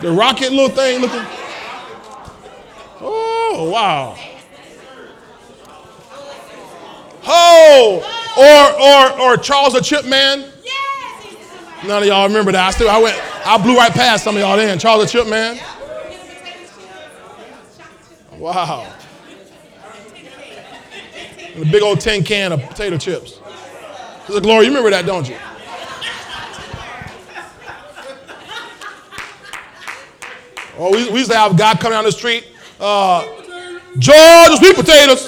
the 0.02 0.12
rocket 0.12 0.52
little 0.52 0.70
thing 0.70 1.02
looking? 1.02 1.26
Oh, 3.02 3.70
wow. 3.72 4.18
Ho! 7.28 8.04
Or 8.38 9.22
or 9.22 9.32
or 9.34 9.38
Charles 9.38 9.74
the 9.74 9.82
Chip 9.82 10.06
Man. 10.06 10.52
None 11.86 12.02
of 12.02 12.08
y'all 12.08 12.28
remember 12.28 12.52
that. 12.52 12.68
I 12.68 12.72
still 12.72 12.90
I 12.90 12.98
went 12.98 13.18
I 13.46 13.58
blew 13.62 13.76
right 13.76 13.92
past 13.92 14.24
some 14.24 14.36
of 14.36 14.42
y'all 14.42 14.58
then. 14.58 14.80
Charles 14.80 15.04
the 15.04 15.10
Chip 15.10 15.28
Man. 15.28 15.60
Wow. 18.38 18.92
And 21.56 21.64
a 21.68 21.72
big 21.72 21.82
old 21.82 22.02
tin 22.02 22.24
can 22.24 22.52
of 22.52 22.62
potato 22.62 22.98
chips. 22.98 23.40
Sister 24.26 24.42
Glory, 24.42 24.66
you 24.66 24.72
remember 24.72 24.90
that, 24.90 25.06
don't 25.06 25.30
you? 25.30 25.38
Oh, 30.78 30.92
we, 30.92 31.10
we 31.10 31.20
used 31.20 31.32
to 31.32 31.38
have 31.38 31.54
a 31.54 31.56
guy 31.56 31.74
come 31.76 31.92
down 31.92 32.04
the 32.04 32.12
street, 32.12 32.46
uh, 32.82 33.26
Georgia 33.98 34.58
sweet 34.58 34.76
potatoes. 34.76 35.25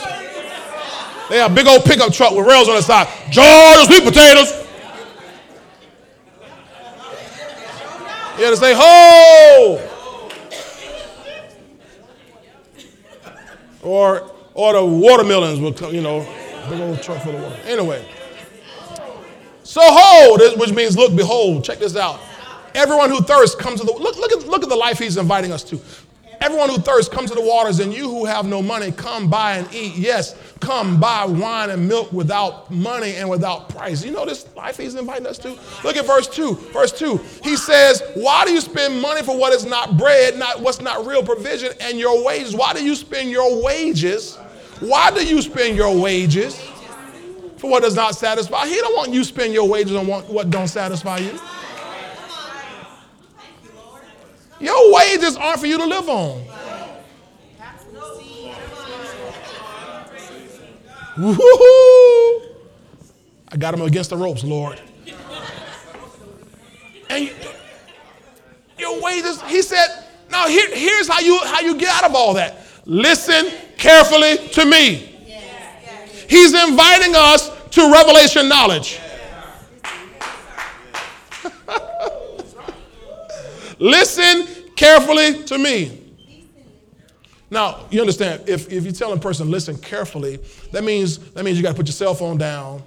They 1.29 1.37
have 1.37 1.51
a 1.51 1.55
big 1.55 1.67
old 1.67 1.83
pickup 1.83 2.13
truck 2.13 2.33
with 2.33 2.47
rails 2.47 2.69
on 2.69 2.75
the 2.75 2.81
side. 2.81 3.07
Georgia 3.29 3.85
sweet 3.85 4.03
potatoes. 4.03 4.65
Yeah, 8.39 8.51
to 8.51 8.57
say, 8.57 8.73
ho! 8.75 9.81
Or 13.81 14.31
or 14.53 14.73
the 14.73 14.85
watermelons 14.85 15.59
will 15.59 15.73
come, 15.73 15.93
you 15.93 16.01
know, 16.01 16.27
big 16.69 16.79
old 16.79 17.01
truck 17.01 17.23
full 17.23 17.35
of 17.35 17.41
water. 17.41 17.59
Anyway. 17.65 18.05
So 19.63 19.81
hold, 19.83 20.59
which 20.59 20.71
means 20.71 20.97
look, 20.97 21.15
behold. 21.15 21.63
Check 21.63 21.79
this 21.79 21.95
out. 21.95 22.19
Everyone 22.73 23.09
who 23.09 23.21
thirsts 23.21 23.55
comes 23.55 23.79
to 23.79 23.85
the 23.85 23.91
look, 23.91 24.17
look 24.17 24.31
at 24.31 24.47
look 24.47 24.63
at 24.63 24.69
the 24.69 24.75
life 24.75 24.99
he's 24.99 25.17
inviting 25.17 25.51
us 25.51 25.63
to. 25.65 25.79
Everyone 26.39 26.69
who 26.69 26.77
thirsts 26.77 27.13
come 27.13 27.25
to 27.25 27.33
the 27.33 27.41
waters, 27.41 27.79
and 27.79 27.93
you 27.93 28.09
who 28.09 28.25
have 28.25 28.45
no 28.45 28.61
money, 28.61 28.91
come 28.91 29.29
buy 29.29 29.57
and 29.57 29.73
eat. 29.73 29.95
Yes, 29.95 30.35
come 30.59 30.99
buy 30.99 31.25
wine 31.25 31.69
and 31.69 31.87
milk 31.87 32.11
without 32.11 32.69
money 32.71 33.15
and 33.15 33.29
without 33.29 33.69
price. 33.69 34.03
You 34.03 34.11
know 34.11 34.25
this 34.25 34.47
life 34.55 34.77
he's 34.77 34.95
inviting 34.95 35.25
us 35.25 35.37
to? 35.39 35.57
Look 35.83 35.97
at 35.97 36.05
verse 36.05 36.27
2. 36.27 36.55
Verse 36.73 36.91
2. 36.97 37.17
He 37.43 37.55
says, 37.55 38.03
Why 38.15 38.45
do 38.45 38.51
you 38.51 38.61
spend 38.61 39.01
money 39.01 39.23
for 39.23 39.37
what 39.37 39.51
is 39.53 39.65
not 39.65 39.97
bread, 39.97 40.37
not 40.37 40.61
what's 40.61 40.79
not 40.79 41.05
real 41.07 41.23
provision, 41.23 41.73
and 41.81 41.97
your 41.97 42.23
wages? 42.23 42.55
Why 42.55 42.73
do 42.73 42.83
you 42.83 42.95
spend 42.95 43.31
your 43.31 43.63
wages? 43.63 44.35
Why 44.79 45.09
do 45.11 45.25
you 45.25 45.41
spend 45.41 45.75
your 45.75 45.99
wages 45.99 46.59
for 47.57 47.71
what 47.71 47.81
does 47.81 47.95
not 47.95 48.15
satisfy? 48.15 48.67
He 48.67 48.75
don't 48.75 48.95
want 48.95 49.11
you 49.11 49.23
spend 49.23 49.53
your 49.53 49.67
wages 49.67 49.95
on 49.95 50.05
what 50.05 50.49
don't 50.51 50.67
satisfy 50.67 51.17
you. 51.17 51.39
Your 54.59 54.93
wages 54.93 55.37
aren't 55.37 55.59
for 55.59 55.67
you 55.67 55.77
to 55.77 55.85
live 55.85 56.09
on. 56.09 56.43
Woo-hoo. 61.17 62.55
I 63.49 63.57
got 63.57 63.73
him 63.73 63.81
against 63.81 64.11
the 64.11 64.17
ropes, 64.17 64.43
Lord. 64.43 64.79
And 67.09 67.25
you, 67.25 67.33
your 68.77 69.01
wages, 69.01 69.41
he 69.43 69.61
said, 69.61 70.03
now 70.29 70.47
here, 70.47 70.67
here's 70.75 71.07
how 71.07 71.19
you 71.19 71.39
how 71.45 71.61
you 71.61 71.77
get 71.77 71.89
out 71.89 72.09
of 72.09 72.15
all 72.15 72.33
that. 72.33 72.57
Listen 72.85 73.49
carefully 73.77 74.49
to 74.49 74.65
me. 74.65 75.15
He's 76.29 76.53
inviting 76.53 77.15
us 77.15 77.49
to 77.71 77.91
revelation 77.91 78.49
knowledge. 78.49 78.99
Listen 83.79 84.47
carefully 84.75 85.43
to 85.43 85.57
me. 85.57 86.03
Now, 87.49 87.85
you 87.89 88.01
understand, 88.01 88.49
if, 88.49 88.71
if 88.71 88.85
you 88.85 88.91
tell 88.91 89.13
a 89.13 89.19
person, 89.19 89.49
listen 89.49 89.77
carefully, 89.77 90.39
that 90.71 90.83
means, 90.83 91.17
that 91.31 91.45
means 91.45 91.57
you 91.57 91.63
got 91.63 91.69
to 91.69 91.75
put 91.75 91.87
your 91.87 91.93
cell 91.93 92.13
phone 92.13 92.37
down. 92.37 92.83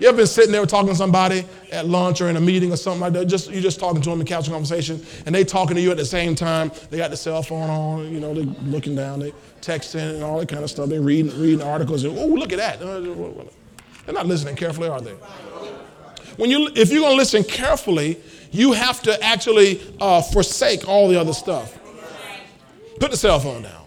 You 0.00 0.08
ever 0.08 0.18
been 0.18 0.26
sitting 0.26 0.52
there 0.52 0.64
talking 0.64 0.90
to 0.90 0.94
somebody 0.94 1.44
at 1.72 1.86
lunch 1.86 2.20
or 2.20 2.28
in 2.28 2.36
a 2.36 2.40
meeting 2.40 2.72
or 2.72 2.76
something 2.76 3.00
like 3.00 3.12
that? 3.14 3.26
Just, 3.26 3.50
you're 3.50 3.60
just 3.60 3.80
talking 3.80 4.00
to 4.00 4.10
them 4.10 4.20
in 4.20 4.26
casual 4.26 4.54
conversation, 4.54 5.04
and 5.26 5.34
they 5.34 5.42
talking 5.44 5.74
to 5.74 5.82
you 5.82 5.90
at 5.90 5.96
the 5.96 6.04
same 6.04 6.34
time. 6.34 6.70
They 6.88 6.96
got 6.96 7.10
the 7.10 7.16
cell 7.16 7.42
phone 7.42 7.68
on, 7.68 8.12
you 8.14 8.20
know, 8.20 8.32
they're 8.32 8.44
looking 8.44 8.94
down, 8.94 9.18
they 9.18 9.32
texting 9.60 10.14
and 10.14 10.22
all 10.22 10.38
that 10.38 10.48
kind 10.48 10.62
of 10.62 10.70
stuff. 10.70 10.88
They 10.88 11.00
reading, 11.00 11.38
reading 11.38 11.62
articles. 11.62 12.04
And, 12.04 12.16
oh, 12.16 12.26
look 12.26 12.52
at 12.52 12.58
that. 12.58 12.78
They're 12.78 14.14
not 14.14 14.26
listening 14.26 14.54
carefully, 14.54 14.88
are 14.88 15.00
they? 15.00 15.14
When 16.36 16.50
you, 16.50 16.70
if 16.76 16.92
you're 16.92 17.00
going 17.00 17.14
to 17.14 17.18
listen 17.18 17.42
carefully, 17.42 18.20
you 18.50 18.72
have 18.72 19.02
to 19.02 19.22
actually 19.22 19.80
uh, 20.00 20.22
forsake 20.22 20.88
all 20.88 21.08
the 21.08 21.20
other 21.20 21.32
stuff. 21.32 21.78
Put 23.00 23.10
the 23.10 23.16
cell 23.16 23.38
phone 23.38 23.62
down. 23.62 23.84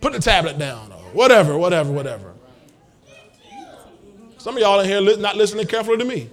Put 0.00 0.12
the 0.12 0.20
tablet 0.20 0.58
down. 0.58 0.92
Or 0.92 0.98
whatever, 1.12 1.58
whatever, 1.58 1.90
whatever. 1.92 2.32
Some 4.38 4.56
of 4.56 4.62
y'all 4.62 4.78
in 4.80 4.86
here 4.86 5.00
li- 5.00 5.16
not 5.16 5.36
listening 5.36 5.66
carefully 5.66 5.98
to 5.98 6.04
me. 6.04 6.30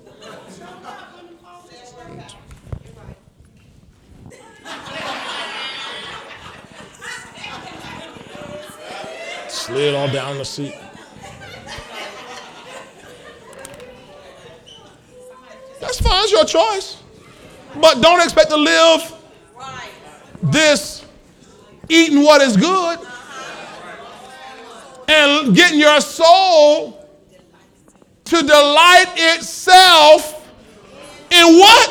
Slid 9.48 9.96
all 9.96 10.12
down 10.12 10.38
the 10.38 10.46
seat. 10.46 10.76
That's 15.80 16.00
fine, 16.00 16.24
it's 16.24 16.32
your 16.32 16.46
choice. 16.46 17.03
But 17.80 18.02
don't 18.02 18.22
expect 18.22 18.50
to 18.50 18.58
live 18.58 19.14
this 20.44 21.06
eating 21.90 22.24
what 22.24 22.42
is 22.42 22.58
good 22.58 23.00
and 25.08 25.56
getting 25.56 25.80
your 25.80 26.02
soul 26.02 27.08
to 28.26 28.42
delight 28.42 29.14
itself 29.16 30.48
in 31.30 31.46
what? 31.58 31.90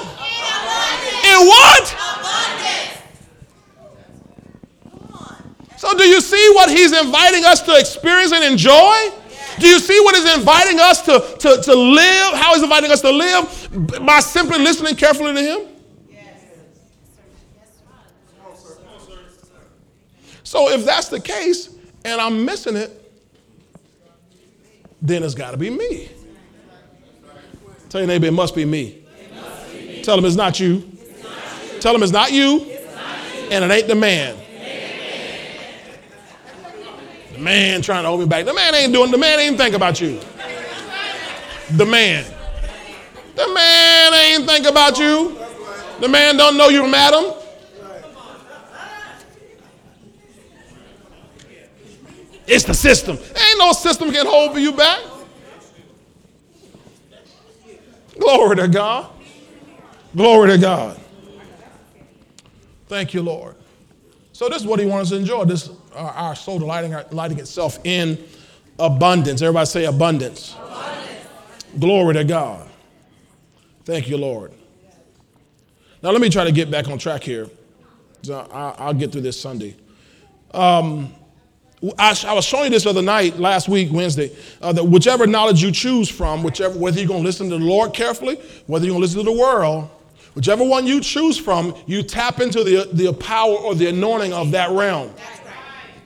In 1.24 1.46
what? 1.46 1.98
So, 5.76 5.96
do 5.98 6.04
you 6.04 6.20
see 6.20 6.52
what 6.54 6.70
he's 6.70 6.92
inviting 6.92 7.44
us 7.44 7.60
to 7.62 7.76
experience 7.76 8.32
and 8.32 8.44
enjoy? 8.44 9.10
Do 9.58 9.66
you 9.66 9.78
see 9.78 9.98
what 10.00 10.14
he's 10.14 10.32
inviting 10.36 10.78
us 10.78 11.02
to, 11.02 11.20
to, 11.40 11.60
to 11.62 11.74
live? 11.74 12.34
How 12.34 12.54
he's 12.54 12.62
inviting 12.62 12.90
us 12.90 13.00
to 13.00 13.10
live? 13.10 14.06
By 14.06 14.20
simply 14.20 14.58
listening 14.58 14.94
carefully 14.96 15.34
to 15.34 15.40
him? 15.40 15.71
So, 20.52 20.68
if 20.68 20.84
that's 20.84 21.08
the 21.08 21.18
case 21.18 21.70
and 22.04 22.20
I'm 22.20 22.44
missing 22.44 22.76
it, 22.76 23.10
then 25.00 25.22
it's 25.22 25.34
got 25.34 25.52
to 25.52 25.56
be 25.56 25.70
me. 25.70 26.10
Tell 27.88 28.02
your 28.02 28.08
neighbor, 28.08 28.26
it 28.26 28.34
must 28.34 28.54
be 28.54 28.66
me. 28.66 29.02
Tell 30.02 30.18
him 30.18 30.26
it's 30.26 30.36
not 30.36 30.60
you. 30.60 30.86
Tell 31.80 31.94
him 31.94 32.02
it's 32.02 32.12
not 32.12 32.32
you, 32.32 32.66
it's 32.66 32.94
not 32.94 33.34
you. 33.34 33.48
and 33.50 33.64
it 33.64 33.70
ain't 33.70 33.88
the 33.88 33.94
man. 33.94 34.36
The 37.32 37.38
man 37.38 37.80
trying 37.80 38.02
to 38.02 38.10
hold 38.10 38.20
me 38.20 38.26
back. 38.26 38.44
The 38.44 38.52
man 38.52 38.74
ain't 38.74 38.92
doing, 38.92 39.10
the 39.10 39.16
man 39.16 39.40
ain't 39.40 39.56
think 39.56 39.74
about 39.74 40.02
you. 40.02 40.20
The 41.78 41.86
man. 41.86 42.26
The 43.36 43.54
man 43.54 44.12
ain't 44.12 44.46
think 44.46 44.66
about 44.66 44.98
you. 44.98 45.34
The 46.00 46.08
man 46.08 46.36
don't 46.36 46.58
know 46.58 46.68
you're 46.68 46.86
madam. 46.86 47.41
It's 52.52 52.64
the 52.64 52.74
system. 52.74 53.16
Ain't 53.16 53.58
no 53.58 53.72
system 53.72 54.12
can 54.12 54.26
hold 54.26 54.58
you 54.58 54.72
back. 54.72 55.00
Glory 58.18 58.56
to 58.56 58.68
God. 58.68 59.10
Glory 60.14 60.50
to 60.50 60.58
God. 60.58 61.00
Thank 62.88 63.14
you, 63.14 63.22
Lord. 63.22 63.56
So 64.34 64.50
this 64.50 64.60
is 64.60 64.66
what 64.66 64.78
he 64.80 64.84
wants 64.84 65.10
us 65.10 65.16
to 65.16 65.20
enjoy. 65.20 65.46
This 65.46 65.70
uh, 65.94 66.12
our 66.14 66.34
soul 66.34 66.58
delighting, 66.58 66.92
our, 66.92 67.06
lighting 67.10 67.38
itself 67.38 67.78
in 67.84 68.22
abundance. 68.78 69.40
Everybody 69.40 69.64
say 69.64 69.84
abundance. 69.86 70.54
abundance. 70.54 71.08
Glory 71.78 72.14
to 72.14 72.24
God. 72.24 72.68
Thank 73.86 74.10
you, 74.10 74.18
Lord. 74.18 74.52
Now 76.02 76.10
let 76.10 76.20
me 76.20 76.28
try 76.28 76.44
to 76.44 76.52
get 76.52 76.70
back 76.70 76.88
on 76.88 76.98
track 76.98 77.22
here. 77.22 77.48
So 78.20 78.46
I'll 78.52 78.92
get 78.92 79.10
through 79.10 79.22
this 79.22 79.40
Sunday. 79.40 79.74
Um, 80.52 81.14
I, 81.98 82.32
was 82.32 82.44
showing 82.44 82.66
you 82.66 82.70
this 82.70 82.86
other 82.86 83.02
night, 83.02 83.40
last 83.40 83.68
week, 83.68 83.88
Wednesday, 83.90 84.30
uh, 84.60 84.72
that 84.72 84.84
whichever 84.84 85.26
knowledge 85.26 85.60
you 85.60 85.72
choose 85.72 86.08
from, 86.08 86.44
whichever, 86.44 86.78
whether 86.78 86.98
you're 86.98 87.08
going 87.08 87.22
to 87.22 87.26
listen 87.26 87.50
to 87.50 87.58
the 87.58 87.64
Lord 87.64 87.92
carefully, 87.92 88.36
whether 88.66 88.84
you're 88.84 88.92
going 88.92 89.00
to 89.00 89.06
listen 89.06 89.18
to 89.18 89.24
the 89.24 89.36
world, 89.36 89.90
whichever 90.34 90.62
one 90.62 90.86
you 90.86 91.00
choose 91.00 91.36
from, 91.36 91.74
you 91.86 92.04
tap 92.04 92.40
into 92.40 92.62
the, 92.62 92.88
the 92.92 93.12
power 93.12 93.54
or 93.54 93.74
the 93.74 93.88
anointing 93.88 94.32
of 94.32 94.52
that 94.52 94.70
realm. 94.70 95.12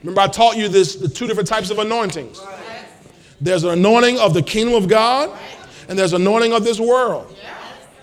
Remember, 0.02 0.22
I 0.22 0.28
taught 0.28 0.56
you 0.56 0.68
this, 0.68 0.96
the 0.96 1.08
two 1.08 1.26
different 1.26 1.48
types 1.48 1.70
of 1.70 1.78
anointings. 1.78 2.40
There's 3.38 3.64
an 3.64 3.70
anointing 3.70 4.18
of 4.18 4.32
the 4.32 4.42
kingdom 4.42 4.74
of 4.74 4.88
God, 4.88 5.38
and 5.88 5.98
there's 5.98 6.14
an 6.14 6.22
anointing 6.22 6.54
of 6.54 6.64
this 6.64 6.80
world. 6.80 7.36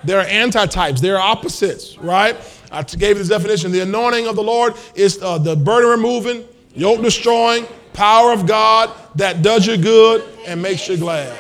There 0.04 0.20
are 0.20 0.26
antitypes, 0.26 1.00
there 1.00 1.18
are 1.18 1.22
opposites, 1.22 1.98
right? 1.98 2.36
I 2.72 2.84
gave 2.84 3.18
this 3.18 3.30
definition. 3.30 3.72
The 3.72 3.80
anointing 3.80 4.28
of 4.28 4.36
the 4.36 4.44
Lord 4.44 4.76
is 4.96 5.22
uh, 5.22 5.38
the 5.38 5.56
burden 5.56 5.90
removing, 5.90 6.46
yoke 6.74 7.02
destroying 7.02 7.66
power 7.94 8.32
of 8.32 8.48
God 8.48 8.92
that 9.16 9.42
does 9.42 9.66
you 9.68 9.78
good 9.78 10.28
and 10.46 10.62
makes 10.62 10.88
you 10.88 10.98
glad. 10.98 11.38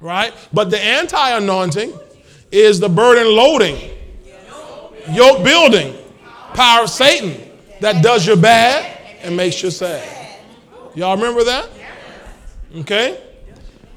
Right? 0.00 0.32
But 0.52 0.70
the 0.70 0.80
anti 0.80 1.30
anointing 1.36 1.92
is 2.52 2.80
the 2.80 2.88
burden 2.88 3.26
loading, 3.34 3.90
yoke 5.10 5.42
building 5.42 5.96
power 6.54 6.84
of 6.84 6.90
Satan 6.90 7.50
that 7.80 8.02
does 8.02 8.26
you 8.26 8.36
bad 8.36 8.98
and 9.22 9.36
makes 9.36 9.62
you 9.62 9.70
sad. 9.70 10.38
Y'all 10.94 11.16
remember 11.16 11.44
that? 11.44 11.68
Okay? 12.76 13.20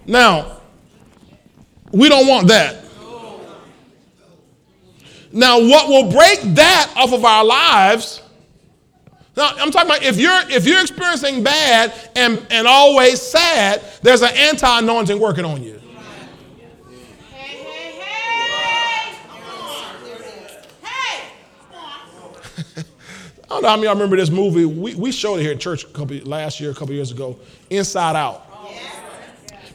Now, 0.06 0.62
we 1.92 2.10
don't 2.10 2.28
want 2.28 2.48
that. 2.48 2.78
Now, 5.32 5.60
what 5.60 5.88
will 5.88 6.12
break 6.12 6.42
that 6.56 6.94
off 6.98 7.14
of 7.14 7.24
our 7.24 7.46
lives 7.46 8.22
now, 9.36 9.54
I'm 9.58 9.72
talking 9.72 9.90
about 9.90 10.04
if 10.04 10.18
you're 10.18 10.40
if 10.50 10.66
you're 10.66 10.82
experiencing 10.82 11.42
bad 11.42 11.94
and, 12.18 12.46
and 12.50 12.68
always 12.68 13.22
sad, 13.22 13.82
there's 14.02 14.22
an 14.22 14.36
anti-anointing 14.36 15.20
working 15.20 15.46
on 15.46 15.64
you. 15.64 15.80
I 22.78 23.54
don't 23.56 23.62
know 23.62 23.70
how 23.70 23.76
many 23.76 23.88
y'all 23.88 23.94
remember 23.94 24.18
this 24.18 24.30
movie. 24.30 24.66
We, 24.66 24.96
we 24.96 25.14
showed 25.14 25.40
it 25.40 25.44
here 25.44 25.54
at 25.54 25.62
church 25.62 25.86
a 25.86 25.88
couple, 25.88 26.18
last 26.20 26.60
year, 26.60 26.72
a 26.72 26.76
couple 26.76 26.94
years 26.94 27.12
ago. 27.12 27.40
Inside 27.70 28.18
Out. 28.18 28.48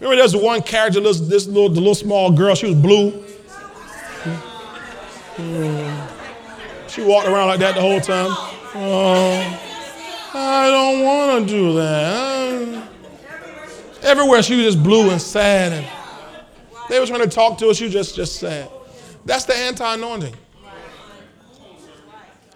Remember, 0.01 0.17
there's 0.17 0.33
the 0.33 0.39
one 0.39 0.61
character, 0.61 1.01
this, 1.01 1.21
this 1.21 1.47
little, 1.47 1.71
the 1.71 1.81
little 1.81 1.95
small 1.95 2.31
girl. 2.31 2.55
She 2.55 2.67
was 2.67 2.75
blue. 2.75 3.25
She 6.89 7.03
walked 7.03 7.27
around 7.27 7.49
like 7.49 7.61
that 7.61 7.75
the 7.75 7.81
whole 7.81 8.01
time. 8.01 8.56
Oh, 8.79 9.61
I 10.35 10.71
don't 10.71 11.03
want 11.03 11.49
to 11.49 11.55
do 11.55 11.73
that. 11.75 12.89
Everywhere 14.03 14.43
she 14.43 14.57
was 14.57 14.75
just 14.75 14.85
blue 14.85 15.11
and 15.11 15.21
sad, 15.21 15.73
and 15.73 15.87
they 16.91 17.01
were 17.01 17.07
trying 17.07 17.23
to 17.23 17.29
talk 17.29 17.57
to 17.59 17.69
her. 17.69 17.75
She 17.75 17.85
was 17.85 17.93
just 17.95 18.15
just 18.15 18.37
sad. 18.37 18.71
That's 19.25 19.47
the 19.47 19.57
anti-anointing. 19.57 20.35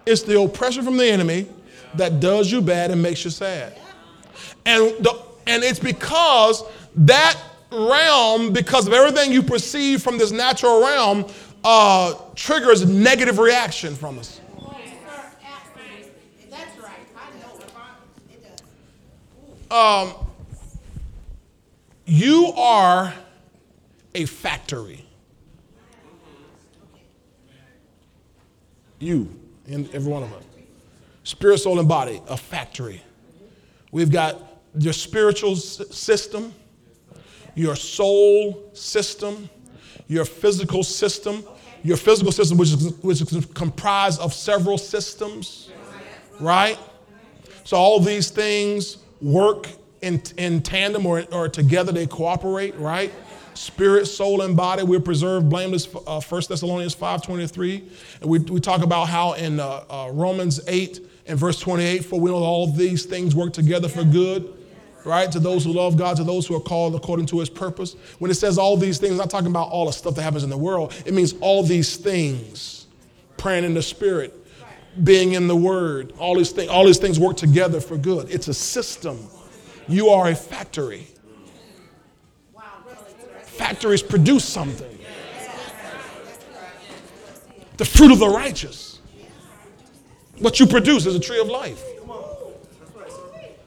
It's 0.05 0.23
the 0.23 0.41
oppression 0.41 0.85
from 0.85 0.99
the 0.99 1.07
enemy 1.07 1.47
that 1.95 2.21
does 2.21 2.53
you 2.53 2.61
bad 2.61 2.91
and 2.91 3.03
makes 3.03 3.25
you 3.25 3.31
sad. 3.31 3.79
And 4.67 4.93
the, 5.03 5.23
and 5.47 5.65
it's 5.65 5.79
because 5.79 6.63
that 6.97 7.41
realm, 7.73 8.53
because 8.53 8.87
of 8.87 8.93
everything 8.93 9.33
you 9.33 9.43
perceive 9.43 10.03
from 10.03 10.19
this 10.19 10.33
natural 10.33 10.83
realm, 10.83 11.25
uh, 11.65 12.15
triggers 12.35 12.87
negative 12.87 13.39
reaction 13.39 13.95
from 13.95 14.19
us. 14.19 14.40
Um, 19.71 20.15
you 22.05 22.53
are 22.57 23.15
a 24.15 24.25
factory. 24.27 25.05
You 28.99 29.29
and 29.67 29.89
every 29.95 30.11
one 30.11 30.25
of 30.25 30.33
us. 30.33 30.45
Spirit, 31.23 31.59
soul, 31.59 31.79
and 31.79 31.89
body, 31.89 32.21
a 32.29 32.37
factory. 32.37 33.03
We've 33.93 34.11
got 34.11 34.43
your 34.77 34.93
spiritual 34.93 35.55
system, 35.57 36.53
your 37.55 37.77
soul 37.77 38.71
system, 38.73 39.49
your 40.09 40.25
physical 40.25 40.83
system, 40.83 41.45
your 41.85 41.97
physical 41.97 42.33
system, 42.33 42.59
which 42.59 42.71
is, 42.73 42.93
which 43.03 43.21
is 43.21 43.47
comprised 43.55 44.21
of 44.21 44.35
several 44.35 44.79
systems, 44.79 45.71
right? 46.41 46.79
So 47.65 47.77
all 47.77 48.01
these 48.01 48.31
things 48.31 48.99
work 49.21 49.69
in, 50.03 50.23
in 50.37 50.63
tandem 50.63 51.07
or, 51.07 51.25
or 51.33 51.49
together, 51.49 51.93
they 51.93 52.07
cooperate, 52.07 52.77
right? 52.77 53.13
Spirit, 53.55 54.07
soul, 54.07 54.43
and 54.43 54.57
body, 54.57 54.83
we're 54.83 55.01
preserved 55.01 55.49
blameless. 55.49 55.87
Uh, 56.07 56.21
1 56.21 56.43
Thessalonians 56.49 56.95
5.23. 56.95 57.83
And 58.23 58.31
we, 58.31 58.39
we 58.39 58.61
talk 58.61 58.83
about 58.83 59.09
how 59.09 59.35
in 59.35 59.61
uh, 59.61 59.85
uh, 59.91 60.11
Romans 60.13 60.61
8 60.67 61.01
and 61.27 61.39
verse 61.39 61.59
28, 61.59 62.05
for 62.05 62.19
we 62.19 62.31
know 62.31 62.37
all 62.37 62.67
these 62.67 63.05
things 63.05 63.35
work 63.35 63.53
together 63.53 63.89
for 63.89 64.05
good 64.05 64.55
right? 65.05 65.31
To 65.33 65.41
those 65.41 65.65
who 65.65 65.73
love 65.73 65.97
God, 65.97 66.17
to 66.17 66.25
those 66.25 66.47
who 66.47 66.57
are 66.57 66.61
called 66.61 66.95
according 66.95 67.27
to 67.27 67.41
his 67.41 67.51
purpose. 67.51 67.95
When 68.19 68.31
it 68.31 68.35
says 68.35 68.59
all 68.59 68.77
these 68.77 68.99
things, 68.99 69.13
I'm 69.13 69.19
not 69.19 69.31
talking 69.31 69.49
about 69.49 69.71
all 69.71 69.87
the 69.87 69.93
stuff 69.93 70.15
that 70.17 70.23
happens 70.23 70.45
in 70.45 70.51
the 70.51 70.59
world. 70.59 70.95
It 71.07 71.15
means 71.15 71.35
all 71.41 71.63
these 71.63 71.97
things. 71.97 72.87
Praying 73.37 73.65
in 73.65 73.73
the 73.73 73.83
spirit, 73.83 74.35
being 75.03 75.33
in 75.33 75.47
the 75.47 75.57
word, 75.57 76.13
all 76.19 76.37
these 76.37 76.51
things, 76.51 76.69
all 76.69 76.85
these 76.85 76.99
things 76.99 77.19
work 77.19 77.37
together 77.37 77.81
for 77.81 77.97
good. 77.97 78.31
It's 78.31 78.49
a 78.49 78.55
system. 78.55 79.19
You 79.89 80.09
are 80.09 80.29
a 80.29 80.35
factory. 80.35 81.07
Factories 83.43 84.03
produce 84.03 84.45
something. 84.45 84.99
The 87.77 87.85
fruit 87.85 88.13
of 88.13 88.19
the 88.19 88.29
righteous. 88.29 89.01
What 90.39 90.59
you 90.59 90.67
produce 90.67 91.07
is 91.07 91.15
a 91.15 91.21
tree 91.21 91.41
of 91.41 91.49
life. 91.49 91.83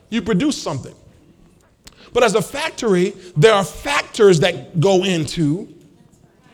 You 0.10 0.22
produce 0.22 0.62
something. 0.62 0.94
But 2.14 2.24
as 2.24 2.36
a 2.36 2.42
factory, 2.42 3.16
there 3.36 3.54
are 3.54 3.64
factors 3.64 4.40
that 4.42 4.80
go 4.80 5.04
into 5.04 5.74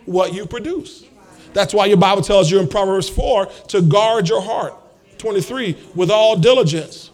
what 0.05 0.33
you 0.33 0.45
produce. 0.45 1.05
That's 1.53 1.73
why 1.73 1.85
your 1.87 1.97
Bible 1.97 2.21
tells 2.21 2.49
you 2.51 2.59
in 2.59 2.67
Proverbs 2.67 3.09
4 3.09 3.45
to 3.69 3.81
guard 3.81 4.29
your 4.29 4.41
heart. 4.41 4.73
23, 5.17 5.77
with 5.95 6.09
all 6.09 6.37
diligence. 6.37 7.11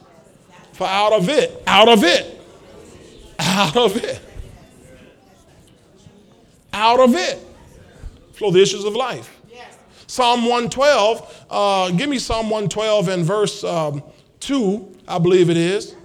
For 0.74 0.86
out 0.86 1.14
of 1.14 1.30
it, 1.30 1.64
out 1.66 1.88
of 1.88 2.04
it, 2.04 2.42
out 3.40 3.78
of 3.78 3.96
it, 3.96 4.20
out 6.74 7.00
of 7.00 7.16
it 7.16 7.40
flow 8.34 8.52
the 8.52 8.62
issues 8.62 8.84
of 8.84 8.94
life. 8.94 9.32
Psalm 10.08 10.42
112, 10.42 11.46
uh, 11.50 11.90
give 11.92 12.10
me 12.10 12.20
Psalm 12.20 12.50
112 12.50 13.08
and 13.08 13.26
verse 13.26 13.64
um, 13.64 14.04
2, 14.42 14.98
I 15.08 15.18
believe 15.18 15.50
it 15.50 15.58
is 15.58 15.96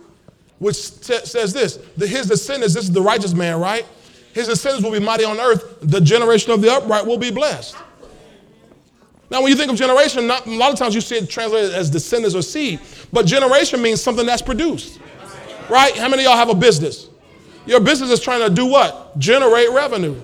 which 0.60 0.76
says 0.76 1.52
this 1.52 1.78
His 1.98 2.28
descendants, 2.28 2.74
this 2.74 2.84
is 2.84 2.92
the 2.92 3.02
righteous 3.02 3.34
man, 3.34 3.58
right? 3.58 3.84
His 4.32 4.46
descendants 4.46 4.84
will 4.84 4.92
be 4.92 5.04
mighty 5.04 5.24
on 5.24 5.40
earth. 5.40 5.78
The 5.80 6.00
generation 6.00 6.52
of 6.52 6.60
the 6.60 6.70
upright 6.70 7.04
will 7.04 7.18
be 7.18 7.32
blessed. 7.32 7.74
Now, 9.30 9.42
when 9.42 9.50
you 9.50 9.56
think 9.56 9.70
of 9.70 9.76
generation, 9.76 10.26
not, 10.26 10.46
a 10.46 10.50
lot 10.50 10.72
of 10.72 10.78
times 10.78 10.94
you 10.94 11.00
see 11.00 11.16
it 11.16 11.30
translated 11.30 11.72
as 11.72 11.88
descendants 11.88 12.34
or 12.34 12.42
seed, 12.42 12.80
but 13.12 13.26
generation 13.26 13.80
means 13.80 14.02
something 14.02 14.26
that's 14.26 14.42
produced, 14.42 15.00
right? 15.68 15.96
How 15.96 16.08
many 16.08 16.24
of 16.24 16.28
y'all 16.28 16.36
have 16.36 16.48
a 16.48 16.54
business? 16.54 17.08
Your 17.64 17.78
business 17.78 18.10
is 18.10 18.20
trying 18.20 18.40
to 18.40 18.52
do 18.52 18.66
what? 18.66 19.16
Generate 19.18 19.70
revenue. 19.70 20.20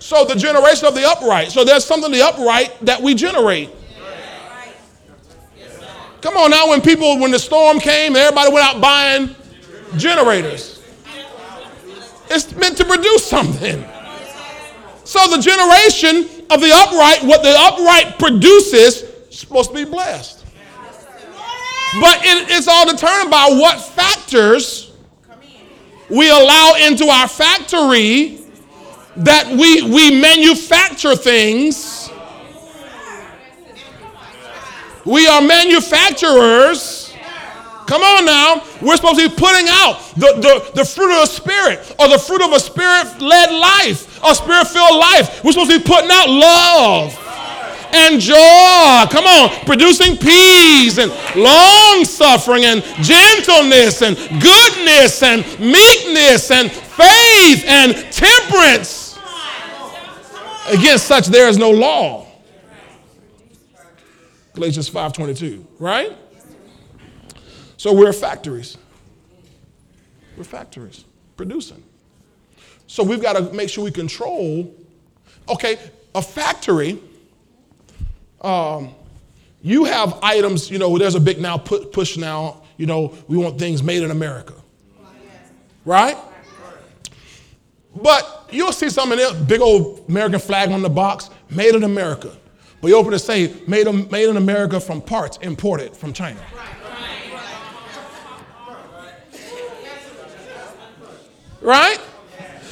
So, 0.00 0.24
the 0.24 0.34
generation 0.34 0.86
of 0.86 0.94
the 0.94 1.06
upright. 1.06 1.52
So, 1.52 1.64
there's 1.64 1.84
something 1.84 2.10
the 2.10 2.22
upright 2.22 2.78
that 2.84 3.00
we 3.00 3.14
generate. 3.14 3.70
Come 6.20 6.36
on 6.36 6.50
now, 6.50 6.70
when 6.70 6.80
people, 6.80 7.20
when 7.20 7.30
the 7.30 7.38
storm 7.38 7.78
came, 7.78 8.16
everybody 8.16 8.52
went 8.52 8.66
out 8.66 8.80
buying 8.80 9.34
generators. 9.96 10.82
It's 12.30 12.54
meant 12.56 12.76
to 12.78 12.84
produce 12.84 13.24
something. 13.24 13.84
So 15.04 15.28
the 15.28 15.38
generation 15.40 16.33
of 16.54 16.60
the 16.60 16.70
upright, 16.72 17.22
what 17.24 17.42
the 17.42 17.54
upright 17.56 18.18
produces, 18.18 19.02
is 19.02 19.38
supposed 19.38 19.70
to 19.70 19.74
be 19.74 19.84
blessed. 19.84 20.44
But 22.00 22.20
it, 22.24 22.50
it's 22.50 22.68
all 22.68 22.90
determined 22.90 23.30
by 23.30 23.48
what 23.50 23.80
factors 23.80 24.92
we 26.10 26.28
allow 26.28 26.74
into 26.86 27.06
our 27.06 27.28
factory 27.28 28.40
that 29.16 29.48
we, 29.48 29.82
we 29.82 30.20
manufacture 30.20 31.14
things 31.14 32.04
We 35.04 35.26
are 35.26 35.42
manufacturers. 35.42 37.03
Come 37.86 38.02
on 38.02 38.24
now. 38.24 38.62
We're 38.80 38.96
supposed 38.96 39.20
to 39.20 39.28
be 39.28 39.34
putting 39.34 39.66
out 39.68 40.00
the, 40.16 40.32
the, 40.40 40.82
the 40.82 40.84
fruit 40.84 41.12
of 41.12 41.28
the 41.28 41.32
Spirit 41.32 41.94
or 41.98 42.08
the 42.08 42.18
fruit 42.18 42.42
of 42.42 42.52
a 42.52 42.60
Spirit 42.60 43.20
led 43.20 43.52
life, 43.52 44.22
a 44.24 44.34
Spirit 44.34 44.66
filled 44.68 44.98
life. 44.98 45.44
We're 45.44 45.52
supposed 45.52 45.70
to 45.70 45.78
be 45.78 45.84
putting 45.84 46.10
out 46.10 46.28
love 46.28 47.20
and 47.92 48.20
joy. 48.20 49.06
Come 49.10 49.24
on, 49.26 49.50
producing 49.66 50.16
peace 50.16 50.98
and 50.98 51.12
long 51.36 52.04
suffering 52.04 52.64
and 52.64 52.82
gentleness 53.02 54.02
and 54.02 54.16
goodness 54.42 55.22
and 55.22 55.44
meekness 55.60 56.50
and 56.50 56.70
faith 56.72 57.64
and 57.66 57.94
temperance. 58.10 59.18
Against 60.68 61.06
such 61.06 61.26
there 61.26 61.48
is 61.48 61.58
no 61.58 61.70
law. 61.70 62.26
Galatians 64.54 64.88
5:22, 64.88 65.64
right? 65.78 66.16
So 67.84 67.92
we're 67.92 68.14
factories. 68.14 68.78
We're 70.38 70.44
factories 70.44 71.04
producing. 71.36 71.82
So 72.86 73.02
we've 73.02 73.20
got 73.20 73.34
to 73.34 73.52
make 73.52 73.68
sure 73.68 73.84
we 73.84 73.90
control. 73.90 74.74
Okay, 75.50 75.78
a 76.14 76.22
factory. 76.22 76.98
Um, 78.40 78.94
you 79.60 79.84
have 79.84 80.18
items. 80.22 80.70
You 80.70 80.78
know, 80.78 80.96
there's 80.96 81.14
a 81.14 81.20
big 81.20 81.42
now 81.42 81.58
push 81.58 82.16
now. 82.16 82.62
You 82.78 82.86
know, 82.86 83.14
we 83.28 83.36
want 83.36 83.58
things 83.58 83.82
made 83.82 84.02
in 84.02 84.10
America, 84.10 84.54
right? 85.84 86.16
But 87.94 88.48
you'll 88.50 88.72
see 88.72 88.88
something 88.88 89.18
big 89.46 89.60
old 89.60 90.06
American 90.08 90.40
flag 90.40 90.70
on 90.70 90.80
the 90.80 90.88
box, 90.88 91.28
made 91.50 91.74
in 91.74 91.84
America. 91.84 92.34
But 92.80 92.88
you 92.88 92.96
open 92.96 93.12
to 93.12 93.18
say, 93.18 93.52
made, 93.68 93.86
made 94.10 94.30
in 94.30 94.38
America 94.38 94.80
from 94.80 95.02
parts 95.02 95.36
imported 95.42 95.94
from 95.94 96.14
China. 96.14 96.40
Right? 96.56 96.83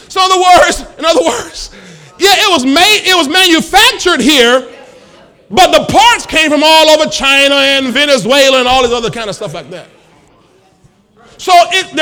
So 0.09 0.25
in 0.25 0.31
other 0.31 0.43
words, 0.43 0.81
in 0.99 1.05
other 1.05 1.25
words, 1.25 1.71
yeah, 2.19 2.35
it 2.35 2.53
was 2.53 2.65
made, 2.65 3.03
it 3.05 3.17
was 3.17 3.29
manufactured 3.29 4.21
here, 4.21 4.69
but 5.51 5.73
the 5.73 5.91
parts 5.91 6.27
came 6.27 6.51
from 6.51 6.63
all 6.63 6.91
over 6.91 7.11
China 7.11 7.55
and 7.55 7.93
Venezuela 7.93 8.59
and 8.59 8.69
all 8.69 8.83
this 8.83 8.93
other 8.93 9.11
kind 9.11 9.29
of 9.29 9.37
stuff 9.37 9.55
like 9.55 9.71
that. 9.71 9.89
So 11.39 11.53
it, 11.55 11.97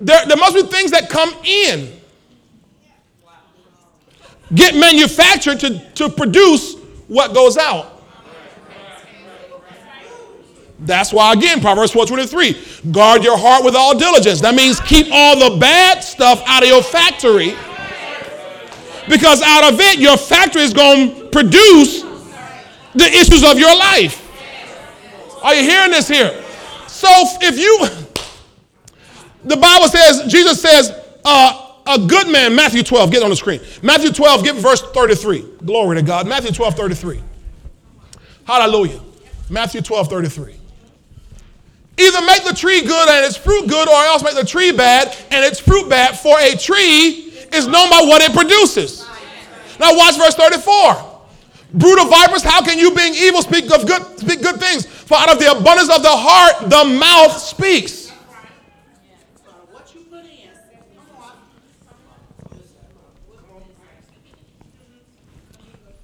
there, 0.00 0.26
there 0.26 0.36
must 0.36 0.54
be 0.54 0.62
things 0.62 0.90
that 0.92 1.10
come 1.10 1.34
in, 1.44 1.92
get 4.54 4.74
manufactured 4.74 5.60
to, 5.60 5.78
to 5.94 6.08
produce 6.08 6.76
what 7.08 7.34
goes 7.34 7.56
out. 7.56 7.99
That's 10.80 11.12
why, 11.12 11.34
again, 11.34 11.60
Proverbs 11.60 11.92
4.23, 11.92 12.92
guard 12.92 13.22
your 13.22 13.36
heart 13.36 13.64
with 13.64 13.76
all 13.76 13.98
diligence. 13.98 14.40
That 14.40 14.54
means 14.54 14.80
keep 14.80 15.08
all 15.12 15.50
the 15.50 15.58
bad 15.58 16.02
stuff 16.02 16.42
out 16.46 16.62
of 16.62 16.68
your 16.68 16.82
factory 16.82 17.54
because 19.08 19.42
out 19.42 19.72
of 19.72 19.80
it, 19.80 19.98
your 19.98 20.16
factory 20.16 20.62
is 20.62 20.72
going 20.72 21.14
to 21.14 21.28
produce 21.28 22.02
the 22.94 23.04
issues 23.04 23.44
of 23.44 23.58
your 23.58 23.76
life. 23.76 24.26
Are 25.42 25.54
you 25.54 25.62
hearing 25.62 25.90
this 25.90 26.08
here? 26.08 26.30
So 26.86 27.08
if 27.40 27.58
you, 27.58 27.86
the 29.44 29.56
Bible 29.56 29.88
says, 29.88 30.30
Jesus 30.32 30.60
says, 30.60 30.92
uh, 31.24 31.66
a 31.86 31.98
good 31.98 32.28
man, 32.28 32.54
Matthew 32.54 32.82
12, 32.82 33.10
get 33.10 33.22
on 33.22 33.30
the 33.30 33.36
screen. 33.36 33.60
Matthew 33.82 34.12
12, 34.12 34.44
get 34.44 34.56
verse 34.56 34.82
33. 34.92 35.44
Glory 35.64 35.96
to 35.96 36.02
God. 36.02 36.26
Matthew 36.26 36.52
12, 36.52 36.74
33. 36.74 37.20
Hallelujah. 38.44 39.00
Matthew 39.48 39.80
12, 39.80 40.08
33. 40.08 40.59
Either 42.00 42.24
make 42.24 42.44
the 42.44 42.54
tree 42.54 42.80
good 42.80 43.08
and 43.08 43.26
its 43.26 43.36
fruit 43.36 43.68
good, 43.68 43.88
or 43.88 43.94
else 44.04 44.22
make 44.22 44.34
the 44.34 44.44
tree 44.44 44.72
bad 44.72 45.14
and 45.30 45.44
its 45.44 45.60
fruit 45.60 45.88
bad. 45.88 46.18
For 46.18 46.38
a 46.40 46.56
tree 46.56 47.32
is 47.52 47.66
known 47.66 47.90
by 47.90 48.02
what 48.06 48.22
it 48.22 48.32
produces. 48.32 49.06
Now 49.78 49.96
watch 49.96 50.16
verse 50.16 50.34
34. 50.34 51.20
Brutal 51.74 52.06
vipers, 52.06 52.42
how 52.42 52.62
can 52.62 52.78
you 52.78 52.94
being 52.94 53.14
evil 53.14 53.42
speak 53.42 53.70
of 53.70 53.86
good 53.86 54.18
speak 54.18 54.42
good 54.42 54.58
things? 54.58 54.86
For 54.86 55.16
out 55.16 55.30
of 55.30 55.38
the 55.38 55.50
abundance 55.50 55.94
of 55.94 56.02
the 56.02 56.10
heart 56.10 56.70
the 56.70 56.84
mouth 56.98 57.36
speaks. 57.36 58.10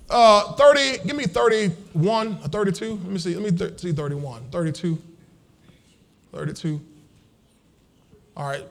Uh, 0.08 0.52
30, 0.52 0.98
give 1.04 1.16
me 1.16 1.24
31 1.24 2.38
or 2.42 2.48
32. 2.48 2.90
Let 2.90 3.04
me 3.04 3.18
see. 3.18 3.34
Let 3.34 3.52
me 3.52 3.58
th- 3.58 3.80
see 3.80 3.92
31. 3.92 4.50
32. 4.50 4.98
32. 6.36 6.78
All 8.36 8.46
right, 8.46 8.62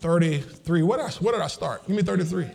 33. 0.00 0.82
What 0.82 0.98
did, 0.98 1.06
I, 1.06 1.10
what 1.24 1.32
did 1.32 1.40
I 1.40 1.46
start? 1.46 1.86
Give 1.86 1.96
me 1.96 2.02
33. 2.02 2.46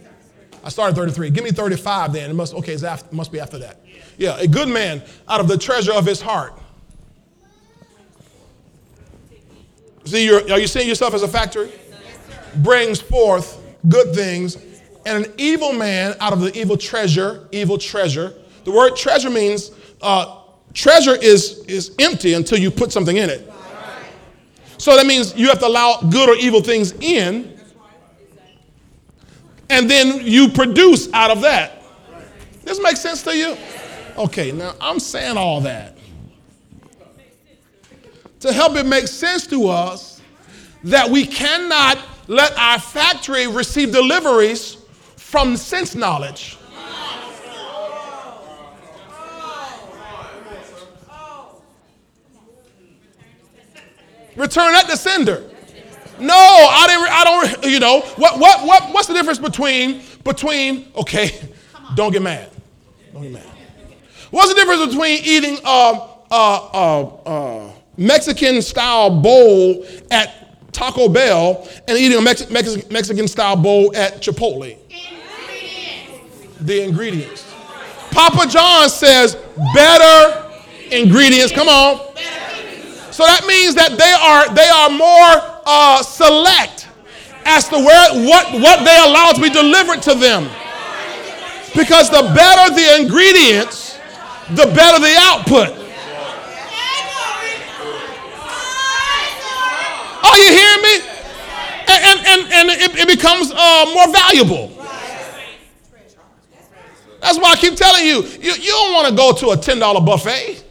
I 0.63 0.69
started 0.69 0.95
33. 0.95 1.31
Give 1.31 1.43
me 1.43 1.49
35 1.49 2.13
then. 2.13 2.29
It 2.29 2.33
must, 2.35 2.53
okay, 2.53 2.75
after, 2.85 3.15
must 3.15 3.31
be 3.31 3.39
after 3.39 3.57
that. 3.57 3.79
Yeah, 4.19 4.37
a 4.37 4.47
good 4.47 4.67
man 4.69 5.01
out 5.27 5.39
of 5.39 5.47
the 5.47 5.57
treasure 5.57 5.91
of 5.91 6.05
his 6.05 6.21
heart. 6.21 6.53
See, 10.05 10.25
you're, 10.25 10.41
are 10.51 10.59
you 10.59 10.67
seeing 10.67 10.87
yourself 10.87 11.15
as 11.15 11.23
a 11.23 11.27
factory? 11.27 11.71
Brings 12.57 13.01
forth 13.01 13.59
good 13.87 14.13
things. 14.13 14.57
And 15.07 15.25
an 15.25 15.33
evil 15.39 15.73
man 15.73 16.15
out 16.19 16.31
of 16.31 16.41
the 16.41 16.55
evil 16.55 16.77
treasure, 16.77 17.47
evil 17.51 17.79
treasure. 17.79 18.35
The 18.65 18.71
word 18.71 18.95
treasure 18.95 19.31
means 19.31 19.71
uh, 19.99 20.41
treasure 20.75 21.15
is, 21.15 21.65
is 21.65 21.95
empty 21.97 22.35
until 22.35 22.59
you 22.59 22.69
put 22.69 22.91
something 22.91 23.17
in 23.17 23.31
it. 23.31 23.51
So 24.79 24.95
that 24.95 25.05
means 25.05 25.35
you 25.35 25.49
have 25.49 25.59
to 25.59 25.67
allow 25.67 25.99
good 26.09 26.29
or 26.29 26.35
evil 26.35 26.61
things 26.61 26.93
in, 26.93 27.59
and 29.69 29.89
then 29.89 30.25
you 30.25 30.49
produce 30.49 31.11
out 31.13 31.29
of 31.29 31.41
that. 31.41 31.83
Does 32.65 32.77
This 32.77 32.81
makes 32.81 33.01
sense 33.01 33.21
to 33.23 33.35
you? 33.35 33.57
Okay, 34.17 34.51
now 34.51 34.73
I'm 34.81 34.99
saying 34.99 35.37
all 35.37 35.61
that 35.61 35.97
to 38.39 38.53
help 38.53 38.75
it 38.77 38.85
make 38.85 39.07
sense 39.07 39.45
to 39.47 39.67
us 39.67 40.21
that 40.83 41.09
we 41.09 41.25
cannot 41.25 41.99
let 42.27 42.57
our 42.57 42.79
factory 42.79 43.47
receive 43.47 43.91
deliveries 43.91 44.77
from 45.17 45.57
sense 45.57 45.93
knowledge. 45.93 46.57
Return 54.39 54.73
at 54.73 54.87
the 54.87 54.95
sender. 54.95 55.43
No, 56.17 56.33
I 56.33 56.85
didn't. 56.87 57.07
I 57.11 57.23
don't. 57.25 57.71
You 57.71 57.79
know 57.81 57.99
what? 58.15 58.39
What? 58.39 58.65
What? 58.65 58.93
What's 58.93 59.07
the 59.07 59.13
difference 59.13 59.37
between 59.37 60.01
between? 60.23 60.91
Okay, 60.95 61.37
don't 61.95 62.13
get 62.13 62.21
mad. 62.21 62.49
Don't 63.11 63.23
get 63.23 63.33
mad. 63.33 63.45
What's 64.31 64.47
the 64.47 64.55
difference 64.55 64.85
between 64.85 65.19
eating 65.23 65.57
a, 65.65 66.07
a, 66.31 67.11
a, 67.25 67.73
Mexican 67.97 68.61
style 68.61 69.09
bowl 69.21 69.85
at 70.09 70.71
Taco 70.71 71.09
Bell 71.09 71.67
and 71.87 71.97
eating 71.97 72.17
a 72.17 72.21
Mex- 72.21 72.49
Mex- 72.49 72.89
Mexican 72.89 73.27
style 73.27 73.57
bowl 73.57 73.93
at 73.95 74.21
Chipotle? 74.21 74.77
Ingredients. 74.89 76.57
The 76.61 76.83
ingredients. 76.83 77.53
Papa 78.11 78.47
John 78.47 78.87
says 78.87 79.35
better 79.73 80.49
ingredients. 80.91 81.51
Come 81.51 81.67
on. 81.67 82.08
So 83.19 83.25
that 83.25 83.43
means 83.43 83.75
that 83.75 83.99
they 83.99 84.15
are 84.15 84.47
they 84.55 84.71
are 84.71 84.87
more 84.87 85.59
uh, 85.67 85.99
select 85.99 86.87
as 87.43 87.67
to 87.67 87.75
where 87.75 88.07
what 88.23 88.47
what 88.63 88.87
they 88.87 88.95
allow 88.95 89.35
to 89.35 89.41
be 89.43 89.51
delivered 89.51 89.99
to 90.07 90.15
them. 90.15 90.47
Because 91.75 92.07
the 92.07 92.23
better 92.31 92.71
the 92.71 93.03
ingredients, 93.03 93.99
the 94.55 94.71
better 94.71 95.03
the 95.03 95.19
output. 95.19 95.67
Are 100.23 100.37
you 100.39 100.49
hearing 100.55 100.83
me? 100.87 100.95
And, 101.91 101.99
and, 101.99 102.19
and, 102.23 102.41
and 102.55 102.65
it, 102.71 103.03
it, 103.03 103.07
becomes 103.09 103.51
uh, 103.51 103.85
more 103.93 104.07
valuable. 104.13 104.71
That's 107.19 107.37
why 107.37 107.51
I 107.51 107.55
keep 107.59 107.75
telling 107.75 108.05
you, 108.05 108.23
you, 108.39 108.53
you 108.53 108.71
don't 108.71 108.93
want 108.93 109.09
to 109.09 109.15
go 109.15 109.33
to 109.33 109.49
a 109.49 109.57
$10 109.57 110.05
buffet. 110.05 110.68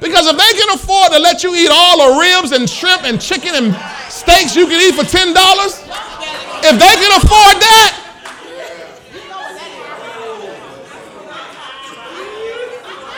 Because 0.00 0.26
if 0.28 0.36
they 0.36 0.52
can 0.58 0.74
afford 0.74 1.12
to 1.12 1.18
let 1.18 1.42
you 1.42 1.54
eat 1.54 1.70
all 1.72 2.14
the 2.14 2.20
ribs 2.20 2.52
and 2.52 2.70
shrimp 2.70 3.04
and 3.04 3.20
chicken 3.20 3.54
and 3.54 3.74
steaks 4.08 4.54
you 4.54 4.66
can 4.66 4.80
eat 4.80 4.94
for 4.94 5.02
$10, 5.02 5.34
if 6.64 6.78
they 6.78 6.94
can 7.00 7.12
afford 7.20 7.56
that, 7.60 8.04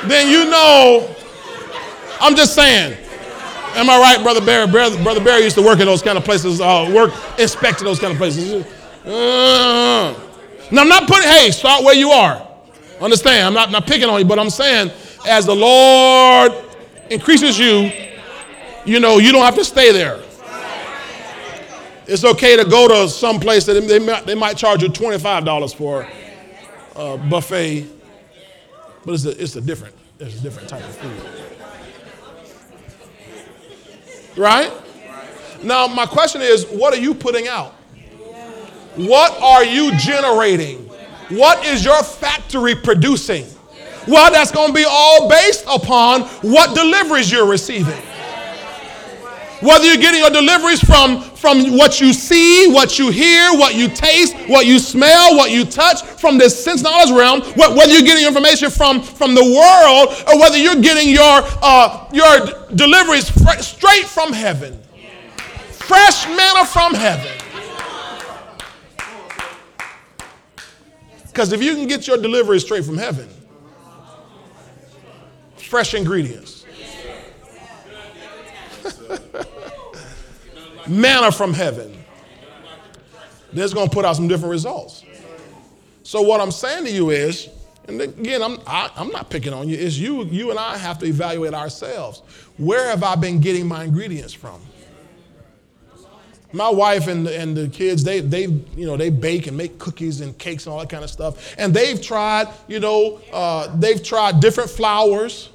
then 0.08 0.28
you 0.30 0.50
know, 0.50 1.14
I'm 2.20 2.34
just 2.34 2.54
saying. 2.54 2.96
Am 3.74 3.88
I 3.88 4.00
right, 4.00 4.22
Brother 4.22 4.44
Barry? 4.44 4.66
Brother, 4.66 5.22
Barry 5.22 5.44
used 5.44 5.54
to 5.54 5.62
work 5.62 5.78
in 5.78 5.86
those 5.86 6.02
kind 6.02 6.18
of 6.18 6.24
places, 6.24 6.60
uh, 6.60 6.90
work, 6.92 7.12
inspect 7.38 7.78
those 7.80 8.00
kind 8.00 8.12
of 8.12 8.18
places. 8.18 8.66
Uh, 9.06 10.12
now, 10.72 10.82
I'm 10.82 10.88
not 10.88 11.06
putting, 11.06 11.28
hey, 11.28 11.50
start 11.52 11.84
where 11.84 11.94
you 11.94 12.10
are. 12.10 12.46
Understand? 13.00 13.46
I'm 13.46 13.54
not, 13.54 13.70
not 13.70 13.86
picking 13.86 14.08
on 14.08 14.18
you, 14.18 14.24
but 14.24 14.38
I'm 14.40 14.50
saying, 14.50 14.90
as 15.26 15.46
the 15.46 15.54
Lord 15.54 16.52
increases 17.10 17.58
you, 17.58 17.90
you 18.84 19.00
know, 19.00 19.18
you 19.18 19.32
don't 19.32 19.42
have 19.42 19.56
to 19.56 19.64
stay 19.64 19.92
there. 19.92 20.20
It's 22.06 22.24
okay 22.24 22.56
to 22.56 22.64
go 22.64 22.88
to 22.88 23.08
some 23.08 23.38
place 23.38 23.66
that 23.66 23.74
they 23.86 23.98
might, 23.98 24.26
they 24.26 24.34
might 24.34 24.56
charge 24.56 24.82
you 24.82 24.88
$25 24.88 25.74
for 25.74 26.08
a 26.96 27.18
buffet, 27.18 27.86
but 29.04 29.14
it's 29.14 29.24
a, 29.24 29.42
it's 29.42 29.56
a 29.56 29.60
different, 29.60 29.94
it's 30.18 30.40
a 30.40 30.42
different 30.42 30.68
type 30.68 30.82
of 30.82 30.96
food. 30.96 31.22
Right? 34.36 34.72
Now, 35.62 35.86
my 35.86 36.06
question 36.06 36.40
is, 36.40 36.64
what 36.66 36.94
are 36.94 37.00
you 37.00 37.14
putting 37.14 37.46
out? 37.46 37.74
What 38.96 39.40
are 39.40 39.64
you 39.64 39.96
generating? 39.96 40.78
What 41.28 41.64
is 41.64 41.84
your 41.84 42.02
factory 42.02 42.74
producing? 42.74 43.46
Well, 44.06 44.32
that's 44.32 44.50
going 44.50 44.68
to 44.68 44.74
be 44.74 44.86
all 44.88 45.28
based 45.28 45.64
upon 45.68 46.22
what 46.42 46.74
deliveries 46.74 47.30
you're 47.30 47.46
receiving. 47.46 48.00
Whether 49.60 49.84
you're 49.84 49.98
getting 49.98 50.20
your 50.20 50.30
deliveries 50.30 50.80
from, 50.82 51.20
from 51.20 51.76
what 51.76 52.00
you 52.00 52.14
see, 52.14 52.72
what 52.72 52.98
you 52.98 53.10
hear, 53.10 53.52
what 53.52 53.74
you 53.74 53.88
taste, 53.88 54.34
what 54.48 54.64
you 54.64 54.78
smell, 54.78 55.36
what 55.36 55.50
you 55.50 55.66
touch, 55.66 56.02
from 56.02 56.38
this 56.38 56.64
sense 56.64 56.80
knowledge 56.80 57.10
realm, 57.10 57.42
whether 57.56 57.92
you're 57.92 58.00
getting 58.00 58.26
information 58.26 58.70
from, 58.70 59.02
from 59.02 59.34
the 59.34 59.44
world 59.44 60.24
or 60.28 60.40
whether 60.40 60.56
you're 60.56 60.80
getting 60.80 61.10
your, 61.12 61.42
uh, 61.62 62.08
your 62.10 62.66
deliveries 62.74 63.28
fr- 63.28 63.60
straight 63.60 64.04
from 64.04 64.32
heaven. 64.32 64.80
Fresh 65.72 66.26
manna 66.28 66.64
from 66.64 66.94
heaven. 66.94 67.30
Because 71.26 71.52
if 71.52 71.62
you 71.62 71.74
can 71.74 71.86
get 71.86 72.06
your 72.06 72.16
delivery 72.16 72.60
straight 72.60 72.84
from 72.84 72.96
heaven, 72.96 73.28
fresh 75.70 75.94
ingredients, 75.94 76.66
manna 80.88 81.30
from 81.30 81.54
heaven, 81.54 81.96
that's 83.52 83.72
going 83.72 83.88
to 83.88 83.94
put 83.94 84.04
out 84.04 84.16
some 84.16 84.26
different 84.26 84.50
results. 84.50 85.04
So 86.02 86.22
what 86.22 86.40
I'm 86.40 86.50
saying 86.50 86.86
to 86.86 86.90
you 86.90 87.10
is, 87.10 87.50
and 87.86 88.00
again, 88.00 88.42
I'm, 88.42 88.58
I, 88.66 88.86
am 88.86 88.90
i 88.96 89.00
am 89.02 89.08
not 89.10 89.30
picking 89.30 89.52
on 89.52 89.68
you, 89.68 89.76
is 89.76 90.00
you, 90.00 90.24
you 90.24 90.50
and 90.50 90.58
I 90.58 90.76
have 90.76 90.98
to 90.98 91.06
evaluate 91.06 91.54
ourselves. 91.54 92.22
Where 92.56 92.88
have 92.88 93.04
I 93.04 93.14
been 93.14 93.40
getting 93.40 93.68
my 93.68 93.84
ingredients 93.84 94.32
from? 94.32 94.60
My 96.52 96.68
wife 96.68 97.06
and, 97.06 97.28
and 97.28 97.56
the 97.56 97.68
kids, 97.68 98.02
they, 98.02 98.18
they, 98.18 98.46
you 98.46 98.86
know, 98.86 98.96
they 98.96 99.08
bake 99.08 99.46
and 99.46 99.56
make 99.56 99.78
cookies 99.78 100.20
and 100.20 100.36
cakes 100.36 100.66
and 100.66 100.72
all 100.72 100.80
that 100.80 100.90
kind 100.90 101.04
of 101.04 101.10
stuff. 101.10 101.54
And 101.56 101.72
they've 101.72 102.02
tried, 102.02 102.48
you 102.66 102.80
know, 102.80 103.20
uh, 103.32 103.72
they've 103.76 104.02
tried 104.02 104.40
different 104.40 104.68
flours, 104.68 105.50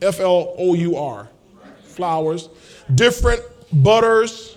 F 0.00 0.20
L 0.20 0.54
O 0.58 0.74
U 0.74 0.96
R, 0.96 1.28
flowers, 1.84 2.48
different 2.94 3.42
butters, 3.72 4.56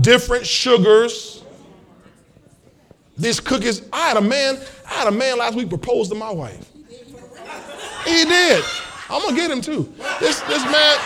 different 0.00 0.46
sugars. 0.46 1.44
These 3.18 3.40
cookies, 3.40 3.82
I 3.92 4.08
had 4.08 4.16
a 4.18 4.20
man, 4.20 4.58
I 4.86 4.94
had 4.94 5.08
a 5.08 5.12
man 5.12 5.38
last 5.38 5.54
week 5.54 5.68
propose 5.68 6.08
to 6.10 6.14
my 6.14 6.30
wife. 6.30 6.70
He 8.04 8.24
did. 8.24 8.62
I'm 9.08 9.22
gonna 9.22 9.36
get 9.36 9.50
him 9.50 9.60
too. 9.60 9.92
This 10.20 10.40
this 10.40 10.62
man, 10.64 10.98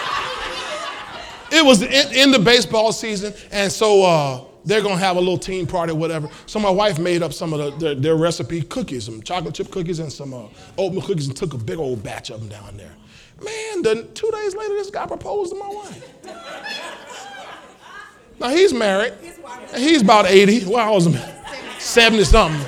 it 1.53 1.65
was 1.65 1.83
in, 1.83 2.15
in 2.15 2.31
the 2.31 2.39
baseball 2.39 2.93
season, 2.93 3.33
and 3.53 3.71
so 3.71 4.03
uh, 4.03 4.45
they're 4.71 4.83
gonna 4.83 4.97
have 4.97 5.17
a 5.17 5.21
little 5.21 5.39
team 5.39 5.67
party 5.67 5.93
or 5.93 5.97
whatever. 5.97 6.29
So 6.47 6.61
my 6.61 6.71
wife 6.71 6.99
made 6.99 7.23
up 7.23 7.33
some 7.33 7.53
of 7.53 7.59
the, 7.59 7.71
their, 7.79 7.95
their 7.95 8.17
recipe 8.17 8.63
cookies, 8.63 9.05
some 9.05 9.23
chocolate 9.23 9.55
chip 9.55 9.71
cookies 9.71 9.99
and 9.99 10.13
some 10.13 10.33
uh, 10.33 10.47
oatmeal 10.79 11.03
cookies, 11.03 11.27
and 11.27 11.37
took 11.37 11.55
a 11.55 11.59
big 11.59 11.79
old 11.79 12.03
batch 12.03 12.31
of 12.31 12.41
them 12.41 12.49
down 12.49 12.77
there. 12.77 12.95
Man, 13.43 13.83
two 14.15 14.31
days 14.31 14.55
later, 14.55 14.75
this 14.75 14.91
guy 14.91 15.07
proposed 15.07 15.53
to 15.53 15.59
my 15.59 15.69
wife. 15.69 16.07
Now 18.39 18.49
he's 18.51 18.73
married, 18.73 19.13
he's 19.75 20.03
about 20.03 20.27
80. 20.27 20.67
Well, 20.67 20.79
I 20.79 20.91
was 20.91 21.09
70 21.79 22.25
something. 22.25 22.61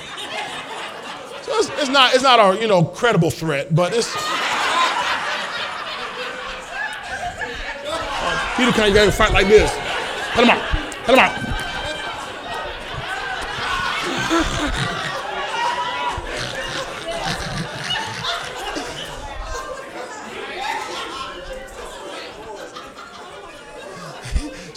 So 1.42 1.58
it's, 1.58 1.68
it's, 1.80 1.88
not 1.88 2.14
it's 2.14 2.22
not 2.22 2.38
a 2.38 2.60
you 2.60 2.66
know 2.66 2.84
credible 2.84 3.30
threat, 3.30 3.74
but 3.74 3.92
it's. 3.94 4.12
Peter, 8.56 8.92
go 8.92 9.10
fight 9.10 9.32
like 9.32 9.46
this? 9.46 9.72
Cut 10.32 10.44
him 10.44 10.50
out. 10.50 10.62
Cut 11.04 11.14
him 11.14 11.18
out. 11.18 11.51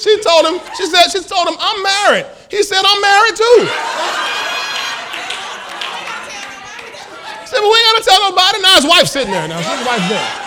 She 0.05 0.21
told 0.21 0.45
him, 0.45 0.61
she 0.77 0.85
said, 0.85 1.09
she 1.09 1.19
told 1.23 1.47
him, 1.47 1.55
I'm 1.59 1.81
married. 1.81 2.27
He 2.51 2.61
said, 2.61 2.83
I'm 2.85 3.01
married 3.01 3.35
too. 3.35 3.57
He 7.41 7.47
said, 7.47 7.57
but 7.57 7.63
we 7.63 7.75
ain't 7.75 7.91
gonna 7.91 8.05
tell 8.05 8.21
nobody. 8.29 8.61
Now 8.61 8.75
his 8.75 8.85
wife's 8.85 9.11
sitting 9.11 9.31
there 9.31 9.47
now. 9.47 9.57
His 9.57 9.87
wife's 9.87 10.09
there. 10.09 10.41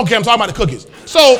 Okay, 0.00 0.16
I'm 0.16 0.22
talking 0.22 0.42
about 0.42 0.48
the 0.48 0.54
cookies. 0.54 0.86
So, 1.04 1.36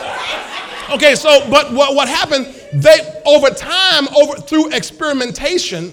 okay, 0.91 1.15
so 1.15 1.49
but 1.49 1.73
what, 1.73 1.95
what 1.95 2.07
happened, 2.07 2.55
they 2.75 2.99
over 3.25 3.49
time, 3.49 4.09
over 4.15 4.35
through 4.35 4.75
experimentation, 4.75 5.91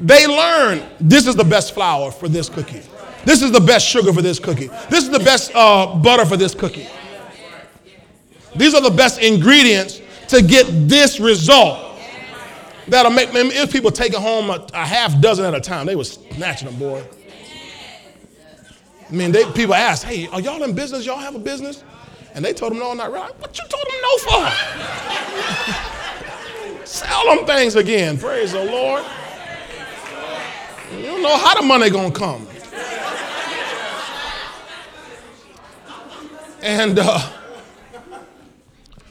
they 0.00 0.26
learned 0.26 0.84
this 1.00 1.26
is 1.26 1.34
the 1.34 1.44
best 1.44 1.72
flour 1.72 2.10
for 2.10 2.28
this 2.28 2.50
cookie. 2.50 2.82
This 3.24 3.42
is 3.42 3.52
the 3.52 3.60
best 3.60 3.86
sugar 3.86 4.12
for 4.12 4.22
this 4.22 4.38
cookie. 4.38 4.68
This 4.90 5.04
is 5.04 5.10
the 5.10 5.18
best 5.18 5.52
uh, 5.54 5.94
butter 5.96 6.24
for 6.24 6.36
this 6.36 6.54
cookie. 6.54 6.86
These 8.54 8.74
are 8.74 8.82
the 8.82 8.90
best 8.90 9.20
ingredients 9.20 10.00
to 10.28 10.42
get 10.42 10.66
this 10.88 11.18
result. 11.20 11.98
That'll 12.88 13.12
make 13.12 13.32
me, 13.32 13.40
if 13.40 13.72
people 13.72 13.90
take 13.90 14.12
it 14.12 14.20
home 14.20 14.50
a, 14.50 14.66
a, 14.74 14.84
half 14.84 15.18
dozen 15.20 15.44
at 15.46 15.54
a 15.54 15.60
time, 15.60 15.86
they 15.86 15.96
was 15.96 16.12
snatching 16.32 16.68
them, 16.68 16.78
boy. 16.78 17.02
I 19.08 19.12
mean, 19.12 19.32
they, 19.32 19.50
people 19.52 19.74
ask, 19.74 20.06
hey, 20.06 20.28
are 20.28 20.40
y'all 20.40 20.62
in 20.62 20.74
business? 20.74 21.06
Y'all 21.06 21.18
have 21.18 21.34
a 21.34 21.38
business? 21.38 21.82
And 22.34 22.44
they 22.44 22.52
told 22.52 22.72
them, 22.72 22.80
no, 22.80 22.92
not 22.94 23.10
really. 23.10 23.32
What 23.38 23.58
you 23.58 23.64
told 23.68 23.84
them 23.86 24.00
no 24.02 24.18
for? 24.18 24.46
Sell 26.86 27.36
them 27.36 27.46
things 27.46 27.76
again. 27.76 28.18
Praise 28.18 28.52
the 28.52 28.64
Lord. 28.64 29.04
You 30.92 31.02
don't 31.02 31.22
know 31.22 31.36
how 31.36 31.54
the 31.60 31.66
money 31.66 31.90
gonna 31.90 32.10
come. 32.10 32.46
And, 36.64 36.98
uh, 36.98 37.20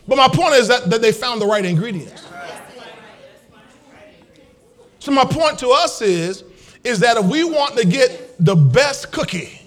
but 0.08 0.16
my 0.16 0.28
point 0.28 0.56
is 0.56 0.68
that, 0.70 0.90
that 0.90 1.04
they 1.04 1.12
found 1.12 1.40
the 1.40 1.46
right 1.46 1.64
ingredients. 1.64 2.26
So 4.98 5.12
my 5.12 5.24
point 5.24 5.60
to 5.60 5.70
us 5.70 6.02
is, 6.02 6.44
is 6.84 7.00
that 7.02 7.16
if 7.16 7.26
we 7.26 7.44
want 7.44 7.78
to 7.78 7.86
get 7.86 8.36
the 8.40 8.56
best 8.56 9.12
cookie, 9.12 9.62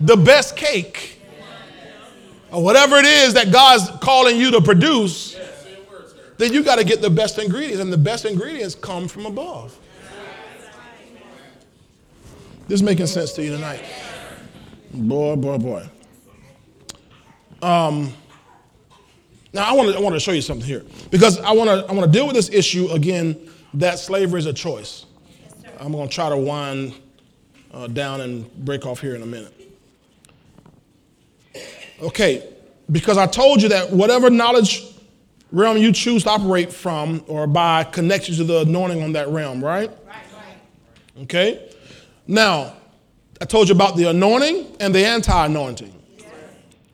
the 0.00 0.16
best 0.16 0.56
cake, 0.56 1.20
or 2.50 2.64
whatever 2.64 2.96
it 2.96 3.04
is 3.04 3.34
that 3.34 3.52
God's 3.52 3.90
calling 4.00 4.38
you 4.38 4.52
to 4.52 4.62
produce, 4.62 5.36
then 6.38 6.54
you 6.54 6.64
got 6.64 6.76
to 6.76 6.84
get 6.84 7.02
the 7.02 7.10
best 7.10 7.38
ingredients, 7.38 7.80
and 7.80 7.92
the 7.92 7.98
best 7.98 8.24
ingredients 8.24 8.74
come 8.74 9.08
from 9.08 9.26
above. 9.26 9.78
This 12.66 12.80
is 12.80 12.82
making 12.82 13.08
sense 13.08 13.34
to 13.34 13.44
you 13.44 13.50
tonight. 13.50 13.84
Boy, 14.96 15.36
boy, 15.36 15.58
boy. 15.58 15.88
Um, 17.60 18.12
now 19.52 19.64
I 19.64 19.72
want 19.72 19.90
to 19.90 19.96
I 19.96 20.00
want 20.00 20.14
to 20.14 20.20
show 20.20 20.32
you 20.32 20.40
something 20.40 20.66
here 20.66 20.84
because 21.10 21.38
I 21.40 21.52
want 21.52 21.68
to 21.68 21.86
I 21.90 21.92
want 21.92 22.10
to 22.10 22.18
deal 22.18 22.26
with 22.26 22.36
this 22.36 22.50
issue 22.50 22.88
again 22.90 23.50
that 23.74 23.98
slavery 23.98 24.40
is 24.40 24.46
a 24.46 24.52
choice. 24.52 25.06
Yes, 25.42 25.54
I'm 25.80 25.92
going 25.92 26.08
to 26.08 26.14
try 26.14 26.28
to 26.30 26.36
wind 26.36 26.94
uh, 27.72 27.86
down 27.88 28.22
and 28.22 28.50
break 28.64 28.86
off 28.86 29.00
here 29.00 29.14
in 29.14 29.22
a 29.22 29.26
minute. 29.26 29.52
Okay, 32.00 32.48
because 32.90 33.18
I 33.18 33.26
told 33.26 33.62
you 33.62 33.68
that 33.70 33.90
whatever 33.90 34.30
knowledge 34.30 34.82
realm 35.52 35.76
you 35.76 35.92
choose 35.92 36.24
to 36.24 36.30
operate 36.30 36.72
from 36.72 37.24
or 37.26 37.46
by 37.46 37.84
connects 37.84 38.28
you 38.28 38.36
to 38.36 38.44
the 38.44 38.60
anointing 38.60 39.02
on 39.02 39.12
that 39.12 39.28
realm, 39.28 39.62
right? 39.62 39.90
Right, 39.90 40.16
right. 40.34 41.22
Okay. 41.22 41.70
Now, 42.26 42.74
I 43.40 43.44
told 43.44 43.68
you 43.68 43.74
about 43.74 43.96
the 43.96 44.10
anointing 44.10 44.76
and 44.80 44.94
the 44.94 45.04
anti 45.04 45.46
anointing. 45.46 45.92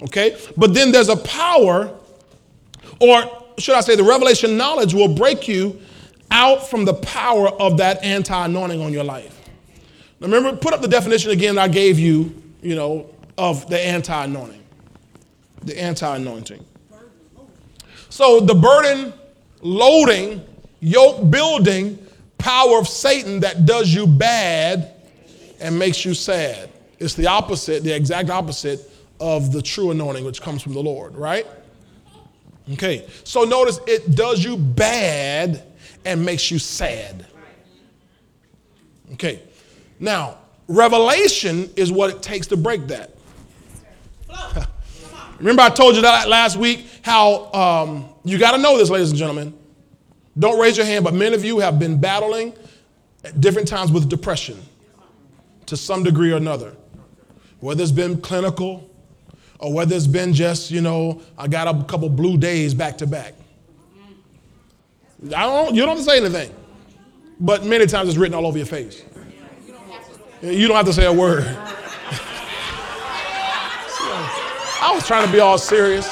Okay? 0.03 0.37
But 0.57 0.75
then 0.75 0.93
there's 0.93 1.09
a 1.09 1.17
power, 1.17 1.97
or 3.01 3.45
should 3.59 3.75
I 3.75 3.81
say, 3.81 3.95
the 3.95 4.05
revelation 4.05 4.57
knowledge 4.57 4.95
will 4.95 5.15
break 5.15 5.47
you 5.47 5.81
out 6.31 6.69
from 6.69 6.85
the 6.85 6.95
power 6.95 7.49
of 7.49 7.77
that 7.77 8.03
anti 8.03 8.45
anointing 8.45 8.81
on 8.81 8.93
your 8.93 9.05
life. 9.05 9.39
Now 10.21 10.27
remember, 10.29 10.57
put 10.57 10.73
up 10.73 10.81
the 10.81 10.89
definition 10.89 11.31
again 11.31 11.59
I 11.59 11.69
gave 11.69 11.99
you, 11.99 12.35
you 12.63 12.75
know, 12.75 13.11
of 13.39 13.69
the 13.69 13.79
anti 13.79 14.25
anointing. 14.25 14.63
The 15.63 15.81
anti 15.81 16.17
anointing. 16.17 16.65
So 18.09 18.41
the 18.41 18.55
burden, 18.55 19.13
loading, 19.61 20.45
yoke 20.81 21.31
building 21.31 21.99
power 22.39 22.79
of 22.79 22.89
Satan 22.89 23.41
that 23.41 23.65
does 23.65 23.95
you 23.95 24.07
bad 24.07 24.92
and 25.63 25.79
makes 25.79 26.05
you 26.05 26.13
sad. 26.13 26.69
It's 26.99 27.15
the 27.15 27.29
opposite, 27.29 27.85
the 27.85 27.95
exact 27.95 28.29
opposite 28.29 28.91
of 29.21 29.53
the 29.53 29.63
true 29.63 29.93
anointing, 29.93 30.25
which 30.25 30.43
comes 30.43 30.61
from 30.61 30.75
the 30.75 30.83
Lord, 30.83 31.17
right? 31.17 31.47
Okay, 32.73 33.09
so 33.25 33.45
notice 33.45 33.81
it 33.87 34.15
does 34.15 34.45
you 34.45 34.57
bad 34.57 35.63
and 36.05 36.25
makes 36.25 36.51
you 36.51 36.59
sad. 36.59 37.27
Okay, 39.15 39.41
now, 40.01 40.39
revelation 40.69 41.71
is 41.77 41.93
what 41.93 42.11
it 42.11 42.23
takes 42.23 42.49
to 42.49 42.57
break 42.57 42.89
that. 42.89 43.11
Remember, 45.39 45.63
I 45.63 45.71
told 45.71 45.97
you 45.97 46.03
that 46.03 46.29
last 46.29 46.57
week 46.57 46.87
how 47.03 47.53
um, 47.53 48.09
you 48.25 48.39
got 48.39 48.53
to 48.53 48.59
know 48.59 48.79
this, 48.79 48.91
ladies 48.91 49.11
and 49.11 49.19
gentlemen. 49.19 49.55
Don't 50.39 50.59
raise 50.59 50.77
your 50.77 50.87
hand, 50.87 51.05
but 51.05 51.15
many 51.15 51.35
of 51.35 51.45
you 51.45 51.59
have 51.59 51.79
been 51.79 52.01
battling 52.01 52.55
at 53.23 53.41
different 53.41 53.69
times 53.69 53.93
with 53.93 54.09
depression 54.09 54.59
to 55.73 55.77
some 55.79 56.03
degree 56.03 56.31
or 56.31 56.37
another. 56.37 56.77
Whether 57.61 57.83
it's 57.83 57.93
been 57.93 58.21
clinical 58.21 58.91
or 59.59 59.73
whether 59.73 59.97
it's 59.97 60.07
been 60.07 60.35
just, 60.35 60.71
you 60.71 60.83
know, 60.83 61.23
I 61.39 61.49
got 61.49 61.67
a 61.67 61.83
couple 61.85 62.11
blue 62.11 62.37
days 62.37 62.75
back 62.75 62.99
to 62.99 63.07
back. 63.07 63.33
I 65.35 65.45
don't, 65.45 65.75
you 65.75 65.87
don't 65.87 66.03
say 66.03 66.19
anything. 66.19 66.55
But 67.41 67.65
many 67.65 67.87
times 67.87 68.11
it's 68.11 68.19
written 68.19 68.35
all 68.35 68.47
over 68.47 68.59
your 68.59 68.67
face. 68.67 69.03
You 70.43 70.69
don't 70.69 70.77
have 70.77 70.85
to 70.85 70.93
say 70.93 71.07
a 71.07 71.13
word. 71.13 71.45
I 74.83 74.93
was 74.95 75.07
trying 75.07 75.25
to 75.25 75.33
be 75.33 75.41
all 75.41 75.57
serious. 75.57 76.07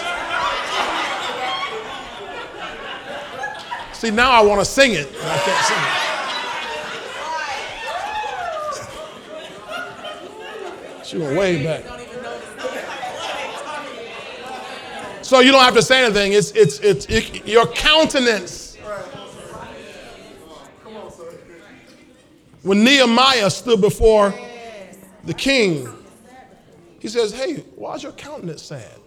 See, 3.92 4.10
now 4.10 4.30
I 4.30 4.40
want 4.40 4.62
to 4.62 4.64
sing 4.64 4.92
it, 4.92 5.06
I 5.22 5.36
can't 5.36 5.66
sing 5.66 5.76
it. 5.76 6.09
She 11.10 11.18
went 11.18 11.36
way 11.36 11.64
back. 11.64 11.82
So 15.24 15.40
you 15.40 15.50
don't 15.50 15.64
have 15.64 15.74
to 15.74 15.82
say 15.82 16.04
anything. 16.04 16.34
It's, 16.34 16.52
it's, 16.52 16.78
it's 16.78 17.06
it, 17.06 17.48
your 17.48 17.66
countenance. 17.66 18.76
When 22.62 22.84
Nehemiah 22.84 23.50
stood 23.50 23.80
before 23.80 24.32
the 25.24 25.34
king, 25.34 25.88
he 27.00 27.08
says, 27.08 27.32
Hey, 27.32 27.64
why 27.74 27.94
is 27.94 28.04
your 28.04 28.12
countenance 28.12 28.62
sad? 28.62 29.00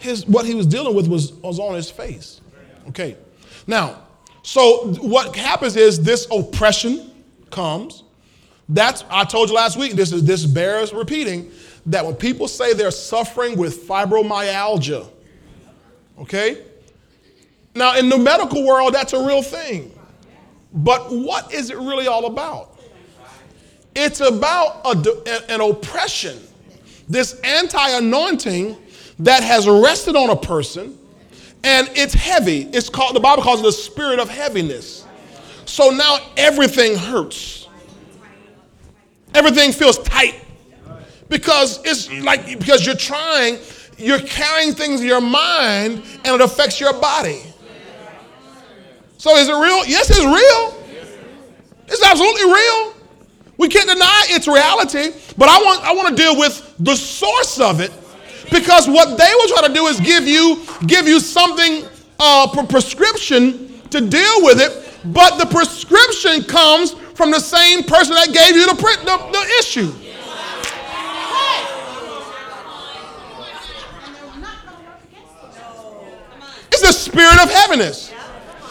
His, 0.00 0.26
what 0.26 0.44
he 0.44 0.54
was 0.54 0.66
dealing 0.66 0.94
with 0.94 1.08
was, 1.08 1.32
was 1.34 1.58
on 1.58 1.74
his 1.74 1.90
face. 1.90 2.42
Okay. 2.88 3.16
Now, 3.66 4.02
so 4.42 4.92
what 5.00 5.34
happens 5.34 5.76
is 5.76 6.02
this 6.02 6.26
oppression 6.30 7.10
comes. 7.50 8.01
That's 8.72 9.04
I 9.10 9.24
told 9.24 9.50
you 9.50 9.54
last 9.54 9.76
week. 9.76 9.92
This 9.92 10.12
is 10.12 10.24
this 10.24 10.46
bears 10.46 10.92
repeating 10.92 11.50
that 11.86 12.04
when 12.04 12.14
people 12.14 12.48
say 12.48 12.72
they're 12.72 12.90
suffering 12.90 13.58
with 13.58 13.86
fibromyalgia, 13.86 15.06
okay. 16.20 16.64
Now 17.74 17.98
in 17.98 18.08
the 18.08 18.18
medical 18.18 18.64
world, 18.66 18.94
that's 18.94 19.12
a 19.12 19.26
real 19.26 19.42
thing. 19.42 19.92
But 20.72 21.12
what 21.12 21.52
is 21.52 21.70
it 21.70 21.76
really 21.76 22.06
all 22.06 22.26
about? 22.26 22.80
It's 23.94 24.20
about 24.20 24.80
a, 24.86 25.52
an 25.52 25.60
oppression, 25.60 26.38
this 27.10 27.38
anti-anointing 27.40 28.78
that 29.18 29.42
has 29.42 29.68
rested 29.68 30.16
on 30.16 30.30
a 30.30 30.36
person, 30.36 30.98
and 31.62 31.90
it's 31.94 32.14
heavy. 32.14 32.62
It's 32.72 32.88
called 32.88 33.14
the 33.14 33.20
Bible 33.20 33.42
calls 33.42 33.60
it 33.60 33.64
the 33.64 33.72
spirit 33.72 34.18
of 34.18 34.30
heaviness. 34.30 35.06
So 35.66 35.90
now 35.90 36.18
everything 36.38 36.96
hurts 36.96 37.61
Everything 39.34 39.72
feels 39.72 39.98
tight 39.98 40.42
because 41.28 41.80
it's 41.84 42.10
like 42.22 42.58
because 42.58 42.84
you're 42.84 42.94
trying, 42.94 43.58
you're 43.96 44.20
carrying 44.20 44.74
things 44.74 45.00
in 45.00 45.06
your 45.06 45.20
mind 45.20 46.02
and 46.24 46.34
it 46.34 46.40
affects 46.40 46.80
your 46.80 46.92
body. 46.92 47.42
So 49.16 49.36
is 49.36 49.48
it 49.48 49.52
real? 49.52 49.86
Yes, 49.86 50.10
it's 50.10 50.18
real. 50.18 50.82
It's 51.86 52.02
absolutely 52.04 52.52
real. 52.52 52.94
We 53.56 53.68
can't 53.68 53.88
deny 53.88 54.24
its 54.28 54.48
reality, 54.48 55.12
but 55.38 55.48
I 55.48 55.58
want 55.58 55.84
I 55.84 55.94
want 55.94 56.08
to 56.08 56.14
deal 56.14 56.38
with 56.38 56.74
the 56.78 56.96
source 56.96 57.60
of 57.60 57.80
it 57.80 57.92
because 58.50 58.88
what 58.88 59.16
they 59.16 59.30
will 59.34 59.48
try 59.48 59.66
to 59.68 59.72
do 59.72 59.86
is 59.86 60.00
give 60.00 60.26
you 60.26 60.64
give 60.86 61.06
you 61.06 61.20
something 61.20 61.84
uh, 62.18 62.48
a 62.58 62.66
prescription 62.66 63.80
to 63.90 64.00
deal 64.00 64.44
with 64.44 64.60
it, 64.60 65.12
but 65.12 65.38
the 65.38 65.46
prescription 65.46 66.44
comes 66.44 66.94
from 67.14 67.30
the 67.30 67.40
same 67.40 67.82
person 67.82 68.14
that 68.14 68.32
gave 68.32 68.56
you 68.56 68.66
the, 68.66 68.74
the, 68.74 69.16
the 69.32 69.54
issue. 69.58 69.92
It's 76.72 76.82
the 76.82 76.92
spirit 76.92 77.42
of 77.42 77.50
heaviness. 77.50 78.12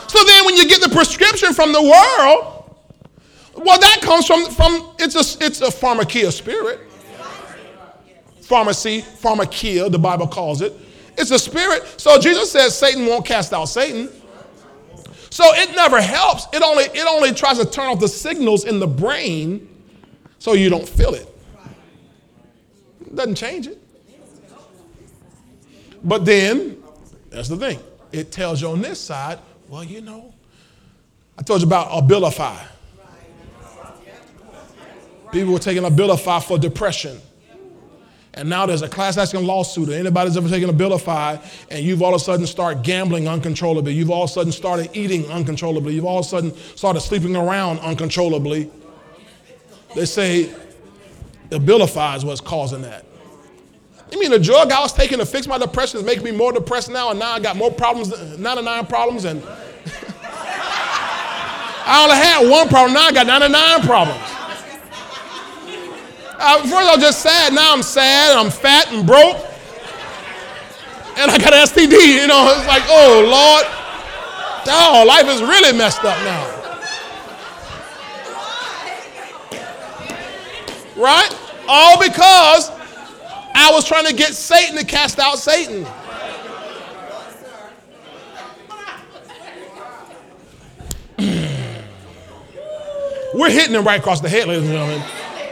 So 0.08 0.24
then 0.26 0.46
when 0.46 0.58
you 0.58 0.68
get 0.68 0.82
the 0.82 0.90
prescription 0.90 1.54
from 1.54 1.72
the 1.72 1.82
world, 1.82 2.62
well, 3.56 3.80
that 3.80 4.00
comes 4.02 4.26
from, 4.26 4.46
from 4.52 4.94
it's 4.98 5.16
a 5.16 5.46
it's 5.46 5.62
a 5.62 5.66
pharmakia 5.66 6.32
spirit. 6.32 6.80
Pharmacy, 8.42 9.02
pharmakia, 9.02 9.90
the 9.90 10.00
Bible 10.00 10.28
calls 10.28 10.62
it. 10.62 10.74
It's 11.18 11.32
a 11.32 11.40
spirit. 11.40 11.84
So 11.98 12.20
Jesus 12.20 12.52
says 12.52 12.78
Satan 12.78 13.06
won't 13.06 13.26
cast 13.26 13.54
out 13.54 13.66
Satan. 13.66 14.10
So 15.32 15.46
it 15.56 15.74
never 15.76 16.02
helps. 16.02 16.46
It 16.54 16.62
only, 16.62 16.84
it 16.84 17.08
only 17.08 17.34
tries 17.34 17.58
to 17.58 17.66
turn 17.66 17.88
off 17.88 18.02
the 18.02 18.08
signals 18.08 18.66
in 18.66 18.80
the 18.80 18.88
brain 18.88 19.68
so 20.40 20.54
you 20.54 20.70
don't 20.70 20.88
feel 20.88 21.14
it. 21.14 21.28
doesn't 23.16 23.36
change 23.36 23.68
it. 23.68 23.82
But 26.04 26.26
then, 26.26 26.84
that's 27.30 27.48
the 27.48 27.56
thing. 27.56 27.80
It 28.12 28.32
tells 28.32 28.62
you 28.62 28.68
on 28.68 28.82
this 28.82 29.00
side, 29.00 29.40
well, 29.70 29.86
you 29.86 30.02
know, 30.02 30.34
I 31.38 31.44
told 31.44 31.62
you 31.62 31.68
about 31.68 31.90
Abilify. 31.92 32.58
People 35.32 35.54
were 35.54 35.60
taking 35.60 35.84
Abilify 35.84 36.44
for 36.44 36.58
depression. 36.58 37.22
And 38.34 38.50
now 38.50 38.66
there's 38.66 38.82
a 38.82 38.88
class 38.88 39.18
action 39.18 39.46
lawsuit, 39.46 39.90
or 39.90 39.94
anybody's 39.94 40.38
ever 40.38 40.48
taken 40.48 40.70
a 40.70 40.74
Abilify, 40.74 41.42
and 41.70 41.84
you've 41.84 42.02
all 42.02 42.16
of 42.16 42.22
a 42.22 42.24
sudden 42.24 42.48
started 42.48 42.82
gambling 42.82 43.28
uncontrollably. 43.28 43.94
You've 43.94 44.10
all 44.10 44.24
of 44.24 44.30
a 44.30 44.34
sudden 44.34 44.54
started 44.54 44.90
eating 44.94 45.30
uncontrollably. 45.30 45.94
You've 45.94 46.06
all 46.06 46.20
of 46.20 46.26
a 46.26 46.30
sudden 46.30 46.56
started 46.76 47.02
sleeping 47.02 47.36
around 47.36 47.80
uncontrollably. 47.80 48.72
They 49.96 50.06
say 50.06 50.54
Abilify 51.50 52.16
is 52.16 52.24
what's 52.24 52.40
causing 52.40 52.84
that. 52.84 53.04
You 54.12 54.20
mean 54.20 54.32
the 54.32 54.40
drug 54.40 54.72
I 54.72 54.80
was 54.80 54.94
taking 54.94 55.18
to 55.20 55.26
fix 55.26 55.48
my 55.48 55.58
depression 55.58 56.00
is 56.00 56.06
making 56.06 56.24
me 56.24 56.32
more 56.32 56.54
depressed 56.54 56.90
now, 56.90 57.10
and 57.12 57.20
now 57.20 57.32
I 57.32 57.40
got 57.40 57.58
more 57.58 57.72
problems, 57.72 58.10
99 58.38 58.86
problems, 58.86 59.26
and 59.26 59.42
I 61.84 62.04
only 62.04 62.16
had 62.16 62.50
one 62.50 62.70
problem, 62.70 62.94
now 62.94 63.08
I 63.08 63.12
got 63.12 63.28
99 63.28 63.82
problems. 63.82 64.41
Uh, 66.44 66.60
first 66.64 66.74
I 66.74 66.96
was 66.96 67.04
just 67.04 67.22
sad. 67.22 67.54
Now 67.54 67.72
I'm 67.72 67.84
sad 67.84 68.32
and 68.32 68.40
I'm 68.40 68.50
fat 68.50 68.92
and 68.92 69.06
broke. 69.06 69.38
And 71.16 71.30
I 71.30 71.38
got 71.38 71.54
STD. 71.54 72.20
You 72.20 72.26
know, 72.26 72.52
it's 72.58 72.68
like, 72.68 72.82
oh, 72.88 73.22
Lord. 73.30 73.68
Oh, 74.68 75.06
life 75.08 75.28
is 75.28 75.42
really 75.42 75.72
messed 75.78 76.04
up 76.04 76.18
now. 76.24 76.44
Right? 80.98 81.30
All 81.68 82.00
because 82.00 82.72
I 83.54 83.70
was 83.72 83.88
trying 83.88 84.08
to 84.08 84.14
get 84.14 84.34
Satan 84.34 84.76
to 84.78 84.86
cast 84.86 85.20
out 85.20 85.38
Satan. 85.38 85.86
We're 93.36 93.52
hitting 93.52 93.76
him 93.76 93.86
right 93.86 94.00
across 94.00 94.22
the 94.22 94.30
head, 94.30 94.48
ladies 94.48 94.68
and 94.68 94.72
gentlemen. 94.72 95.04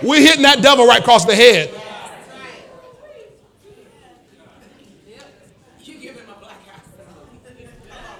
We're 0.02 0.22
hitting 0.22 0.44
that 0.44 0.62
devil 0.62 0.86
right 0.86 1.00
across 1.00 1.26
the 1.26 1.36
head. 1.36 1.74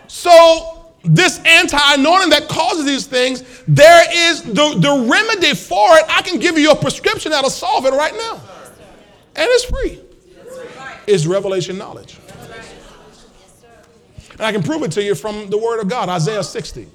So, 0.08 0.94
this 1.04 1.40
anti 1.46 1.94
anointing 1.94 2.32
that 2.32 2.50
causes 2.50 2.86
these 2.86 3.08
things, 3.08 3.44
there 3.68 4.04
is 4.12 4.44
the, 4.44 4.76
the 4.78 5.08
remedy 5.10 5.56
for 5.56 5.96
it. 5.98 6.04
I 6.10 6.22
can 6.22 6.40
give 6.40 6.58
you 6.58 6.72
a 6.72 6.76
prescription 6.76 7.32
that'll 7.32 7.50
solve 7.50 7.86
it 7.86 7.94
right 7.94 8.14
now. 8.14 8.42
And 9.36 9.48
it's 9.50 9.64
free. 9.64 10.02
It's 11.08 11.26
revelation 11.26 11.78
knowledge. 11.78 12.20
And 14.32 14.42
I 14.42 14.52
can 14.52 14.62
prove 14.62 14.84
it 14.84 14.92
to 14.94 15.04
you 15.04 15.16
from 15.16 15.50
the 15.50 15.58
Word 15.58 15.80
of 15.80 15.90
God, 15.90 16.10
Isaiah 16.10 16.44
60. 16.44 16.88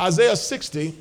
Isaiah 0.00 0.36
60 0.36 0.94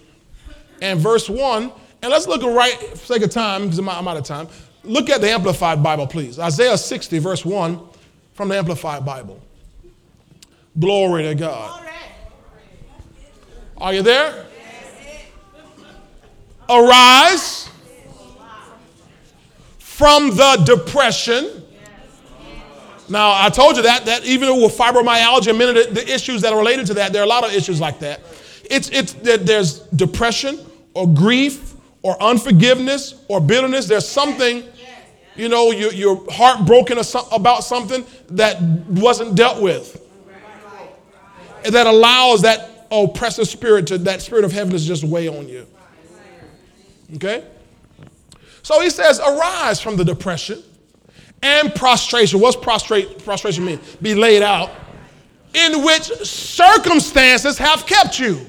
and 0.82 1.00
verse 1.00 1.30
1 1.30 1.72
and 2.02 2.12
let's 2.12 2.28
look 2.28 2.44
at 2.44 2.56
right, 2.56 2.78
for 2.78 2.98
sake 2.98 3.24
of 3.24 3.30
time, 3.30 3.64
because 3.64 3.78
I'm 3.80 3.88
out 3.90 4.18
of 4.18 4.24
time. 4.24 4.48
Look 4.84 5.10
at 5.10 5.22
the 5.22 5.30
Amplified 5.30 5.84
Bible, 5.84 6.08
please. 6.08 6.40
Isaiah 6.40 6.78
60, 6.78 7.20
verse 7.20 7.46
1 7.46 7.80
from 8.34 8.50
the 8.50 8.58
Amplified 8.58 9.06
Bible. 9.06 9.40
Glory 10.80 11.24
to 11.24 11.36
God. 11.36 11.86
Are 13.78 13.94
you 13.94 14.02
there? 14.02 14.46
Arise 16.70 17.70
from 19.78 20.36
the 20.36 20.64
depression. 20.66 21.64
Now, 23.10 23.34
I 23.36 23.50
told 23.50 23.76
you 23.76 23.84
that, 23.84 24.06
that 24.06 24.24
even 24.24 24.62
with 24.62 24.76
fibromyalgia, 24.78 25.56
many 25.56 25.80
of 25.80 25.88
the, 25.88 26.02
the 26.02 26.14
issues 26.14 26.42
that 26.42 26.54
are 26.54 26.58
related 26.58 26.88
to 26.88 26.94
that, 26.96 27.12
there 27.12 27.22
are 27.22 27.26
a 27.26 27.30
lot 27.30 27.44
of 27.44 27.54
issues 27.54 27.82
like 27.82 28.00
that. 28.00 28.22
It's, 28.70 28.90
it's, 28.90 29.14
there's 29.14 29.80
depression 29.90 30.60
or 30.94 31.08
grief 31.08 31.71
or 32.02 32.22
unforgiveness 32.22 33.24
or 33.28 33.40
bitterness. 33.40 33.88
There's 33.88 34.08
something, 34.08 34.64
you 35.36 35.50
know, 35.50 35.72
you, 35.72 35.92
you're 35.92 36.24
heartbroken 36.32 36.98
about 37.32 37.64
something 37.64 38.06
that 38.30 38.62
wasn't 38.62 39.36
dealt 39.36 39.62
with. 39.62 40.02
And 41.64 41.76
that 41.76 41.88
allows 41.88 42.42
that 42.42 42.88
oppressive 42.92 43.48
spirit 43.48 43.88
to, 43.88 43.98
that 44.00 44.22
spirit 44.22 44.44
of 44.44 44.52
heaviness 44.52 44.86
just 44.86 45.04
weigh 45.04 45.28
on 45.28 45.48
you. 45.48 45.68
Okay? 47.16 47.44
So 48.64 48.82
he 48.82 48.90
says, 48.90 49.20
arise 49.20 49.80
from 49.80 49.96
the 49.96 50.06
depression 50.06 50.64
and 51.42 51.74
prostration. 51.74 52.40
What's 52.40 52.56
prostrate, 52.56 53.24
prostration 53.24 53.66
mean? 53.66 53.80
Be 54.02 54.16
laid 54.16 54.42
out, 54.42 54.72
in 55.54 55.84
which 55.84 56.04
circumstances 56.24 57.58
have 57.58 57.86
kept 57.86 58.20
you. 58.20 58.46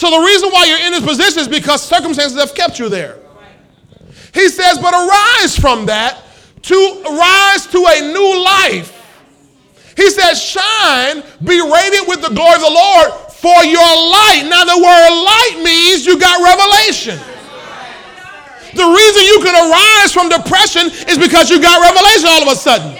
So 0.00 0.10
the 0.10 0.24
reason 0.24 0.48
why 0.48 0.64
you're 0.64 0.80
in 0.80 0.92
this 0.92 1.04
position 1.04 1.42
is 1.42 1.48
because 1.48 1.82
circumstances 1.84 2.40
have 2.40 2.54
kept 2.54 2.78
you 2.78 2.88
there. 2.88 3.18
He 4.32 4.48
says, 4.48 4.78
but 4.78 4.94
arise 4.94 5.58
from 5.58 5.84
that 5.92 6.24
to 6.62 7.02
rise 7.04 7.66
to 7.66 7.76
a 7.84 8.00
new 8.08 8.42
life. 8.42 8.96
He 9.98 10.08
says, 10.08 10.40
shine, 10.40 11.22
be 11.44 11.60
radiant 11.60 12.08
with 12.08 12.22
the 12.22 12.32
glory 12.32 12.54
of 12.54 12.64
the 12.64 12.72
Lord 12.72 13.12
for 13.44 13.60
your 13.60 13.92
light. 13.92 14.48
Now, 14.48 14.64
the 14.64 14.80
word 14.80 15.12
light 15.20 15.60
means 15.60 16.06
you 16.06 16.18
got 16.18 16.40
revelation. 16.40 17.20
The 18.72 18.88
reason 18.88 19.22
you 19.28 19.44
can 19.44 19.52
arise 19.52 20.14
from 20.16 20.30
depression 20.30 20.88
is 21.12 21.18
because 21.18 21.50
you 21.50 21.60
got 21.60 21.76
revelation 21.76 22.24
all 22.32 22.48
of 22.48 22.48
a 22.48 22.56
sudden. 22.56 22.96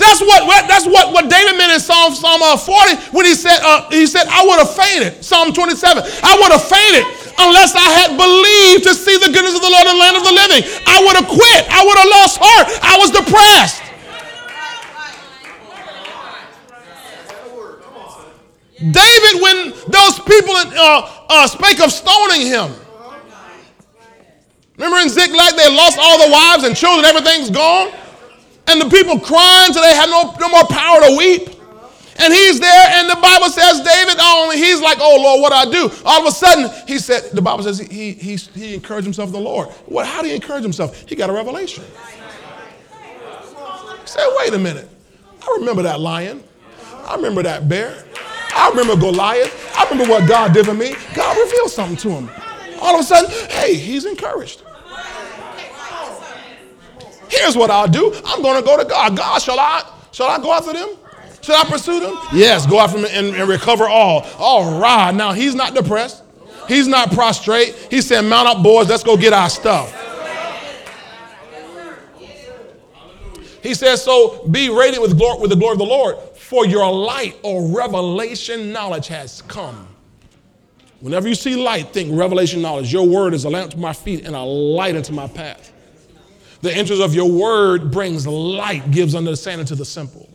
That's 0.00 0.24
what, 0.24 0.48
that's 0.64 0.88
what, 0.88 1.12
what 1.12 1.28
David 1.28 1.60
meant 1.60 1.76
in 1.76 1.78
Psalm, 1.78 2.16
Psalm 2.16 2.40
uh, 2.40 2.56
40 2.56 3.12
when 3.12 3.28
he 3.28 3.36
said, 3.36 3.60
uh, 3.60 3.84
he 3.92 4.08
said, 4.08 4.24
I 4.32 4.40
would 4.48 4.56
have 4.56 4.72
fainted. 4.72 5.20
Psalm 5.20 5.52
27. 5.52 5.76
I 6.24 6.40
would 6.40 6.52
have 6.56 6.64
fainted 6.64 7.04
unless 7.36 7.76
I 7.76 7.84
had 8.00 8.16
believed 8.16 8.88
to 8.88 8.96
see 8.96 9.20
the 9.20 9.28
goodness 9.28 9.52
of 9.52 9.60
the 9.60 9.68
Lord 9.68 9.84
in 9.84 9.92
the 9.92 10.00
land 10.00 10.16
of 10.16 10.24
the 10.24 10.32
living. 10.32 10.64
I 10.88 11.04
would 11.04 11.16
have 11.20 11.28
quit. 11.28 11.60
I 11.68 11.84
would 11.84 11.98
have 12.00 12.10
lost 12.16 12.40
heart. 12.40 12.66
I 12.80 12.96
was 12.96 13.12
depressed. 13.12 13.84
David, 18.80 19.34
when 19.44 19.58
those 19.92 20.16
people 20.24 20.56
uh, 20.56 21.28
uh, 21.28 21.46
spake 21.46 21.84
of 21.84 21.92
stoning 21.92 22.48
him, 22.48 22.72
remember 24.80 24.96
in 25.04 25.12
Ziklag, 25.12 25.60
they 25.60 25.68
lost 25.68 26.00
all 26.00 26.16
the 26.24 26.32
wives 26.32 26.64
and 26.64 26.74
children, 26.74 27.04
everything's 27.04 27.50
gone 27.50 27.92
and 28.72 28.80
the 28.80 28.88
people 28.88 29.18
crying 29.18 29.72
till 29.72 29.82
they 29.82 29.94
had 29.94 30.08
no, 30.08 30.34
no 30.40 30.48
more 30.48 30.64
power 30.64 31.00
to 31.00 31.16
weep. 31.16 31.48
And 32.18 32.34
he's 32.34 32.60
there, 32.60 32.88
and 32.98 33.08
the 33.08 33.16
Bible 33.16 33.48
says 33.48 33.80
David 33.80 34.20
only, 34.20 34.58
he's 34.58 34.80
like, 34.82 34.98
oh 35.00 35.16
Lord, 35.16 35.40
what 35.40 35.50
do 35.50 35.56
I 35.56 35.72
do? 35.72 35.90
All 36.04 36.20
of 36.20 36.26
a 36.26 36.30
sudden, 36.30 36.70
he 36.86 36.98
said, 36.98 37.30
the 37.32 37.40
Bible 37.40 37.62
says 37.62 37.78
he, 37.78 38.12
he, 38.12 38.36
he 38.36 38.74
encouraged 38.74 39.06
himself 39.06 39.32
the 39.32 39.40
Lord. 39.40 39.68
What, 39.86 40.06
how 40.06 40.20
did 40.20 40.28
he 40.28 40.34
encourage 40.34 40.62
himself? 40.62 41.08
He 41.08 41.16
got 41.16 41.30
a 41.30 41.32
revelation. 41.32 41.82
He 42.92 44.06
said, 44.06 44.26
wait 44.38 44.52
a 44.52 44.58
minute. 44.58 44.88
I 45.42 45.56
remember 45.60 45.82
that 45.82 46.00
lion. 46.00 46.42
I 47.06 47.14
remember 47.14 47.42
that 47.42 47.68
bear. 47.68 48.04
I 48.54 48.68
remember 48.68 48.96
Goliath. 48.96 49.72
I 49.74 49.88
remember 49.88 50.12
what 50.12 50.28
God 50.28 50.52
did 50.52 50.66
for 50.66 50.74
me. 50.74 50.94
God 51.14 51.38
revealed 51.38 51.70
something 51.70 51.96
to 51.98 52.10
him. 52.10 52.30
All 52.82 52.94
of 52.94 53.00
a 53.00 53.04
sudden, 53.04 53.30
hey, 53.48 53.74
he's 53.76 54.04
encouraged. 54.04 54.62
Here's 57.30 57.56
what 57.56 57.70
I'll 57.70 57.88
do. 57.88 58.12
I'm 58.24 58.42
going 58.42 58.60
to 58.60 58.66
go 58.66 58.76
to 58.76 58.84
God. 58.84 59.16
God, 59.16 59.40
shall 59.40 59.58
I, 59.58 59.88
shall 60.12 60.26
I 60.26 60.38
go 60.38 60.52
after 60.52 60.72
them? 60.72 60.88
Should 61.42 61.54
I 61.54 61.64
pursue 61.64 62.00
them? 62.00 62.18
Yes, 62.32 62.66
go 62.66 62.80
after 62.80 63.00
them 63.00 63.10
and, 63.10 63.34
and 63.34 63.48
recover 63.48 63.88
all. 63.88 64.26
All 64.36 64.78
right. 64.78 65.14
Now, 65.14 65.32
he's 65.32 65.54
not 65.54 65.74
depressed. 65.74 66.22
He's 66.68 66.86
not 66.86 67.10
prostrate. 67.12 67.74
He 67.90 68.02
said, 68.02 68.22
Mount 68.22 68.48
up, 68.48 68.62
boys. 68.62 68.88
Let's 68.88 69.02
go 69.02 69.16
get 69.16 69.32
our 69.32 69.48
stuff. 69.48 69.96
He 73.62 73.74
says, 73.74 74.02
So 74.02 74.46
be 74.48 74.68
radiant 74.70 75.02
with, 75.02 75.18
glory, 75.18 75.40
with 75.40 75.50
the 75.50 75.56
glory 75.56 75.72
of 75.72 75.78
the 75.78 75.84
Lord, 75.84 76.18
for 76.36 76.66
your 76.66 76.90
light 76.92 77.36
or 77.42 77.66
revelation 77.68 78.72
knowledge 78.72 79.08
has 79.08 79.42
come. 79.42 79.86
Whenever 81.00 81.28
you 81.28 81.34
see 81.34 81.56
light, 81.56 81.92
think 81.92 82.16
revelation 82.16 82.60
knowledge. 82.60 82.92
Your 82.92 83.06
word 83.06 83.32
is 83.32 83.44
a 83.44 83.50
lamp 83.50 83.70
to 83.72 83.78
my 83.78 83.92
feet 83.92 84.26
and 84.26 84.36
a 84.36 84.42
light 84.42 84.94
into 84.94 85.12
my 85.12 85.26
path. 85.26 85.69
The 86.62 86.74
entrance 86.74 87.00
of 87.00 87.14
your 87.14 87.30
word 87.30 87.90
brings 87.90 88.26
light, 88.26 88.90
gives 88.90 89.14
understanding 89.14 89.66
to 89.66 89.74
the 89.74 89.84
simple. 89.84 90.28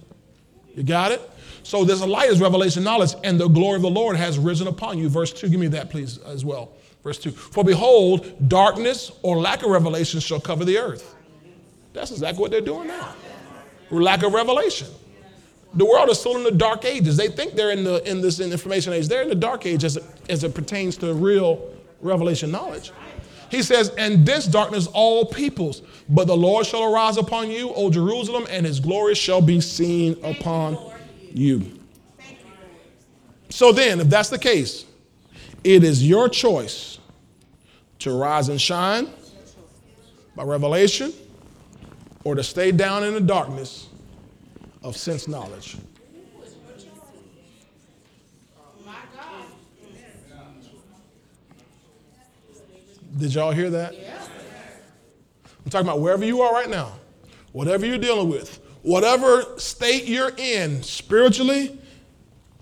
You 0.73 0.83
got 0.83 1.11
it? 1.11 1.21
So 1.63 1.81
a 1.81 2.05
light 2.05 2.29
is 2.29 2.39
revelation 2.39 2.83
knowledge, 2.83 3.15
and 3.23 3.39
the 3.39 3.47
glory 3.47 3.77
of 3.77 3.81
the 3.81 3.89
Lord 3.89 4.15
has 4.15 4.37
risen 4.37 4.67
upon 4.67 4.97
you. 4.97 5.09
Verse 5.09 5.33
2, 5.33 5.49
give 5.49 5.59
me 5.59 5.67
that, 5.69 5.89
please, 5.89 6.19
as 6.19 6.45
well. 6.45 6.73
Verse 7.03 7.17
2. 7.17 7.31
For 7.31 7.63
behold, 7.63 8.49
darkness 8.49 9.11
or 9.23 9.37
lack 9.37 9.63
of 9.63 9.69
revelation 9.69 10.19
shall 10.19 10.39
cover 10.39 10.65
the 10.65 10.77
earth. 10.77 11.15
That's 11.93 12.11
exactly 12.11 12.41
what 12.41 12.51
they're 12.51 12.61
doing 12.61 12.87
now. 12.87 13.15
Lack 13.89 14.23
of 14.23 14.33
revelation. 14.33 14.87
The 15.73 15.85
world 15.85 16.09
is 16.09 16.19
still 16.19 16.37
in 16.37 16.43
the 16.43 16.51
dark 16.51 16.85
ages. 16.85 17.17
They 17.17 17.27
think 17.27 17.53
they're 17.53 17.71
in, 17.71 17.83
the, 17.83 18.07
in 18.09 18.21
this 18.21 18.39
information 18.39 18.93
age. 18.93 19.07
They're 19.07 19.23
in 19.23 19.29
the 19.29 19.35
dark 19.35 19.65
age 19.65 19.83
as 19.83 19.97
it, 19.97 20.03
as 20.29 20.43
it 20.43 20.53
pertains 20.53 20.97
to 20.97 21.13
real 21.13 21.73
revelation 22.01 22.51
knowledge. 22.51 22.91
He 23.49 23.61
says, 23.61 23.89
and 23.97 24.25
dense 24.25 24.45
darkness 24.45 24.87
all 24.87 25.25
peoples, 25.25 25.81
but 26.09 26.27
the 26.27 26.35
Lord 26.35 26.65
shall 26.65 26.83
arise 26.83 27.17
upon 27.17 27.49
you, 27.49 27.73
O 27.73 27.89
Jerusalem, 27.89 28.45
and 28.49 28.65
his 28.65 28.79
glory 28.79 29.15
shall 29.15 29.41
be 29.41 29.61
seen 29.61 30.17
upon 30.23 30.77
you. 31.31 31.79
So 33.49 33.71
then, 33.71 33.99
if 33.99 34.09
that's 34.09 34.29
the 34.29 34.39
case, 34.39 34.85
it 35.63 35.83
is 35.83 36.07
your 36.07 36.27
choice 36.29 36.99
to 37.99 38.11
rise 38.11 38.49
and 38.49 38.59
shine 38.59 39.09
by 40.35 40.43
revelation 40.43 41.13
or 42.23 42.35
to 42.35 42.43
stay 42.43 42.71
down 42.71 43.03
in 43.03 43.13
the 43.13 43.21
darkness 43.21 43.87
of 44.83 44.97
sense 44.97 45.27
knowledge. 45.27 45.77
Did 53.17 53.33
y'all 53.33 53.51
hear 53.51 53.69
that? 53.69 53.95
I'm 55.63 55.71
talking 55.71 55.87
about 55.87 56.01
wherever 56.01 56.25
you 56.25 56.41
are 56.41 56.53
right 56.53 56.69
now, 56.69 56.93
whatever 57.53 57.85
you're 57.85 57.97
dealing 57.97 58.29
with, 58.29 58.59
whatever 58.81 59.57
state 59.57 60.05
you're 60.05 60.31
in 60.37 60.83
spiritually, 60.83 61.79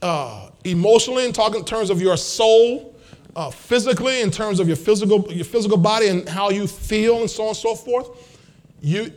uh, 0.02 0.50
emotionally, 0.64 1.26
in 1.26 1.34
talking 1.34 1.60
in 1.60 1.66
terms 1.66 1.90
of 1.90 2.02
your 2.02 2.16
soul, 2.18 2.96
uh, 3.36 3.50
physically, 3.50 4.22
in 4.22 4.30
terms 4.30 4.60
of 4.60 4.68
your 4.68 4.78
physical, 4.78 5.26
your 5.34 5.44
physical 5.44 5.78
body 5.78 6.08
and 6.08 6.30
how 6.30 6.50
you 6.50 6.68
feel, 6.68 7.22
and 7.22 7.30
so 7.30 7.44
on 7.44 7.50
and 7.50 7.58
so 7.58 7.74
forth, 7.74 8.40
you, 8.80 9.12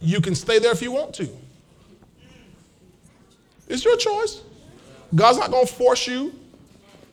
you 0.00 0.20
can 0.20 0.34
stay 0.34 0.58
there 0.58 0.72
if 0.72 0.82
you 0.82 0.90
want 0.90 1.14
to. 1.14 1.28
It's 3.68 3.84
your 3.84 3.96
choice. 3.96 4.42
God's 5.14 5.38
not 5.38 5.50
going 5.50 5.66
to 5.66 5.72
force 5.72 6.08
you 6.08 6.39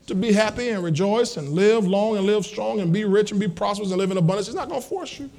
to 0.08 0.16
be 0.16 0.32
happy 0.32 0.70
and 0.70 0.84
rejoice 0.84 1.38
and 1.38 1.49
live 1.49 1.86
long 1.86 2.18
and 2.18 2.26
live 2.26 2.45
strong 2.45 2.80
and 2.80 2.91
be 2.91 3.03
rich 3.03 3.32
and 3.32 3.39
be 3.39 3.47
prosperous 3.47 3.89
and 3.91 3.99
live 3.99 4.10
in 4.10 4.18
abundance. 4.18 4.47
He's 4.47 4.55
not 4.55 4.70
going 4.70 4.82
to 4.82 4.88
force 4.88 5.20
you. 5.20 5.30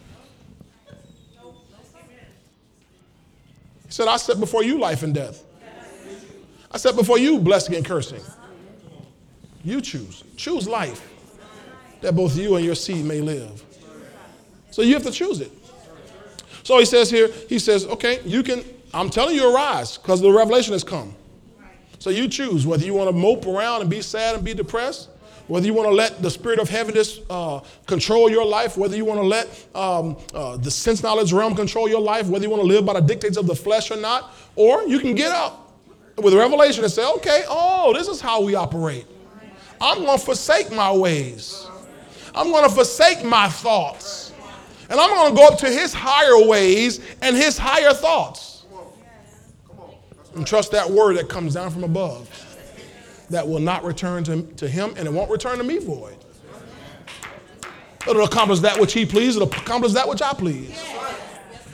He 3.86 3.92
said, 3.92 4.06
I 4.06 4.18
set 4.18 4.38
before 4.38 4.62
you 4.62 4.78
life 4.78 5.02
and 5.02 5.14
death. 5.14 5.42
I 6.70 6.76
set 6.76 6.94
before 6.94 7.18
you 7.18 7.38
blessing 7.38 7.74
and 7.74 7.84
cursing. 7.84 8.20
You 9.64 9.80
choose. 9.80 10.22
Choose 10.36 10.68
life 10.68 11.10
that 12.02 12.14
both 12.14 12.36
you 12.36 12.56
and 12.56 12.64
your 12.64 12.74
seed 12.74 13.04
may 13.06 13.22
live. 13.22 13.64
So 14.70 14.82
you 14.82 14.92
have 14.92 15.02
to 15.04 15.10
choose 15.10 15.40
it. 15.40 15.50
So 16.62 16.78
he 16.78 16.84
says 16.84 17.10
here, 17.10 17.28
he 17.48 17.58
says, 17.58 17.86
okay, 17.86 18.20
you 18.26 18.42
can, 18.42 18.62
I'm 18.92 19.08
telling 19.08 19.34
you, 19.34 19.54
arise 19.54 19.96
because 19.96 20.20
the 20.20 20.30
revelation 20.30 20.74
has 20.74 20.84
come. 20.84 21.14
So 21.98 22.10
you 22.10 22.28
choose 22.28 22.66
whether 22.66 22.84
you 22.84 22.94
want 22.94 23.08
to 23.08 23.16
mope 23.16 23.46
around 23.46 23.80
and 23.80 23.90
be 23.90 24.02
sad 24.02 24.36
and 24.36 24.44
be 24.44 24.54
depressed, 24.54 25.08
whether 25.48 25.66
you 25.66 25.74
want 25.74 25.88
to 25.88 25.94
let 25.94 26.22
the 26.22 26.30
spirit 26.30 26.58
of 26.58 26.68
heaviness 26.68 27.20
uh, 27.28 27.60
control 27.86 28.30
your 28.30 28.44
life, 28.44 28.76
whether 28.76 28.96
you 28.96 29.04
want 29.04 29.20
to 29.20 29.26
let 29.26 29.66
um, 29.74 30.16
uh, 30.34 30.56
the 30.58 30.70
sense 30.70 31.02
knowledge 31.02 31.32
realm 31.32 31.54
control 31.54 31.88
your 31.88 32.00
life, 32.00 32.26
whether 32.26 32.44
you 32.44 32.50
want 32.50 32.62
to 32.62 32.68
live 32.68 32.86
by 32.86 32.94
the 32.94 33.00
dictates 33.00 33.36
of 33.36 33.46
the 33.46 33.54
flesh 33.54 33.90
or 33.90 33.96
not, 33.96 34.32
or 34.56 34.82
you 34.84 35.00
can 35.00 35.14
get 35.14 35.32
up 35.32 35.72
with 36.16 36.34
revelation 36.34 36.84
and 36.84 36.92
say, 36.92 37.04
okay, 37.16 37.44
oh, 37.48 37.92
this 37.94 38.08
is 38.08 38.20
how 38.20 38.42
we 38.42 38.54
operate. 38.54 39.06
I'm 39.80 40.04
going 40.04 40.18
to 40.18 40.24
forsake 40.24 40.70
my 40.72 40.92
ways. 40.92 41.66
I'm 42.34 42.50
going 42.50 42.64
to 42.64 42.74
forsake 42.74 43.24
my 43.24 43.48
thoughts. 43.48 44.32
And 44.90 44.98
I'm 44.98 45.10
going 45.10 45.30
to 45.30 45.36
go 45.36 45.46
up 45.48 45.58
to 45.58 45.70
his 45.70 45.92
higher 45.92 46.46
ways 46.46 47.00
and 47.20 47.36
his 47.36 47.58
higher 47.58 47.92
thoughts. 47.92 48.57
And 50.38 50.46
trust 50.46 50.70
that 50.70 50.88
word 50.88 51.16
that 51.16 51.28
comes 51.28 51.54
down 51.54 51.72
from 51.72 51.82
above 51.82 52.30
that 53.28 53.46
will 53.46 53.58
not 53.58 53.82
return 53.82 54.22
to, 54.22 54.42
to 54.42 54.68
him 54.68 54.94
and 54.96 55.08
it 55.08 55.12
won't 55.12 55.28
return 55.32 55.58
to 55.58 55.64
me 55.64 55.78
void. 55.78 56.16
It'll 58.08 58.24
accomplish 58.24 58.60
that 58.60 58.78
which 58.78 58.92
he 58.92 59.04
pleased, 59.04 59.36
it'll 59.36 59.48
accomplish 59.48 59.92
that 59.94 60.08
which 60.08 60.22
I 60.22 60.32
please. 60.32 60.80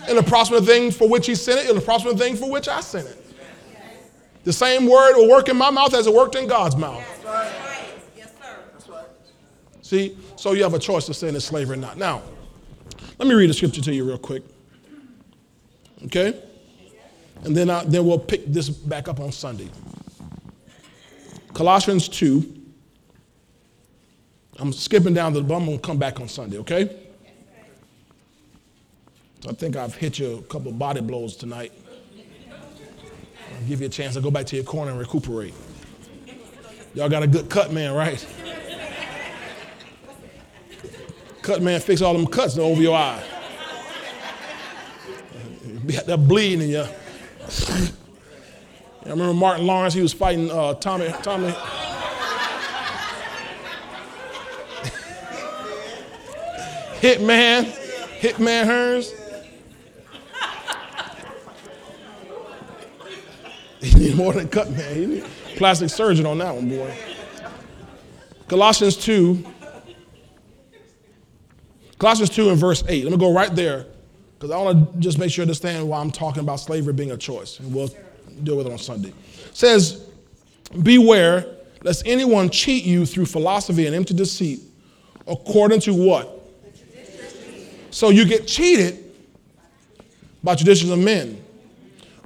And 0.09 0.17
the 0.17 0.23
prosper 0.23 0.63
thing 0.63 0.91
for 0.91 1.07
which 1.07 1.27
he 1.27 1.35
sent 1.35 1.69
it, 1.69 1.85
prosper 1.85 2.13
the 2.13 2.19
thing 2.19 2.37
for 2.37 2.51
which 2.51 2.67
I 2.67 2.81
sent 2.81 3.07
it. 3.07 3.23
The 4.45 4.53
same 4.53 4.87
word 4.87 5.17
will 5.17 5.29
work 5.29 5.51
in 5.51 5.59
my 5.59 5.71
mouth 5.71 5.93
as 5.93 6.07
it 6.07 6.15
worked 6.15 6.35
in 6.35 6.47
God's 6.47 6.77
mouth. 6.77 7.05
See, 9.83 10.17
so 10.37 10.53
you 10.53 10.63
have 10.63 10.73
a 10.73 10.79
choice 10.79 11.05
to 11.05 11.13
stay 11.13 11.29
in 11.29 11.39
slavery 11.39 11.77
or 11.77 11.81
not. 11.81 11.99
Now, 11.99 12.23
let 13.19 13.29
me 13.29 13.35
read 13.35 13.51
a 13.51 13.55
scripture 13.55 13.83
to 13.83 13.95
you 13.95 14.07
real 14.07 14.17
quick. 14.17 14.43
Okay? 16.07 16.43
And 17.45 17.55
then, 17.55 17.69
I, 17.69 17.85
then 17.85 18.07
we'll 18.07 18.19
pick 18.19 18.47
this 18.47 18.69
back 18.69 19.09
up 19.09 19.21
on 19.21 19.31
Sunday. 19.31 19.69
Colossians 21.53 22.09
2. 22.09 22.63
I'm 24.59 24.73
skipping 24.73 25.15
down 25.15 25.33
to 25.35 25.41
the, 25.41 25.47
but 25.47 25.57
I'm 25.57 25.67
going 25.67 25.79
to 25.79 25.83
come 25.87 25.99
back 25.99 26.21
on 26.21 26.29
Sunday, 26.29 26.59
okay? 26.59 26.97
I 29.47 29.53
think 29.53 29.77
I've 29.77 29.95
hit 29.95 30.19
you 30.19 30.39
a 30.39 30.43
couple 30.43 30.73
body 30.73 31.01
blows 31.01 31.37
tonight. 31.37 31.73
I'll 33.55 33.69
give 33.69 33.81
you 33.81 33.87
a 33.87 33.91
chance 33.91 34.15
to 34.15 34.21
go 34.21 34.31
back 34.31 34.47
to 34.47 34.57
your 34.57 34.65
corner 34.65 34.93
and 34.93 35.01
recuperate. 35.01 35.55
Y'all 36.95 37.09
got 37.09 37.23
a 37.23 37.27
good 37.27 37.51
cut 37.51 37.73
man, 37.73 37.93
right? 37.93 38.27
cut 41.43 41.61
man 41.61 41.79
fix 41.79 42.01
all 42.01 42.15
them 42.15 42.27
cuts 42.27 42.57
over 42.57 42.81
your 42.81 42.97
eye. 42.97 43.23
They're 46.07 46.17
bleeding 46.17 46.63
in 46.63 46.69
you. 46.71 46.87
I 47.47 49.11
remember 49.11 49.35
Martin 49.35 49.67
Lawrence, 49.67 49.93
he 49.95 50.01
was 50.01 50.13
fighting 50.15 50.51
uh, 50.51 50.75
Tommy, 50.75 51.09
Tommy. 51.23 51.53
Hitman, 57.01 57.65
Hitman 58.21 58.65
Hearns. 58.65 59.13
He 63.81 63.95
need 63.99 64.17
more 64.17 64.33
than 64.33 64.47
a 64.47 64.49
cut 64.49 64.71
man. 64.71 64.95
He 64.95 65.07
need 65.07 65.25
plastic 65.57 65.91
surgeon 65.91 66.25
on 66.25 66.39
that 66.39 66.55
one, 66.55 66.71
boy. 66.71 66.97
Colossians 68.49 68.97
2. 68.97 69.45
Colossians 71.99 72.31
2 72.31 72.49
and 72.49 72.59
verse 72.59 72.83
8. 72.89 73.05
Let 73.05 73.11
me 73.11 73.19
go 73.19 73.35
right 73.35 73.55
there 73.55 73.87
because 74.45 74.55
I 74.55 74.63
want 74.63 74.93
to 74.93 74.99
just 74.99 75.19
make 75.19 75.31
sure 75.31 75.43
you 75.43 75.45
understand 75.45 75.89
why 75.89 75.99
I'm 75.99 76.11
talking 76.11 76.41
about 76.41 76.57
slavery 76.57 76.93
being 76.93 77.13
a 77.13 77.17
choice. 77.17 77.59
And 77.61 77.75
we'll 77.75 77.89
deal 78.43 78.59
with 78.59 78.67
it 78.67 78.73
on 78.73 78.79
Sunday. 78.79 79.09
It 79.09 79.57
says, 79.57 80.07
Beware 80.83 81.47
lest 81.83 82.03
anyone 82.05 82.51
cheat 82.51 82.85
you 82.85 83.07
through 83.07 83.25
philosophy 83.25 83.87
and 83.87 83.97
empty 83.97 84.13
deceit, 84.13 84.61
according 85.27 85.81
to 85.81 85.95
what? 85.95 86.43
So 87.91 88.11
you 88.11 88.27
get 88.27 88.47
cheated 88.47 89.03
by 90.43 90.57
traditions 90.57 90.91
of 90.91 90.99
men, 90.99 91.43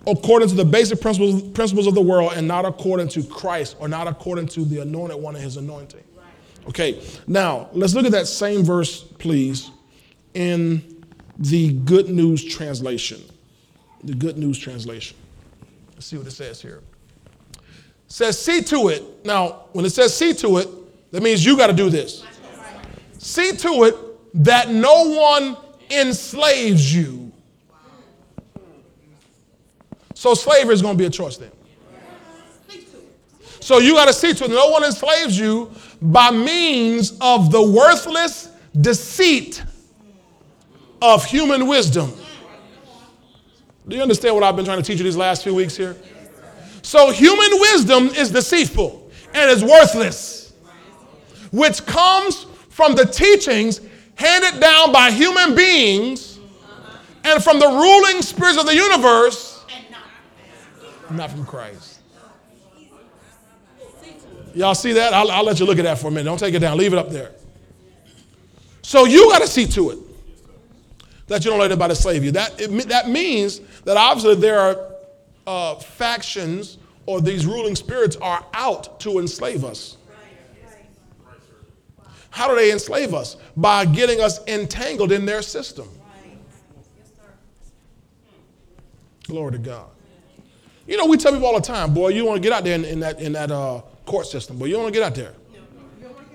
according 0.05 0.49
to 0.49 0.57
the 0.57 0.65
basic 0.65 1.01
principles, 1.01 1.41
principles 1.51 1.87
of 1.87 1.95
the 1.95 2.03
world, 2.03 2.33
and 2.35 2.49
not 2.49 2.65
according 2.65 3.09
to 3.11 3.23
Christ 3.23 3.77
or 3.79 3.87
not 3.87 4.09
according 4.09 4.49
to 4.49 4.65
the 4.65 4.83
anointed 4.83 5.23
one 5.23 5.37
and 5.37 5.45
his 5.45 5.57
anointing. 5.57 6.03
Okay, 6.67 7.01
now 7.29 7.69
let's 7.73 7.95
look 7.95 8.07
at 8.07 8.13
that 8.13 8.27
same 8.27 8.65
verse, 8.65 9.03
please, 9.05 9.71
in 10.35 10.98
the 11.39 11.73
Good 11.73 12.09
News 12.09 12.45
translation. 12.45 13.23
The 14.05 14.15
Good 14.15 14.39
News 14.39 14.59
translation. 14.59 15.17
Let's 15.95 16.07
see 16.07 16.17
what 16.17 16.27
it 16.27 16.33
says 16.33 16.61
here. 16.61 16.83
It 17.55 17.63
says, 18.09 18.41
see 18.41 18.63
to 18.63 18.89
it. 18.89 19.25
Now, 19.25 19.65
when 19.73 19.85
it 19.85 19.91
says 19.91 20.17
see 20.17 20.33
to 20.35 20.59
it, 20.59 20.69
that 21.13 21.23
means 21.23 21.45
you 21.45 21.57
got 21.57 21.69
to 21.69 21.73
do 21.73 21.91
this. 21.91 22.25
See 23.19 23.53
to 23.53 23.85
it 23.85 23.95
that 24.45 24.71
no 24.71 25.09
one 25.09 25.57
enslaves 25.91 26.95
you. 26.95 27.33
So 30.15 30.35
slavery 30.35 30.75
is 30.75 30.83
going 30.83 30.95
to 30.95 30.99
be 30.99 31.07
a 31.07 31.11
choice 31.11 31.37
then. 31.37 31.51
So 33.61 33.79
you 33.79 33.95
got 33.95 34.07
to 34.07 34.13
see 34.13 34.33
to 34.33 34.45
it 34.45 34.51
no 34.51 34.69
one 34.69 34.85
enslaves 34.85 35.39
you 35.39 35.71
by 36.01 36.31
means 36.31 37.19
of 37.21 37.53
the 37.53 37.63
worthless 37.63 38.51
deceit 38.81 39.63
of 41.01 41.25
human 41.25 41.67
wisdom 41.67 42.13
Do 43.89 43.97
you 43.97 44.03
understand 44.03 44.35
what 44.35 44.45
I've 44.45 44.55
been 44.55 44.67
trying 44.67 44.79
to 44.79 44.85
teach 44.85 44.99
you 44.99 45.05
these 45.05 45.17
last 45.17 45.43
few 45.43 45.55
weeks 45.55 45.77
here? 45.77 45.97
So, 46.83 47.11
human 47.11 47.61
wisdom 47.61 48.09
is 48.09 48.31
deceitful 48.31 49.11
and 49.35 49.51
is 49.51 49.65
worthless, 49.65 50.53
which 51.51 51.85
comes 51.87 52.47
from 52.69 52.95
the 52.95 53.05
teachings 53.05 53.81
handed 54.15 54.61
down 54.61 54.93
by 54.93 55.11
human 55.11 55.55
beings 55.55 56.39
and 57.25 57.43
from 57.43 57.59
the 57.59 57.67
ruling 57.67 58.23
spirits 58.23 58.59
of 58.59 58.67
the 58.67 58.75
universe, 58.75 59.65
not 61.11 61.31
from 61.31 61.45
Christ. 61.47 62.01
Y'all 64.55 64.75
see 64.75 64.93
that? 64.95 65.13
I'll, 65.15 65.31
I'll, 65.31 65.45
let 65.45 65.61
you 65.61 65.67
look 65.67 65.79
at 65.79 65.85
that 65.85 65.99
for 65.99 66.09
a 66.09 66.11
minute. 66.11 66.25
Don't 66.25 66.39
take 66.39 66.55
it 66.55 66.59
down. 66.59 66.77
Leave 66.79 66.93
it 66.93 66.99
up 66.99 67.11
there. 67.11 67.33
So 68.83 69.05
you 69.05 69.31
got 69.31 69.41
to 69.41 69.47
see 69.47 69.67
to 69.67 69.91
it 69.91 69.99
that 71.29 71.45
you 71.45 71.51
don't 71.51 71.61
let 71.61 71.71
anybody 71.71 71.95
slave 71.95 72.25
you. 72.25 72.33
That, 72.33 72.61
it, 72.61 72.89
that 72.89 73.09
means 73.09 73.61
that 73.85 73.97
obviously 73.97 74.35
there 74.35 74.59
are 74.59 74.93
uh, 75.47 75.75
factions 75.77 76.79
or 77.07 77.21
these 77.21 77.47
ruling 77.47 77.75
spirits 77.75 78.17
are 78.17 78.45
out 78.53 79.01
to 79.01 79.19
enslave 79.19 79.65
us. 79.65 79.97
How 82.31 82.49
do 82.49 82.55
they 82.55 82.71
enslave 82.71 83.15
us? 83.15 83.37
By 83.57 83.85
getting 83.85 84.21
us 84.21 84.47
entangled 84.47 85.13
in 85.13 85.25
their 85.25 85.43
system. 85.43 85.89
Glory 89.25 89.53
to 89.53 89.59
God. 89.59 89.87
You 90.87 90.97
know, 90.97 91.07
we 91.07 91.17
tell 91.19 91.33
people 91.33 91.47
all 91.47 91.55
the 91.55 91.67
time, 91.67 91.93
boy, 91.93 92.09
you 92.09 92.25
want 92.25 92.37
to 92.37 92.43
get 92.43 92.53
out 92.53 92.65
there 92.65 92.75
in, 92.75 92.85
in 92.85 93.01
that, 93.01 93.21
in 93.21 93.33
that 93.33 93.51
uh, 93.51 93.83
court 94.07 94.27
system, 94.27 94.59
boy, 94.59 94.67
you 94.67 94.75
don't 94.75 94.85
want 94.85 94.95
to 94.95 95.01
get 95.01 95.07
out 95.07 95.15
there. 95.15 95.35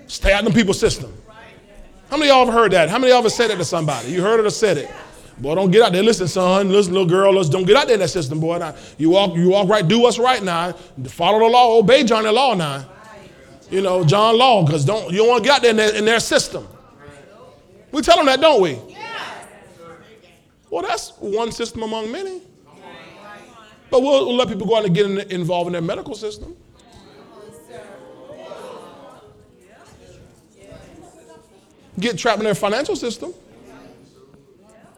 Stay 0.06 0.32
out 0.32 0.40
in 0.40 0.44
the 0.44 0.52
people's 0.52 0.78
system. 0.78 1.12
How 2.14 2.18
many 2.18 2.30
of 2.30 2.36
y'all 2.36 2.44
have 2.44 2.54
heard 2.54 2.72
that? 2.74 2.90
How 2.90 2.98
many 3.00 3.10
of 3.10 3.16
y'all 3.16 3.22
have 3.24 3.32
said 3.32 3.50
it 3.50 3.56
to 3.56 3.64
somebody? 3.64 4.12
You 4.12 4.22
heard 4.22 4.38
it 4.38 4.46
or 4.46 4.50
said 4.50 4.78
it? 4.78 4.88
Boy, 5.36 5.56
don't 5.56 5.72
get 5.72 5.82
out 5.82 5.92
there. 5.92 6.04
Listen, 6.04 6.28
son. 6.28 6.68
Listen, 6.70 6.92
little 6.92 7.08
girl. 7.08 7.34
Listen, 7.34 7.52
don't 7.54 7.66
get 7.66 7.74
out 7.76 7.86
there 7.86 7.94
in 7.94 8.00
that 8.00 8.08
system, 8.08 8.38
boy. 8.38 8.58
Now, 8.58 8.76
you 8.98 9.10
walk, 9.10 9.34
you 9.34 9.48
walk 9.48 9.68
right. 9.68 9.88
Do 9.88 9.98
what's 9.98 10.16
right 10.16 10.40
now. 10.40 10.74
Follow 11.08 11.40
the 11.40 11.46
law. 11.46 11.76
Obey 11.76 12.04
Johnny 12.04 12.28
Law 12.28 12.54
now. 12.54 12.88
You 13.68 13.82
know, 13.82 14.04
John 14.04 14.38
Law, 14.38 14.64
because 14.64 14.84
don't 14.84 15.10
you 15.10 15.18
don't 15.18 15.28
want 15.28 15.42
to 15.42 15.48
get 15.48 15.56
out 15.56 15.62
there 15.62 15.72
in 15.72 15.76
their, 15.76 15.92
in 15.96 16.04
their 16.04 16.20
system. 16.20 16.68
We 17.90 18.00
tell 18.00 18.16
them 18.16 18.26
that, 18.26 18.40
don't 18.40 18.62
we? 18.62 18.78
Well, 20.70 20.82
that's 20.82 21.14
one 21.18 21.50
system 21.50 21.82
among 21.82 22.12
many. 22.12 22.42
But 23.90 24.02
we'll, 24.02 24.28
we'll 24.28 24.36
let 24.36 24.46
people 24.46 24.68
go 24.68 24.76
out 24.76 24.84
and 24.84 24.94
get 24.94 25.06
in, 25.06 25.18
involved 25.32 25.66
in 25.66 25.72
their 25.72 25.82
medical 25.82 26.14
system. 26.14 26.56
Get 31.98 32.18
trapped 32.18 32.38
in 32.38 32.44
their 32.44 32.54
financial 32.54 32.96
system. 32.96 33.32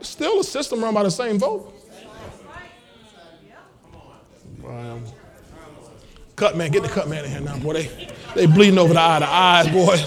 Still 0.00 0.40
a 0.40 0.44
system 0.44 0.82
run 0.82 0.94
by 0.94 1.02
the 1.02 1.10
same 1.10 1.38
vote. 1.38 1.72
Um, 4.66 5.04
cut 6.34 6.56
man, 6.56 6.70
get 6.70 6.82
the 6.82 6.88
cut 6.88 7.08
man 7.08 7.24
in 7.24 7.30
here 7.30 7.40
now, 7.40 7.58
boy. 7.58 7.74
They 7.74 8.08
they 8.34 8.46
bleeding 8.46 8.78
over 8.78 8.92
the 8.92 9.00
eye, 9.00 9.18
the 9.20 9.26
eyes, 9.26 9.68
boy. 9.68 9.98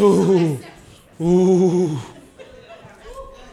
Ooh, 0.00 0.58
ooh. 1.20 1.98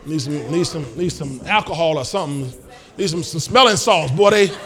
Need 0.06 0.22
some, 0.22 0.52
need 0.52 0.66
some, 0.66 0.98
need 0.98 1.12
some 1.12 1.42
alcohol 1.46 1.98
or 1.98 2.06
something. 2.06 2.52
Need 2.98 3.10
some, 3.10 3.24
some 3.24 3.40
smelling 3.40 3.78
salts, 3.78 4.12
boy. 4.12 4.32
They. 4.32 4.48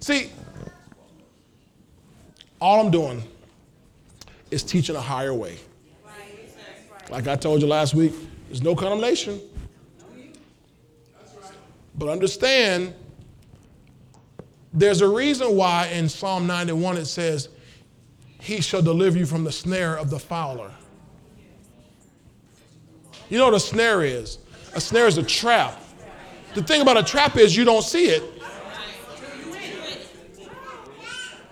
See, 0.00 0.30
all 2.60 2.80
I'm 2.84 2.90
doing 2.90 3.22
is 4.54 4.62
teaching 4.62 4.94
a 4.94 5.00
higher 5.00 5.34
way. 5.34 5.58
Like 7.10 7.26
I 7.26 7.36
told 7.36 7.60
you 7.60 7.66
last 7.66 7.94
week, 7.94 8.12
there's 8.46 8.62
no 8.62 8.74
condemnation. 8.74 9.40
But 11.96 12.08
understand, 12.08 12.94
there's 14.72 15.00
a 15.00 15.08
reason 15.08 15.56
why 15.56 15.88
in 15.88 16.08
Psalm 16.08 16.46
91 16.46 16.96
it 16.96 17.06
says, 17.06 17.48
He 18.40 18.60
shall 18.60 18.82
deliver 18.82 19.18
you 19.18 19.26
from 19.26 19.44
the 19.44 19.52
snare 19.52 19.96
of 19.96 20.10
the 20.10 20.18
fowler. 20.18 20.70
You 23.28 23.38
know 23.38 23.46
what 23.46 23.54
a 23.54 23.60
snare 23.60 24.02
is? 24.02 24.38
A 24.74 24.80
snare 24.80 25.06
is 25.06 25.18
a 25.18 25.22
trap. 25.22 25.80
The 26.54 26.62
thing 26.62 26.80
about 26.80 26.96
a 26.96 27.02
trap 27.02 27.36
is 27.36 27.56
you 27.56 27.64
don't 27.64 27.82
see 27.82 28.06
it. 28.06 28.22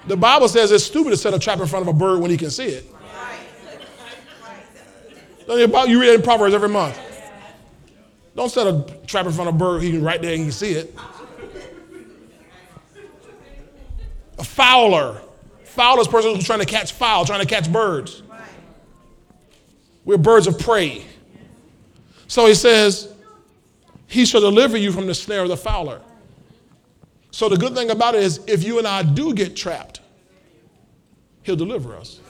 The 0.06 0.16
Bible 0.16 0.48
says 0.48 0.72
it's 0.72 0.84
stupid 0.84 1.10
to 1.10 1.16
set 1.16 1.32
a 1.32 1.38
trap 1.38 1.60
in 1.60 1.66
front 1.66 1.88
of 1.88 1.94
a 1.94 1.96
bird 1.96 2.20
when 2.20 2.30
he 2.30 2.36
can 2.36 2.50
see 2.50 2.66
it. 2.66 2.86
You 5.48 6.00
read 6.00 6.10
it 6.10 6.14
in 6.14 6.22
Proverbs 6.22 6.54
every 6.54 6.68
month. 6.68 6.98
Don't 8.34 8.50
set 8.50 8.66
a 8.66 8.84
trap 9.06 9.26
in 9.26 9.32
front 9.32 9.48
of 9.48 9.54
a 9.54 9.58
bird, 9.58 9.82
he 9.82 9.90
can 9.90 10.02
right 10.02 10.20
there 10.20 10.32
and 10.32 10.40
he 10.40 10.44
can 10.46 10.52
see 10.52 10.72
it. 10.72 10.94
A 14.38 14.44
fowler. 14.44 15.20
Fowler 15.64 16.00
is 16.00 16.08
person 16.08 16.34
who's 16.34 16.44
trying 16.44 16.60
to 16.60 16.66
catch 16.66 16.92
fowl, 16.92 17.24
trying 17.24 17.40
to 17.40 17.46
catch 17.46 17.70
birds. 17.70 18.22
We're 20.04 20.16
birds 20.18 20.46
of 20.46 20.58
prey. 20.58 21.04
So 22.26 22.46
he 22.46 22.54
says, 22.54 23.12
He 24.06 24.24
shall 24.24 24.40
deliver 24.40 24.76
you 24.76 24.90
from 24.90 25.06
the 25.06 25.14
snare 25.14 25.42
of 25.42 25.48
the 25.48 25.56
fowler. 25.56 26.00
So 27.32 27.48
the 27.48 27.56
good 27.56 27.74
thing 27.74 27.90
about 27.90 28.14
it 28.14 28.22
is, 28.22 28.40
if 28.46 28.62
you 28.62 28.78
and 28.78 28.86
I 28.86 29.02
do 29.02 29.34
get 29.34 29.56
trapped, 29.56 30.00
He'll 31.42 31.56
deliver 31.56 31.96
us. 31.96 32.20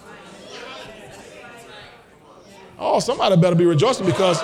Oh, 2.78 2.98
somebody 2.98 3.36
better 3.36 3.54
be 3.54 3.66
rejoicing 3.66 4.06
because 4.06 4.42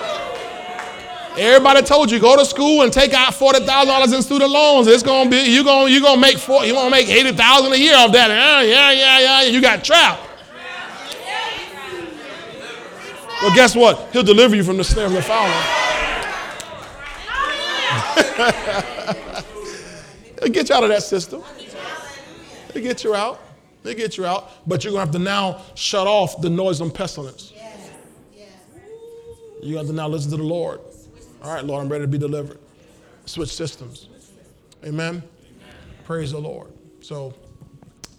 everybody 1.37 1.81
told 1.81 2.11
you 2.11 2.19
go 2.19 2.37
to 2.37 2.45
school 2.45 2.83
and 2.83 2.93
take 2.93 3.13
out 3.13 3.33
forty 3.33 3.59
thousand 3.65 3.87
dollars 3.87 4.13
in 4.13 4.21
student 4.21 4.51
loans. 4.51 4.87
It's 4.87 5.01
gonna 5.01 5.29
be 5.29 5.37
you 5.37 5.63
gonna 5.63 5.89
you 5.89 6.01
gonna 6.01 6.21
make 6.21 6.37
four, 6.37 6.65
you 6.65 6.73
gonna 6.73 6.91
make 6.91 7.07
eighty 7.09 7.31
thousand 7.31 7.73
a 7.73 7.77
year 7.77 7.95
off 7.95 8.11
that. 8.11 8.29
Yeah, 8.29 8.61
yeah, 8.61 8.91
yeah, 8.91 9.19
yeah. 9.19 9.49
You 9.49 9.61
got 9.61 9.83
trapped. 9.83 10.21
Well, 13.41 13.55
guess 13.55 13.75
what? 13.75 14.09
He'll 14.11 14.23
deliver 14.23 14.55
you 14.55 14.63
from 14.65 14.75
the 14.77 14.83
snare 14.83 15.05
of 15.05 15.13
the 15.13 15.21
fowler. 15.21 15.85
He'll 20.41 20.51
get 20.51 20.69
you 20.69 20.75
out 20.75 20.83
of 20.83 20.89
that 20.89 21.03
system. 21.03 21.43
He'll 22.73 22.83
get 22.83 23.03
you 23.03 23.15
out. 23.15 23.39
He'll 23.83 23.95
get 23.95 24.17
you 24.17 24.25
out. 24.25 24.51
But 24.67 24.83
you're 24.83 24.91
gonna 24.93 25.05
have 25.05 25.13
to 25.13 25.19
now 25.19 25.61
shut 25.75 26.07
off 26.07 26.41
the 26.41 26.49
noise 26.49 26.81
and 26.81 26.93
pestilence. 26.93 27.53
You 29.61 29.77
have 29.77 29.87
to 29.87 29.93
now 29.93 30.07
listen 30.07 30.31
to 30.31 30.37
the 30.37 30.43
Lord. 30.43 30.79
All 31.43 31.53
right, 31.53 31.63
Lord, 31.63 31.83
I'm 31.83 31.89
ready 31.91 32.03
to 32.03 32.07
be 32.07 32.17
delivered. 32.17 32.59
Switch 33.25 33.53
systems. 33.53 34.07
Amen. 34.83 35.07
Amen. 35.07 35.23
Praise 36.05 36.31
the 36.31 36.39
Lord. 36.39 36.71
So, 37.01 37.33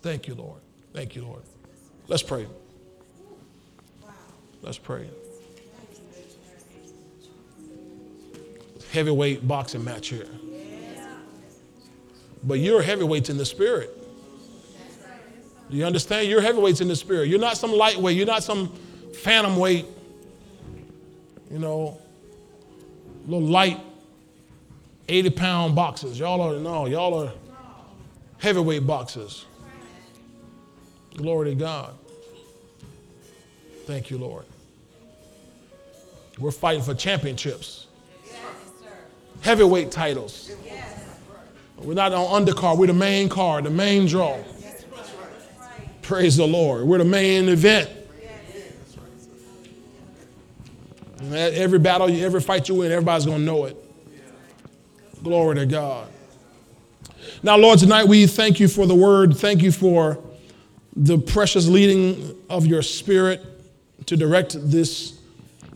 thank 0.02 0.28
you, 0.28 0.34
Lord. 0.34 0.60
Thank 0.92 1.16
you, 1.16 1.24
Lord. 1.24 1.42
Let's 2.08 2.22
pray. 2.22 2.46
Let's 4.62 4.78
pray. 4.78 5.08
Heavyweight 8.92 9.46
boxing 9.46 9.84
match 9.84 10.08
here. 10.08 10.26
But 12.42 12.60
you're 12.60 12.82
heavyweights 12.82 13.30
in 13.30 13.36
the 13.36 13.44
spirit. 13.44 13.96
Do 15.70 15.76
you 15.76 15.84
understand? 15.84 16.28
You're 16.28 16.40
heavyweights 16.40 16.80
in 16.80 16.88
the 16.88 16.96
spirit. 16.96 17.28
You're 17.28 17.38
not 17.38 17.56
some 17.56 17.72
lightweight. 17.72 18.16
You're 18.16 18.26
not 18.26 18.42
some 18.42 18.72
bantamweight 19.24 19.86
you 21.50 21.58
know, 21.58 21.98
little 23.26 23.46
light 23.46 23.80
80 25.08 25.30
pound 25.30 25.74
boxes. 25.74 26.18
Y'all 26.18 26.40
are, 26.40 26.58
no, 26.58 26.86
y'all 26.86 27.22
are 27.22 27.32
heavyweight 28.38 28.86
boxes. 28.86 29.44
Glory 31.16 31.50
to 31.50 31.56
God. 31.56 31.94
Thank 33.86 34.10
you, 34.10 34.18
Lord. 34.18 34.44
We're 36.38 36.52
fighting 36.52 36.82
for 36.82 36.94
championships, 36.94 37.88
heavyweight 39.42 39.90
titles. 39.90 40.52
We're 41.82 41.94
not 41.94 42.12
on 42.12 42.44
undercard, 42.44 42.76
we're 42.78 42.86
the 42.86 42.92
main 42.92 43.28
card, 43.28 43.64
the 43.64 43.70
main 43.70 44.06
draw. 44.06 44.38
Praise 46.02 46.36
the 46.36 46.46
Lord. 46.46 46.84
We're 46.84 46.98
the 46.98 47.04
main 47.04 47.48
event. 47.48 47.88
Every 51.32 51.78
battle, 51.78 52.08
every 52.08 52.40
fight 52.40 52.68
you 52.68 52.76
win, 52.76 52.90
everybody's 52.90 53.26
going 53.26 53.38
to 53.38 53.44
know 53.44 53.66
it. 53.66 53.76
Glory 55.22 55.56
to 55.56 55.66
God. 55.66 56.08
Now, 57.42 57.56
Lord, 57.56 57.78
tonight 57.78 58.04
we 58.04 58.26
thank 58.26 58.58
you 58.58 58.68
for 58.68 58.86
the 58.86 58.94
word. 58.94 59.36
Thank 59.36 59.62
you 59.62 59.70
for 59.70 60.18
the 60.96 61.18
precious 61.18 61.68
leading 61.68 62.36
of 62.50 62.66
your 62.66 62.82
spirit 62.82 63.40
to 64.06 64.16
direct 64.16 64.56
this 64.58 65.20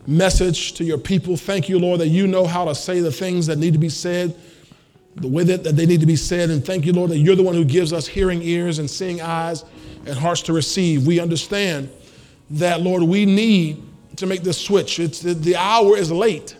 message 0.05 0.73
to 0.73 0.83
your 0.83 0.97
people. 0.97 1.37
Thank 1.37 1.69
you, 1.69 1.79
Lord, 1.79 2.01
that 2.01 2.09
you 2.09 2.27
know 2.27 2.45
how 2.45 2.65
to 2.65 2.75
say 2.75 2.99
the 2.99 3.11
things 3.11 3.47
that 3.47 3.57
need 3.57 3.73
to 3.73 3.79
be 3.79 3.89
said, 3.89 4.35
the 5.15 5.27
way 5.27 5.43
that, 5.43 5.63
that 5.63 5.75
they 5.75 5.85
need 5.85 6.01
to 6.01 6.05
be 6.05 6.15
said. 6.15 6.49
And 6.49 6.65
thank 6.65 6.85
you, 6.85 6.93
Lord, 6.93 7.11
that 7.11 7.19
you're 7.19 7.35
the 7.35 7.43
one 7.43 7.55
who 7.55 7.65
gives 7.65 7.93
us 7.93 8.05
hearing 8.07 8.41
ears 8.41 8.79
and 8.79 8.89
seeing 8.89 9.21
eyes 9.21 9.63
and 10.05 10.17
hearts 10.17 10.41
to 10.43 10.53
receive. 10.53 11.07
We 11.07 11.19
understand 11.19 11.89
that, 12.51 12.81
Lord, 12.81 13.03
we 13.03 13.25
need 13.25 13.81
to 14.17 14.25
make 14.25 14.41
this 14.43 14.57
switch. 14.59 14.99
It's, 14.99 15.21
the 15.21 15.55
hour 15.55 15.97
is 15.97 16.11
late. 16.11 16.55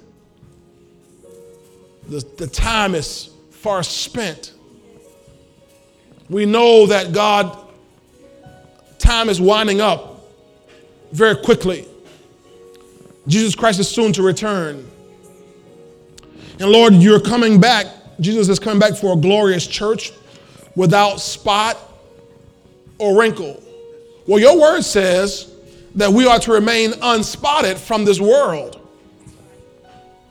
the, 2.08 2.26
the 2.38 2.48
time 2.48 2.96
is 2.96 3.30
far 3.52 3.84
spent. 3.84 4.54
We 6.30 6.46
know 6.46 6.88
that 6.88 7.14
God, 7.14 7.58
time 9.00 9.30
is 9.30 9.40
winding 9.40 9.82
up 9.82 10.26
very 11.12 11.36
quickly. 11.36 11.88
Jesus 13.28 13.56
Christ 13.56 13.80
is 13.80 13.88
soon 13.88 14.14
to 14.14 14.24
return. 14.24 14.90
And 16.60 16.70
Lord, 16.70 16.94
you're 16.94 17.20
coming 17.20 17.60
back. 17.60 17.88
Jesus 18.20 18.50
is 18.50 18.60
coming 18.60 18.80
back 18.80 18.96
for 18.96 19.14
a 19.14 19.18
glorious 19.18 19.68
church 19.68 20.12
without 20.76 21.20
spot 21.20 21.78
or 22.98 23.20
wrinkle. 23.20 23.62
Well, 24.28 24.40
your 24.40 24.60
word 24.60 24.82
says 24.82 25.52
that 25.96 26.12
we 26.12 26.26
are 26.26 26.40
to 26.40 26.52
remain 26.52 26.94
unspotted 27.02 27.78
from 27.78 28.06
this 28.06 28.20
world. 28.20 28.82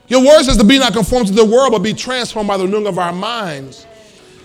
Your 0.08 0.24
word 0.24 0.42
says 0.42 0.56
to 0.58 0.64
be 0.64 0.78
not 0.78 0.92
conformed 0.92 1.28
to 1.28 1.32
the 1.32 1.44
world, 1.44 1.72
but 1.72 1.78
be 1.78 1.94
transformed 1.94 2.48
by 2.48 2.56
the 2.56 2.64
renewing 2.64 2.86
of 2.86 2.98
our 2.98 3.12
minds. 3.12 3.86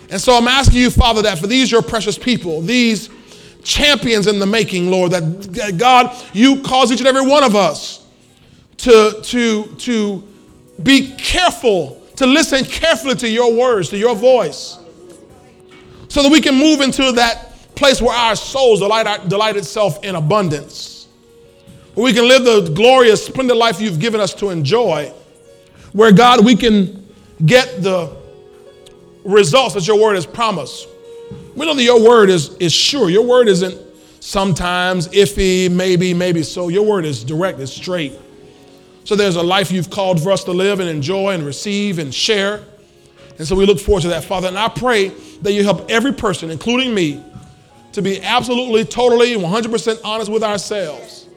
And 0.10 0.20
so 0.20 0.36
I'm 0.36 0.48
asking 0.48 0.80
you, 0.80 0.90
Father, 0.90 1.22
that 1.24 1.38
for 1.38 1.48
these 1.48 1.72
your 1.72 1.82
precious 1.82 2.18
people, 2.18 2.62
these 2.62 3.10
champions 3.64 4.28
in 4.28 4.40
the 4.40 4.46
making, 4.46 4.90
Lord, 4.90 5.12
that, 5.12 5.22
that 5.54 5.78
God, 5.78 6.16
you 6.34 6.62
cause 6.62 6.92
each 6.92 7.00
and 7.00 7.08
every 7.08 7.28
one 7.28 7.44
of 7.44 7.56
us 7.56 8.06
to, 8.78 9.20
to, 9.22 9.66
to 9.80 10.24
be 10.82 11.14
careful, 11.18 11.99
to 12.20 12.28
listen 12.28 12.66
carefully 12.66 13.16
to 13.16 13.30
your 13.30 13.54
words, 13.54 13.88
to 13.88 13.98
your 13.98 14.14
voice, 14.14 14.78
so 16.10 16.22
that 16.22 16.30
we 16.30 16.42
can 16.42 16.54
move 16.54 16.82
into 16.82 17.14
that 17.14 17.54
place 17.76 18.02
where 18.02 18.14
our 18.14 18.36
souls 18.36 18.82
delight, 18.82 19.30
delight 19.30 19.56
itself 19.56 20.04
in 20.04 20.16
abundance, 20.16 21.08
where 21.94 22.04
we 22.04 22.12
can 22.12 22.28
live 22.28 22.44
the 22.44 22.74
glorious, 22.74 23.26
splendid 23.26 23.56
life 23.56 23.80
you've 23.80 24.02
given 24.02 24.20
us 24.20 24.34
to 24.34 24.50
enjoy, 24.50 25.10
where, 25.94 26.12
God, 26.12 26.44
we 26.44 26.58
can 26.58 27.08
get 27.46 27.82
the 27.82 28.14
results 29.24 29.76
that 29.76 29.88
your 29.88 29.98
word 29.98 30.16
has 30.16 30.26
promised. 30.26 30.90
We 31.56 31.66
know 31.66 31.74
that 31.74 31.84
your 31.84 32.06
word 32.06 32.30
is, 32.30 32.54
is 32.58 32.74
sure. 32.74 33.10
Your 33.10 33.26
word 33.26 33.48
isn't 33.48 33.80
sometimes 34.20 35.08
iffy, 35.08 35.72
maybe, 35.72 36.14
maybe 36.14 36.44
so. 36.44 36.68
Your 36.68 36.86
word 36.86 37.06
is 37.06 37.24
direct, 37.24 37.62
it's 37.62 37.72
straight. 37.72 38.12
So 39.10 39.16
there's 39.16 39.38
a 39.38 39.42
life 39.42 39.72
you've 39.72 39.90
called 39.90 40.22
for 40.22 40.30
us 40.30 40.44
to 40.44 40.52
live 40.52 40.80
and 40.80 40.88
enjoy 40.88 41.34
and 41.34 41.44
receive 41.44 41.98
and 41.98 42.14
share. 42.14 42.62
And 43.40 43.48
so 43.48 43.56
we 43.56 43.66
look 43.66 43.80
forward 43.80 44.04
to 44.04 44.10
that, 44.10 44.24
Father. 44.24 44.48
And 44.48 44.56
I 44.56 44.68
pray 44.68 45.08
that 45.42 45.52
you 45.52 45.64
help 45.64 45.90
every 45.90 46.14
person, 46.14 46.52
including 46.52 46.94
me, 46.94 47.24
to 47.94 48.04
be 48.04 48.22
absolutely, 48.22 48.86
totally, 48.86 49.34
100% 49.34 50.02
honest 50.04 50.32
with 50.32 50.44
ourselves. 50.44 51.28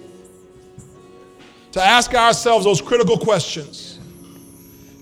To 1.71 1.83
ask 1.83 2.13
ourselves 2.13 2.67
those 2.67 2.83
critical 2.83 3.17
questions 3.17 3.99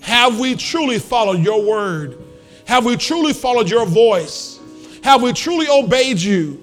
Have 0.02 0.38
we 0.38 0.54
truly 0.54 1.00
followed 1.00 1.40
your 1.40 1.64
word? 1.64 2.22
Have 2.66 2.84
we 2.84 2.96
truly 2.96 3.32
followed 3.32 3.68
your 3.68 3.84
voice? 3.84 4.60
Have 5.02 5.22
we 5.22 5.32
truly 5.32 5.66
obeyed 5.68 6.20
you 6.20 6.62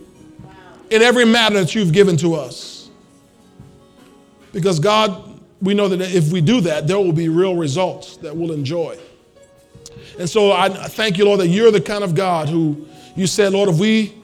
in 0.90 1.02
every 1.02 1.26
matter 1.26 1.60
that 1.60 1.76
you've 1.76 1.92
given 1.92 2.16
to 2.16 2.36
us? 2.36 2.90
Because 4.54 4.80
God, 4.80 5.27
we 5.62 5.74
know 5.74 5.88
that 5.88 6.02
if 6.02 6.32
we 6.32 6.42
do 6.42 6.62
that, 6.62 6.88
there 6.88 6.98
will 6.98 7.14
be 7.14 7.30
real 7.30 7.56
results 7.56 8.18
that 8.18 8.36
we'll 8.36 8.52
enjoy. 8.52 8.98
And 10.20 10.30
so 10.30 10.52
I 10.52 10.70
thank 10.70 11.18
you, 11.18 11.26
Lord, 11.26 11.40
that 11.40 11.48
you're 11.48 11.72
the 11.72 11.82
kind 11.82 12.04
of 12.04 12.16
God 12.16 12.50
who 12.50 12.88
you 13.16 13.28
said, 13.28 13.54
Lord, 13.54 13.70
if 13.70 13.80
we 13.80 14.16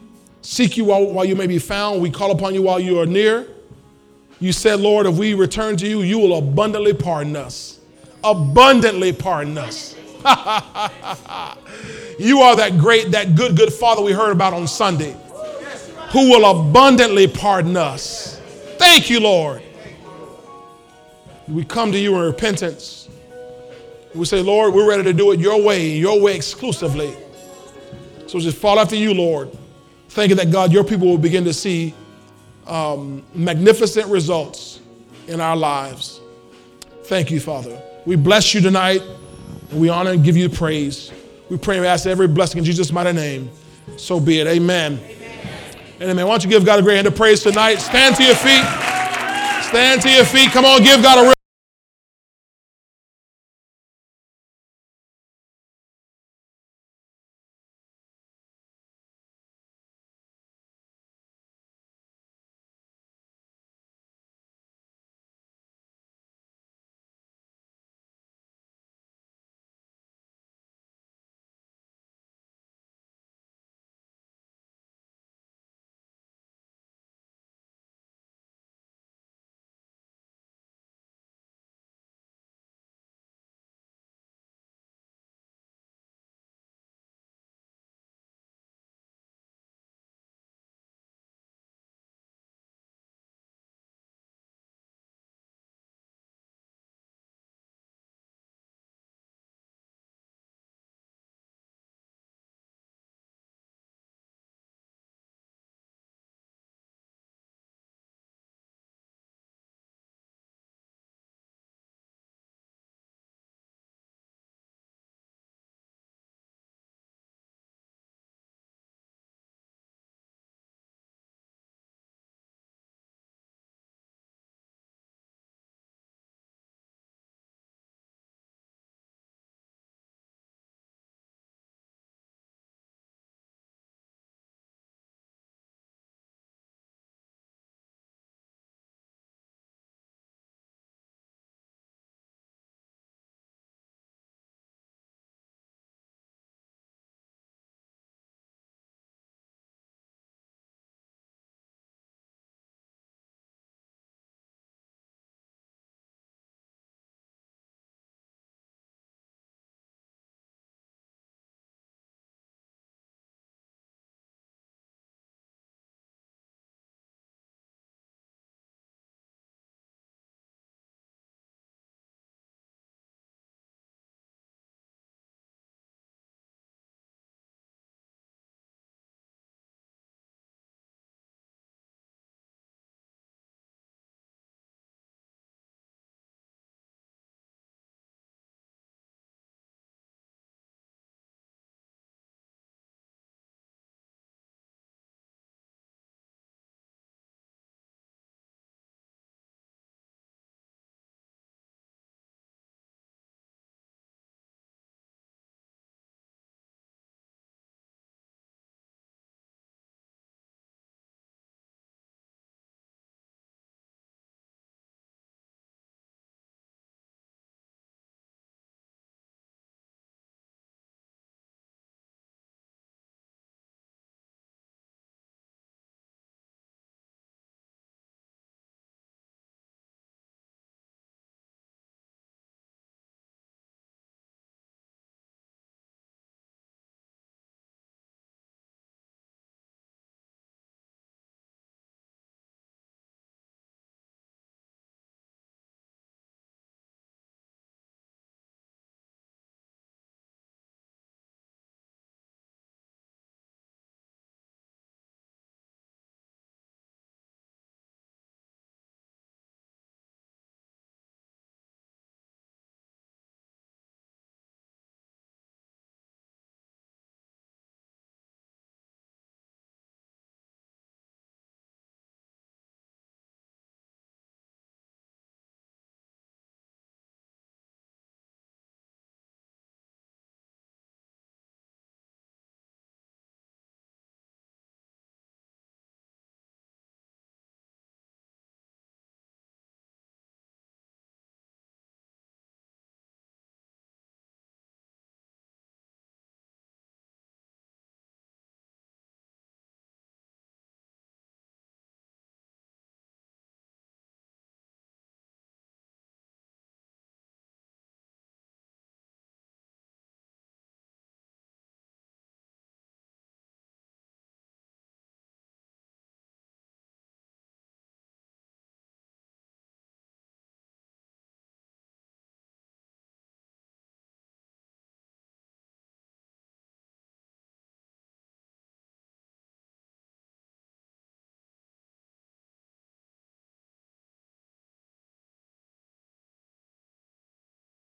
seek 0.42 0.78
you 0.78 0.86
while, 0.86 1.06
while 1.06 1.26
you 1.26 1.36
may 1.36 1.48
be 1.48 1.60
found, 1.60 2.02
we 2.02 2.10
call 2.10 2.32
upon 2.32 2.54
you 2.54 2.62
while 2.62 2.80
you 2.80 3.00
are 3.00 3.06
near. 3.06 3.48
You 4.40 4.52
said, 4.52 4.80
Lord, 4.80 5.06
if 5.06 5.16
we 5.18 5.34
return 5.34 5.78
to 5.78 5.88
you, 5.88 6.02
you 6.02 6.20
will 6.20 6.38
abundantly 6.38 6.94
pardon 6.94 7.36
us. 7.36 7.80
Abundantly 8.24 9.14
pardon 9.14 9.58
us. 9.58 9.96
you 12.20 12.42
are 12.42 12.56
that 12.56 12.78
great, 12.78 13.12
that 13.12 13.36
good, 13.36 13.56
good 13.58 13.72
Father 13.74 14.02
we 14.02 14.12
heard 14.14 14.32
about 14.32 14.54
on 14.54 14.68
Sunday, 14.68 15.16
who 16.12 16.30
will 16.30 16.46
abundantly 16.46 17.28
pardon 17.28 17.78
us. 17.78 18.40
Thank 18.78 19.10
you, 19.10 19.20
Lord. 19.20 19.62
We 21.48 21.64
come 21.64 21.92
to 21.92 22.00
you 22.00 22.16
in 22.16 22.22
repentance. 22.22 23.10
We 24.16 24.26
say, 24.26 24.42
Lord, 24.42 24.74
we're 24.74 24.88
ready 24.88 25.04
to 25.04 25.14
do 25.14 25.32
it 25.32 25.40
your 25.40 25.62
way, 25.62 25.90
your 25.90 26.20
way 26.22 26.36
exclusively. 26.36 27.16
So 28.28 28.40
just 28.40 28.58
fall 28.58 28.80
after 28.80 28.96
you, 28.96 29.14
Lord. 29.14 29.50
Thanking 30.10 30.38
that, 30.38 30.52
God, 30.52 30.72
your 30.72 30.84
people 30.84 31.08
will 31.08 31.18
begin 31.18 31.44
to 31.46 31.54
see 31.54 31.94
um, 32.68 33.24
magnificent 33.34 34.08
results 34.08 34.80
in 35.28 35.42
our 35.42 35.56
lives. 35.56 36.22
Thank 37.06 37.32
you, 37.32 37.40
Father. 37.40 37.82
We 38.06 38.16
bless 38.16 38.54
you 38.54 38.62
tonight. 38.62 39.02
And 39.74 39.82
we 39.82 39.90
honor 39.90 40.12
and 40.12 40.24
give 40.24 40.38
you 40.38 40.50
praise. 40.50 41.12
We 41.50 41.58
pray 41.58 41.78
and 41.78 41.86
ask 41.86 42.06
every 42.06 42.28
blessing 42.28 42.60
in 42.60 42.64
Jesus' 42.64 42.92
mighty 42.92 43.12
name. 43.12 43.50
So 43.98 44.20
be 44.20 44.40
it. 44.40 44.48
Amen. 44.48 45.00
amen. 45.04 45.42
And 46.00 46.12
amen. 46.12 46.28
Why 46.28 46.34
don't 46.34 46.44
you 46.44 46.50
give 46.50 46.64
God 46.64 46.78
a 46.78 46.84
great 46.84 46.96
hand 46.96 47.08
of 47.08 47.16
praise 47.16 47.42
tonight? 47.42 47.78
Stand 47.78 48.16
to 48.18 48.24
your 48.24 48.36
feet. 48.36 48.93
Stand 49.74 50.04
to 50.04 50.10
your 50.12 50.24
feet. 50.24 50.52
Come 50.52 50.66
on, 50.66 50.84
give 50.84 51.02
God 51.02 51.18
a 51.18 51.43